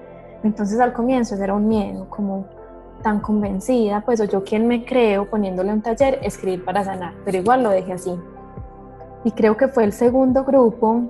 Entonces 0.42 0.79
al 0.81 0.92
comienzo 0.92 1.35
era 1.42 1.55
un 1.55 1.68
miedo, 1.68 2.09
como 2.09 2.47
tan 3.03 3.21
convencida, 3.21 4.01
pues 4.03 4.21
o 4.21 4.25
yo 4.25 4.45
quien 4.45 4.67
me 4.67 4.85
creo 4.85 5.29
poniéndole 5.29 5.73
un 5.73 5.83
taller, 5.83 6.19
escribir 6.23 6.65
para 6.65 6.85
sanar, 6.85 7.15
pero 7.25 7.39
igual 7.39 7.63
lo 7.63 7.71
dejé 7.71 7.93
así. 7.93 8.13
Y 9.25 9.33
creo 9.33 9.57
que 9.57 9.69
fue 9.69 9.85
el 9.85 9.93
segundo 9.93 10.45
grupo, 10.45 11.03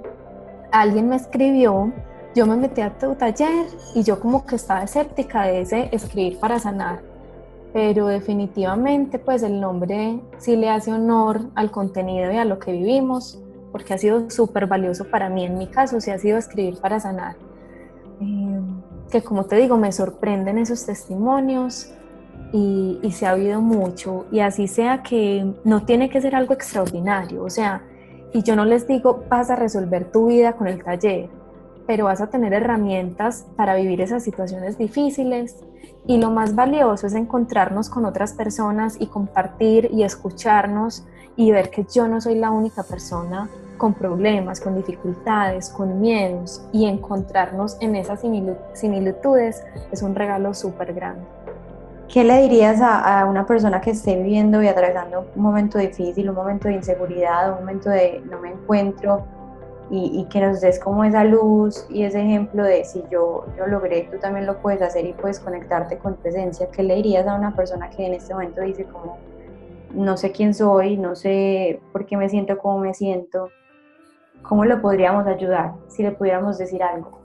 alguien 0.72 1.08
me 1.08 1.16
escribió, 1.16 1.92
yo 2.34 2.46
me 2.46 2.56
metí 2.56 2.80
a 2.80 2.96
tu 2.96 3.14
taller 3.14 3.66
y 3.94 4.02
yo 4.02 4.20
como 4.20 4.46
que 4.46 4.56
estaba 4.56 4.82
escéptica 4.82 5.42
de 5.44 5.62
ese 5.62 5.88
escribir 5.92 6.38
para 6.38 6.58
sanar, 6.58 7.00
pero 7.72 8.06
definitivamente 8.06 9.18
pues 9.18 9.42
el 9.42 9.60
nombre 9.60 10.20
sí 10.38 10.56
le 10.56 10.70
hace 10.70 10.92
honor 10.92 11.40
al 11.54 11.70
contenido 11.70 12.30
y 12.32 12.36
a 12.36 12.44
lo 12.44 12.58
que 12.58 12.72
vivimos, 12.72 13.40
porque 13.72 13.94
ha 13.94 13.98
sido 13.98 14.30
súper 14.30 14.66
valioso 14.66 15.04
para 15.04 15.28
mí, 15.28 15.44
en 15.44 15.58
mi 15.58 15.66
caso 15.66 16.00
sí 16.00 16.10
ha 16.10 16.18
sido 16.18 16.38
escribir 16.38 16.78
para 16.80 17.00
sanar. 17.00 17.36
Eh, 18.20 18.60
que 19.10 19.22
como 19.22 19.44
te 19.44 19.56
digo, 19.56 19.76
me 19.76 19.92
sorprenden 19.92 20.58
esos 20.58 20.84
testimonios 20.84 21.92
y, 22.52 22.98
se 23.12 23.26
ha 23.26 23.34
oído 23.34 23.60
mucho. 23.60 24.26
Y 24.30 24.40
así 24.40 24.68
sea 24.68 25.02
que 25.02 25.54
no 25.64 25.84
tiene 25.84 26.08
que 26.10 26.20
ser 26.20 26.34
algo 26.34 26.54
extraordinario, 26.54 27.42
o 27.42 27.50
sea, 27.50 27.82
y 28.32 28.42
yo 28.42 28.56
no 28.56 28.64
les 28.64 28.86
digo 28.86 29.24
vas 29.28 29.50
a 29.50 29.56
resolver 29.56 30.10
tu 30.10 30.26
vida 30.26 30.52
con 30.52 30.66
el 30.66 30.82
taller, 30.82 31.30
pero 31.86 32.04
vas 32.04 32.20
a 32.20 32.28
tener 32.28 32.52
herramientas 32.52 33.46
para 33.56 33.74
vivir 33.74 34.00
esas 34.00 34.22
situaciones 34.22 34.76
difíciles. 34.76 35.56
Y 36.06 36.18
lo 36.18 36.30
más 36.30 36.54
valioso 36.54 37.06
es 37.06 37.14
encontrarnos 37.14 37.90
con 37.90 38.04
otras 38.04 38.32
personas 38.32 38.96
y 38.98 39.06
compartir 39.06 39.90
y 39.92 40.02
escucharnos 40.02 41.06
y 41.36 41.50
ver 41.50 41.70
que 41.70 41.84
yo 41.84 42.08
no 42.08 42.20
soy 42.20 42.34
la 42.34 42.50
única 42.50 42.82
persona 42.82 43.48
con 43.78 43.94
problemas, 43.94 44.60
con 44.60 44.74
dificultades, 44.74 45.70
con 45.70 46.00
miedos 46.00 46.62
y 46.72 46.86
encontrarnos 46.86 47.78
en 47.80 47.96
esas 47.96 48.20
similitudes 48.74 49.64
es 49.90 50.02
un 50.02 50.14
regalo 50.14 50.52
súper 50.52 50.92
grande. 50.92 51.24
¿Qué 52.08 52.24
le 52.24 52.40
dirías 52.40 52.80
a, 52.82 53.26
una 53.26 53.46
persona 53.46 53.82
que 53.82 53.90
esté 53.90 54.16
viviendo 54.16 54.62
y 54.62 54.66
atravesando 54.66 55.26
un 55.36 55.42
momento 55.42 55.76
difícil, 55.78 56.30
un 56.30 56.36
momento 56.36 56.68
de 56.68 56.74
inseguridad, 56.74 57.52
un 57.52 57.60
momento 57.60 57.90
de 57.90 58.22
no 58.30 58.38
me 58.40 58.52
encuentro 58.52 59.24
y, 59.90 60.24
que 60.30 60.40
nos 60.40 60.60
des 60.60 60.78
como 60.78 61.04
esa 61.04 61.24
luz 61.24 61.86
y 61.90 62.04
ese 62.04 62.22
ejemplo 62.22 62.62
de 62.62 62.84
si 62.84 63.04
yo 63.10 63.44
lo 63.58 63.66
logré, 63.66 64.08
tú 64.10 64.18
también 64.18 64.46
lo 64.46 64.58
puedes 64.58 64.80
hacer 64.80 65.04
y 65.04 65.12
puedes 65.12 65.38
conectarte 65.38 65.98
con 65.98 66.14
presencia? 66.14 66.68
¿Qué 66.70 66.82
le 66.82 66.94
dirías 66.94 67.26
a 67.26 67.34
una 67.34 67.54
persona 67.54 67.90
que 67.90 68.06
en 68.06 68.14
este 68.14 68.32
momento 68.32 68.62
dice 68.62 68.84
como 68.84 69.18
no 69.92 70.16
sé 70.16 70.32
quién 70.32 70.54
soy, 70.54 70.96
no 70.96 71.14
sé 71.14 71.80
por 71.92 72.06
qué 72.06 72.16
me 72.16 72.30
siento 72.30 72.56
como 72.58 72.78
me 72.78 72.94
siento? 72.94 73.50
¿Cómo 74.42 74.64
lo 74.64 74.80
podríamos 74.80 75.26
ayudar 75.26 75.74
si 75.88 76.02
le 76.02 76.12
pudiéramos 76.12 76.58
decir 76.58 76.82
algo? 76.82 77.20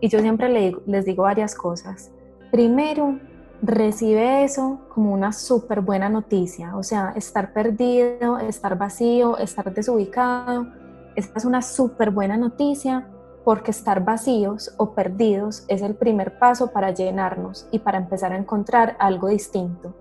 Y 0.00 0.08
yo 0.08 0.20
siempre 0.20 0.48
les 0.86 1.04
digo 1.04 1.24
varias 1.24 1.54
cosas. 1.54 2.10
Primero, 2.50 3.18
recibe 3.62 4.44
eso 4.44 4.80
como 4.88 5.12
una 5.12 5.32
súper 5.32 5.80
buena 5.80 6.08
noticia, 6.08 6.76
o 6.76 6.82
sea, 6.82 7.12
estar 7.16 7.52
perdido, 7.52 8.38
estar 8.38 8.76
vacío, 8.76 9.38
estar 9.38 9.72
desubicado, 9.72 10.66
esta 11.14 11.38
es 11.38 11.44
una 11.44 11.62
súper 11.62 12.10
buena 12.10 12.36
noticia 12.36 13.08
porque 13.44 13.70
estar 13.70 14.04
vacíos 14.04 14.74
o 14.76 14.92
perdidos 14.92 15.64
es 15.68 15.80
el 15.80 15.94
primer 15.94 16.38
paso 16.38 16.72
para 16.72 16.90
llenarnos 16.90 17.68
y 17.70 17.78
para 17.78 17.98
empezar 17.98 18.32
a 18.32 18.36
encontrar 18.36 18.96
algo 18.98 19.28
distinto. 19.28 19.94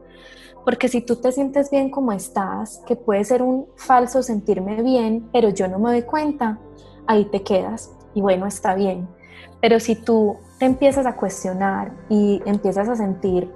Porque 0.65 0.87
si 0.87 1.01
tú 1.01 1.17
te 1.17 1.31
sientes 1.31 1.69
bien 1.69 1.91
como 1.91 2.11
estás, 2.11 2.81
que 2.87 2.95
puede 2.95 3.23
ser 3.23 3.43
un 3.43 3.67
falso 3.75 4.23
sentirme 4.23 4.81
bien, 4.81 5.29
pero 5.31 5.49
yo 5.49 5.67
no 5.67 5.77
me 5.77 5.91
doy 5.91 6.01
cuenta, 6.01 6.57
ahí 7.05 7.25
te 7.25 7.43
quedas 7.43 7.91
y 8.15 8.21
bueno, 8.21 8.47
está 8.47 8.73
bien. 8.73 9.07
Pero 9.61 9.79
si 9.79 9.95
tú 9.95 10.37
te 10.57 10.65
empiezas 10.65 11.05
a 11.05 11.15
cuestionar 11.15 11.91
y 12.09 12.41
empiezas 12.45 12.89
a 12.89 12.95
sentir, 12.95 13.51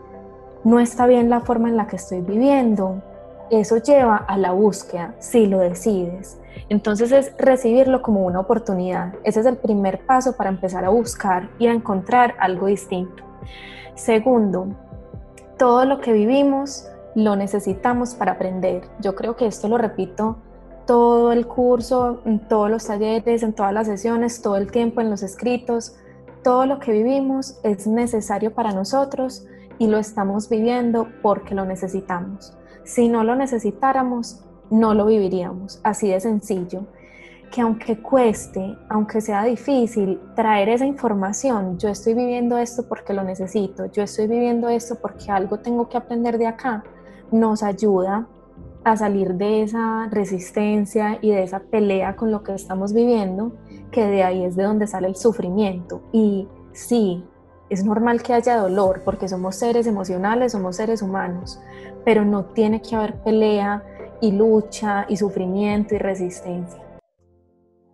no 0.63 0.79
está 0.79 1.07
bien 1.07 1.29
la 1.29 1.41
forma 1.41 1.69
en 1.69 1.77
la 1.77 1.87
que 1.87 1.95
estoy 1.95 2.21
viviendo, 2.21 3.01
eso 3.49 3.77
lleva 3.77 4.17
a 4.17 4.37
la 4.37 4.51
búsqueda, 4.51 5.15
si 5.19 5.47
lo 5.47 5.59
decides. 5.59 6.39
Entonces 6.69 7.11
es 7.11 7.33
recibirlo 7.39 8.03
como 8.03 8.25
una 8.25 8.39
oportunidad. 8.39 9.15
Ese 9.23 9.39
es 9.39 9.45
el 9.47 9.57
primer 9.57 10.05
paso 10.05 10.37
para 10.37 10.49
empezar 10.49 10.85
a 10.85 10.89
buscar 10.89 11.49
y 11.57 11.65
a 11.65 11.73
encontrar 11.73 12.35
algo 12.39 12.67
distinto. 12.67 13.23
Segundo, 13.95 14.67
todo 15.57 15.85
lo 15.85 15.99
que 15.99 16.13
vivimos 16.13 16.87
lo 17.23 17.35
necesitamos 17.35 18.15
para 18.15 18.33
aprender. 18.33 18.83
Yo 18.99 19.15
creo 19.15 19.35
que 19.35 19.45
esto 19.47 19.67
lo 19.67 19.77
repito 19.77 20.37
todo 20.89 21.31
el 21.31 21.45
curso, 21.45 22.19
en 22.25 22.39
todos 22.47 22.67
los 22.67 22.87
talleres, 22.87 23.43
en 23.43 23.53
todas 23.53 23.71
las 23.71 23.85
sesiones, 23.85 24.41
todo 24.41 24.57
el 24.57 24.71
tiempo 24.71 25.01
en 25.01 25.11
los 25.11 25.21
escritos. 25.21 25.95
Todo 26.43 26.65
lo 26.65 26.79
que 26.79 26.91
vivimos 26.91 27.59
es 27.61 27.85
necesario 27.85 28.55
para 28.55 28.71
nosotros 28.71 29.45
y 29.77 29.85
lo 29.85 29.99
estamos 29.99 30.49
viviendo 30.49 31.07
porque 31.21 31.53
lo 31.53 31.63
necesitamos. 31.63 32.57
Si 32.85 33.07
no 33.07 33.23
lo 33.23 33.35
necesitáramos, 33.35 34.43
no 34.71 34.95
lo 34.95 35.05
viviríamos. 35.05 35.79
Así 35.83 36.09
de 36.09 36.19
sencillo. 36.21 36.87
Que 37.51 37.61
aunque 37.61 38.01
cueste, 38.01 38.75
aunque 38.89 39.21
sea 39.21 39.43
difícil 39.43 40.19
traer 40.35 40.69
esa 40.69 40.87
información, 40.87 41.77
yo 41.77 41.89
estoy 41.89 42.15
viviendo 42.15 42.57
esto 42.57 42.87
porque 42.89 43.13
lo 43.13 43.23
necesito, 43.23 43.85
yo 43.91 44.01
estoy 44.01 44.25
viviendo 44.25 44.69
esto 44.69 44.95
porque 44.99 45.29
algo 45.29 45.59
tengo 45.59 45.87
que 45.87 45.97
aprender 45.97 46.39
de 46.39 46.47
acá, 46.47 46.83
nos 47.31 47.63
ayuda 47.63 48.27
a 48.83 48.95
salir 48.95 49.35
de 49.35 49.63
esa 49.63 50.07
resistencia 50.09 51.19
y 51.21 51.31
de 51.31 51.43
esa 51.43 51.59
pelea 51.59 52.15
con 52.15 52.31
lo 52.31 52.43
que 52.43 52.53
estamos 52.53 52.93
viviendo, 52.93 53.53
que 53.91 54.05
de 54.05 54.23
ahí 54.23 54.43
es 54.43 54.55
de 54.55 54.63
donde 54.63 54.87
sale 54.87 55.07
el 55.07 55.15
sufrimiento. 55.15 56.01
Y 56.11 56.47
sí, 56.71 57.23
es 57.69 57.83
normal 57.83 58.23
que 58.23 58.33
haya 58.33 58.57
dolor 58.57 59.01
porque 59.03 59.27
somos 59.27 59.55
seres 59.55 59.85
emocionales, 59.85 60.53
somos 60.53 60.77
seres 60.77 61.01
humanos, 61.01 61.59
pero 62.05 62.25
no 62.25 62.45
tiene 62.45 62.81
que 62.81 62.95
haber 62.95 63.21
pelea 63.21 63.83
y 64.21 64.31
lucha 64.31 65.05
y 65.07 65.17
sufrimiento 65.17 65.95
y 65.95 65.97
resistencia. 65.97 66.88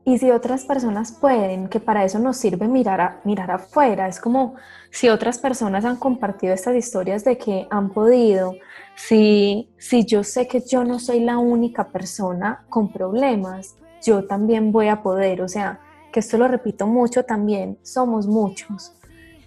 Y 0.07 0.19
si 0.19 0.29
otras 0.29 0.65
personas 0.65 1.11
pueden, 1.11 1.67
que 1.67 1.79
para 1.79 2.05
eso 2.05 2.19
nos 2.19 2.37
sirve 2.37 2.67
mirar, 2.67 3.21
mirar 3.23 3.49
afuera, 3.49 4.07
es 4.07 4.19
como 4.19 4.53
si 4.91 5.09
otras 5.09 5.39
personas 5.39 5.83
han 5.83 5.95
compartido 5.95 6.53
estas 6.53 6.75
historias 6.75 7.23
de 7.23 7.39
que 7.39 7.67
han 7.71 7.89
podido, 7.89 8.53
si, 8.95 9.71
si 9.79 10.05
yo 10.05 10.23
sé 10.23 10.47
que 10.47 10.61
yo 10.61 10.83
no 10.83 10.99
soy 10.99 11.21
la 11.21 11.39
única 11.39 11.87
persona 11.87 12.65
con 12.69 12.93
problemas, 12.93 13.77
yo 14.03 14.25
también 14.25 14.71
voy 14.71 14.89
a 14.89 15.01
poder, 15.01 15.41
o 15.41 15.47
sea, 15.47 15.79
que 16.13 16.19
esto 16.19 16.37
lo 16.37 16.47
repito 16.47 16.85
mucho 16.85 17.23
también, 17.23 17.79
somos 17.81 18.27
muchos. 18.27 18.93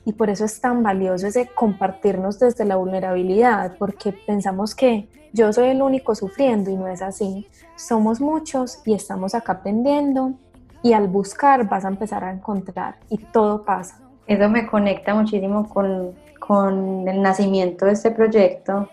Y 0.05 0.15
por 0.15 0.29
eso 0.29 0.45
es 0.45 0.61
tan 0.61 0.83
valioso 0.83 1.29
ese 1.29 1.47
compartirnos 1.55 2.41
desde 2.41 2.65
la 2.65 2.75
vulnerabilidad, 2.75 3.77
porque 3.79 4.13
pensamos 4.13 4.75
que 4.75 5.09
yo 5.33 5.53
soy 5.53 5.69
el 5.69 5.83
único 5.83 6.17
sufriendo 6.17 6.69
y 6.69 6.77
no 6.77 6.89
es 6.89 7.01
así. 7.01 7.47
Somos 7.77 8.21
muchos 8.21 8.81
y 8.85 8.95
estamos 8.95 9.37
acá 9.37 9.53
aprendiendo 9.53 10.35
y 10.83 10.93
al 10.93 11.09
buscar 11.09 11.69
vas 11.69 11.85
a 11.85 11.89
empezar 11.89 12.25
a 12.25 12.33
encontrar 12.33 12.97
y 13.09 13.19
todo 13.19 13.65
pasa. 13.65 13.99
Eso 14.27 14.49
me 14.49 14.67
conecta 14.67 15.15
muchísimo 15.15 15.69
con, 15.69 16.15
con 16.39 17.09
el 17.09 17.23
nacimiento 17.23 17.87
de 17.87 17.93
este 17.93 18.11
proyecto 18.11 18.89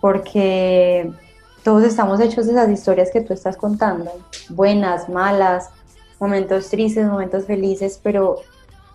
porque 0.00 1.10
todos 1.62 1.82
estamos 1.84 2.20
hechos 2.20 2.46
de 2.46 2.52
esas 2.52 2.68
historias 2.68 3.10
que 3.10 3.22
tú 3.22 3.32
estás 3.32 3.56
contando, 3.56 4.10
buenas, 4.50 5.08
malas, 5.08 5.70
momentos 6.20 6.68
tristes, 6.68 7.06
momentos 7.06 7.44
felices, 7.46 7.98
pero 8.02 8.36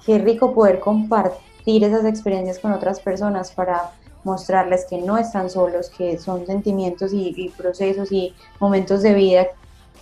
qué 0.06 0.20
rico 0.20 0.54
poder 0.54 0.80
compartir 0.80 1.84
esas 1.84 2.06
experiencias 2.06 2.60
con 2.60 2.72
otras 2.72 3.00
personas 3.00 3.52
para 3.52 3.92
mostrarles 4.24 4.86
que 4.86 5.00
no 5.00 5.18
están 5.18 5.50
solos, 5.50 5.90
que 5.90 6.18
son 6.18 6.46
sentimientos 6.46 7.12
y, 7.14 7.54
procesos 7.58 8.12
y 8.12 8.36
momentos 8.60 9.02
de 9.02 9.14
vida 9.14 9.48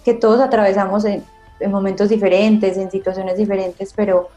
que 0.03 0.13
todos 0.13 0.41
atravesamos 0.41 1.05
en 1.60 1.72
momentos 1.72 2.10
diferentes, 2.10 2.78
en 2.78 2.91
situaciones 2.91 3.38
diferentes, 3.38 3.93
pero, 3.95 4.30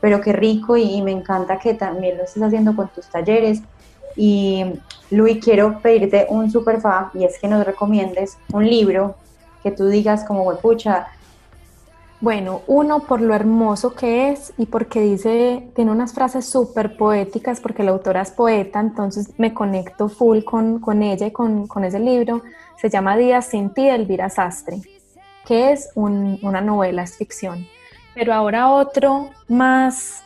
pero 0.00 0.20
qué 0.20 0.32
rico 0.32 0.76
y, 0.76 1.02
me 1.02 1.12
encanta 1.12 1.58
que 1.58 1.74
también 1.74 2.16
lo 2.16 2.24
estés 2.24 2.42
haciendo 2.42 2.74
con 2.74 2.88
tus 2.88 3.06
talleres. 3.06 3.62
Y 4.16 4.64
Luis, 5.10 5.42
quiero 5.44 5.80
pedirte 5.80 6.26
un 6.28 6.50
super 6.50 6.80
fa 6.80 7.10
y 7.14 7.24
es 7.24 7.38
que 7.38 7.48
nos 7.48 7.64
recomiendes 7.64 8.38
un 8.52 8.68
libro 8.68 9.14
que 9.62 9.70
tú 9.70 9.86
digas 9.86 10.24
como 10.24 10.42
huepucha. 10.42 11.08
Bueno, 12.20 12.62
uno 12.66 13.00
por 13.00 13.20
lo 13.20 13.32
hermoso 13.32 13.94
que 13.94 14.30
es 14.30 14.52
y 14.58 14.66
porque 14.66 15.00
dice, 15.00 15.68
tiene 15.76 15.92
unas 15.92 16.12
frases 16.12 16.46
súper 16.46 16.96
poéticas 16.96 17.60
porque 17.60 17.84
la 17.84 17.92
autora 17.92 18.22
es 18.22 18.32
poeta, 18.32 18.80
entonces 18.80 19.30
me 19.38 19.54
conecto 19.54 20.08
full 20.08 20.42
con, 20.42 20.80
con 20.80 21.04
ella 21.04 21.28
y 21.28 21.30
con, 21.30 21.68
con 21.68 21.84
ese 21.84 22.00
libro. 22.00 22.42
Se 22.80 22.90
llama 22.90 23.16
Días 23.16 23.46
sin 23.46 23.70
ti 23.70 23.84
de 23.84 23.94
Elvira 23.94 24.30
Sastre 24.30 24.80
que 25.48 25.72
es 25.72 25.90
una 25.94 26.60
novela, 26.60 27.02
es 27.02 27.16
ficción. 27.16 27.66
Pero 28.14 28.34
ahora 28.34 28.70
otro 28.70 29.30
más 29.48 30.22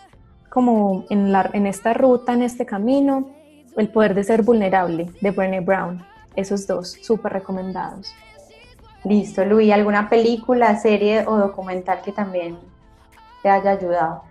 como 0.49 1.05
en, 1.11 1.31
la, 1.31 1.49
en 1.53 1.69
esta 1.69 1.95
ruta, 1.95 2.33
en 2.33 2.43
este 2.43 2.67
camino, 2.67 3.31
El 3.77 3.89
poder 3.89 4.15
de 4.15 4.25
ser 4.25 4.43
vulnerable, 4.43 5.11
de 5.21 5.31
Brené 5.31 5.61
Brown. 5.61 6.05
Esos 6.35 6.67
dos, 6.67 6.99
súper 7.03 7.33
recomendados. 7.33 8.13
Listo, 9.05 9.45
Luis, 9.45 9.73
¿alguna 9.73 10.11
película, 10.11 10.77
serie 10.77 11.25
o 11.27 11.37
documental 11.37 12.03
que 12.05 12.13
también 12.13 12.59
te 13.43 13.49
haya 13.49 13.71
ayudado? 13.71 14.25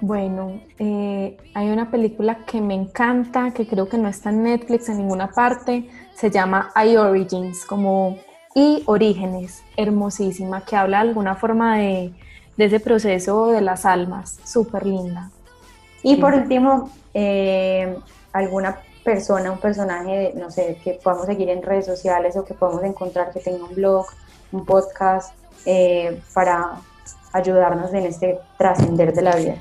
Bueno, 0.00 0.60
eh, 0.78 1.38
hay 1.54 1.70
una 1.70 1.90
película 1.90 2.44
que 2.44 2.60
me 2.60 2.74
encanta, 2.74 3.50
que 3.52 3.66
creo 3.66 3.88
que 3.88 3.96
no 3.98 4.08
está 4.08 4.28
en 4.28 4.42
Netflix 4.42 4.90
en 4.90 4.98
ninguna 4.98 5.30
parte, 5.30 5.88
se 6.14 6.30
llama 6.30 6.70
I 6.76 6.96
Origins, 6.96 7.64
como 7.64 8.16
y 8.56 8.82
Orígenes, 8.86 9.62
hermosísima, 9.76 10.64
que 10.64 10.76
habla 10.76 11.02
de 11.02 11.08
alguna 11.08 11.34
forma 11.34 11.76
de, 11.76 12.14
ese 12.56 12.80
proceso 12.80 13.48
de 13.48 13.60
las 13.60 13.84
almas, 13.84 14.38
súper 14.46 14.86
linda. 14.86 15.28
Y 16.02 16.16
por 16.16 16.32
último, 16.32 16.90
eh, 17.12 17.98
alguna 18.32 18.78
persona, 19.04 19.52
un 19.52 19.58
personaje, 19.58 20.32
no 20.36 20.50
sé, 20.50 20.78
que 20.82 20.94
podamos 20.94 21.26
seguir 21.26 21.50
en 21.50 21.62
redes 21.62 21.84
sociales 21.84 22.34
o 22.34 22.46
que 22.46 22.54
podamos 22.54 22.82
encontrar 22.82 23.30
que 23.30 23.40
tenga 23.40 23.62
un 23.62 23.74
blog, 23.74 24.06
un 24.52 24.64
podcast, 24.64 25.34
eh, 25.66 26.22
para 26.32 26.80
ayudarnos 27.34 27.92
en 27.92 28.06
este 28.06 28.38
trascender 28.56 29.12
de 29.12 29.20
la 29.20 29.36
vida. 29.36 29.56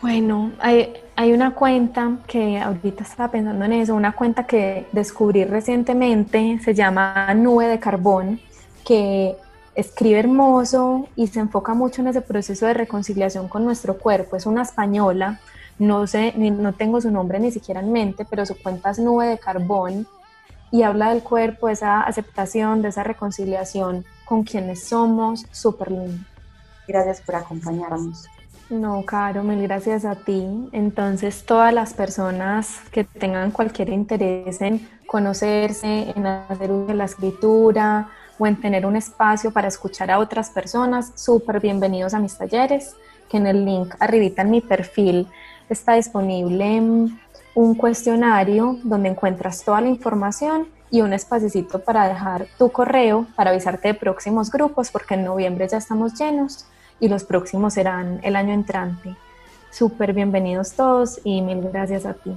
Bueno, 0.00 0.52
hay, 0.60 1.32
una 1.32 1.54
cuenta 1.54 2.18
que 2.28 2.58
ahorita 2.58 3.02
estaba 3.02 3.32
pensando 3.32 3.64
en 3.64 3.72
eso, 3.72 3.96
una 3.96 4.12
cuenta 4.12 4.46
que 4.46 4.86
descubrí 4.92 5.44
recientemente, 5.44 6.60
se 6.62 6.72
llama 6.72 7.34
Nube 7.34 7.66
de 7.66 7.80
Carbón, 7.80 8.40
que 8.84 9.36
escribe 9.74 10.20
hermoso 10.20 11.08
y 11.16 11.26
se 11.26 11.40
enfoca 11.40 11.74
mucho 11.74 12.00
en 12.00 12.08
ese 12.08 12.20
proceso 12.20 12.66
de 12.66 12.74
reconciliación 12.74 13.48
con 13.48 13.64
nuestro 13.64 13.98
cuerpo. 13.98 14.36
Es 14.36 14.46
una 14.46 14.62
española, 14.62 15.40
no 15.80 16.06
sé, 16.06 16.32
no 16.36 16.72
tengo 16.74 17.00
su 17.00 17.10
nombre 17.10 17.40
ni 17.40 17.50
siquiera 17.50 17.80
en 17.80 17.90
mente, 17.90 18.24
pero 18.24 18.46
su 18.46 18.56
cuenta 18.56 18.90
es 18.90 19.00
Nube 19.00 19.26
de 19.26 19.38
Carbón 19.38 20.06
y 20.70 20.82
habla 20.82 21.10
del 21.10 21.24
cuerpo, 21.24 21.66
de 21.66 21.72
esa 21.72 22.02
aceptación, 22.02 22.82
de 22.82 22.88
esa 22.90 23.02
reconciliación 23.02 24.04
con 24.24 24.44
quienes 24.44 24.84
somos, 24.84 25.44
súper 25.50 25.90
lindo. 25.90 26.24
Gracias 26.86 27.20
por 27.20 27.34
acompañarnos. 27.34 28.28
No, 28.70 29.02
Caro, 29.06 29.42
mil 29.44 29.62
gracias 29.62 30.04
a 30.04 30.14
ti. 30.14 30.68
Entonces, 30.72 31.46
todas 31.46 31.72
las 31.72 31.94
personas 31.94 32.80
que 32.92 33.02
tengan 33.02 33.50
cualquier 33.50 33.88
interés 33.88 34.60
en 34.60 34.86
conocerse, 35.06 36.12
en 36.14 36.26
hacer 36.26 36.70
uso 36.70 36.88
de 36.88 36.94
la 36.94 37.06
escritura 37.06 38.10
o 38.38 38.46
en 38.46 38.60
tener 38.60 38.84
un 38.84 38.96
espacio 38.96 39.52
para 39.52 39.68
escuchar 39.68 40.10
a 40.10 40.18
otras 40.18 40.50
personas, 40.50 41.12
súper 41.14 41.60
bienvenidos 41.60 42.12
a 42.12 42.18
mis 42.18 42.36
talleres, 42.36 42.94
que 43.30 43.38
en 43.38 43.46
el 43.46 43.64
link 43.64 43.94
arribita 44.00 44.42
en 44.42 44.50
mi 44.50 44.60
perfil 44.60 45.26
está 45.70 45.94
disponible 45.94 46.82
un 47.54 47.74
cuestionario 47.74 48.76
donde 48.82 49.08
encuentras 49.08 49.64
toda 49.64 49.80
la 49.80 49.88
información 49.88 50.68
y 50.90 51.00
un 51.00 51.14
espacito 51.14 51.78
para 51.78 52.06
dejar 52.06 52.46
tu 52.58 52.70
correo 52.70 53.26
para 53.34 53.50
avisarte 53.50 53.88
de 53.88 53.94
próximos 53.94 54.50
grupos, 54.50 54.90
porque 54.90 55.14
en 55.14 55.24
noviembre 55.24 55.66
ya 55.68 55.78
estamos 55.78 56.12
llenos 56.18 56.66
y 57.00 57.08
los 57.08 57.24
próximos 57.24 57.74
serán 57.74 58.20
el 58.22 58.36
año 58.36 58.52
entrante. 58.52 59.14
Súper 59.70 60.12
bienvenidos 60.12 60.72
todos 60.72 61.20
y 61.24 61.42
mil 61.42 61.60
gracias 61.70 62.06
a 62.06 62.14
ti. 62.14 62.36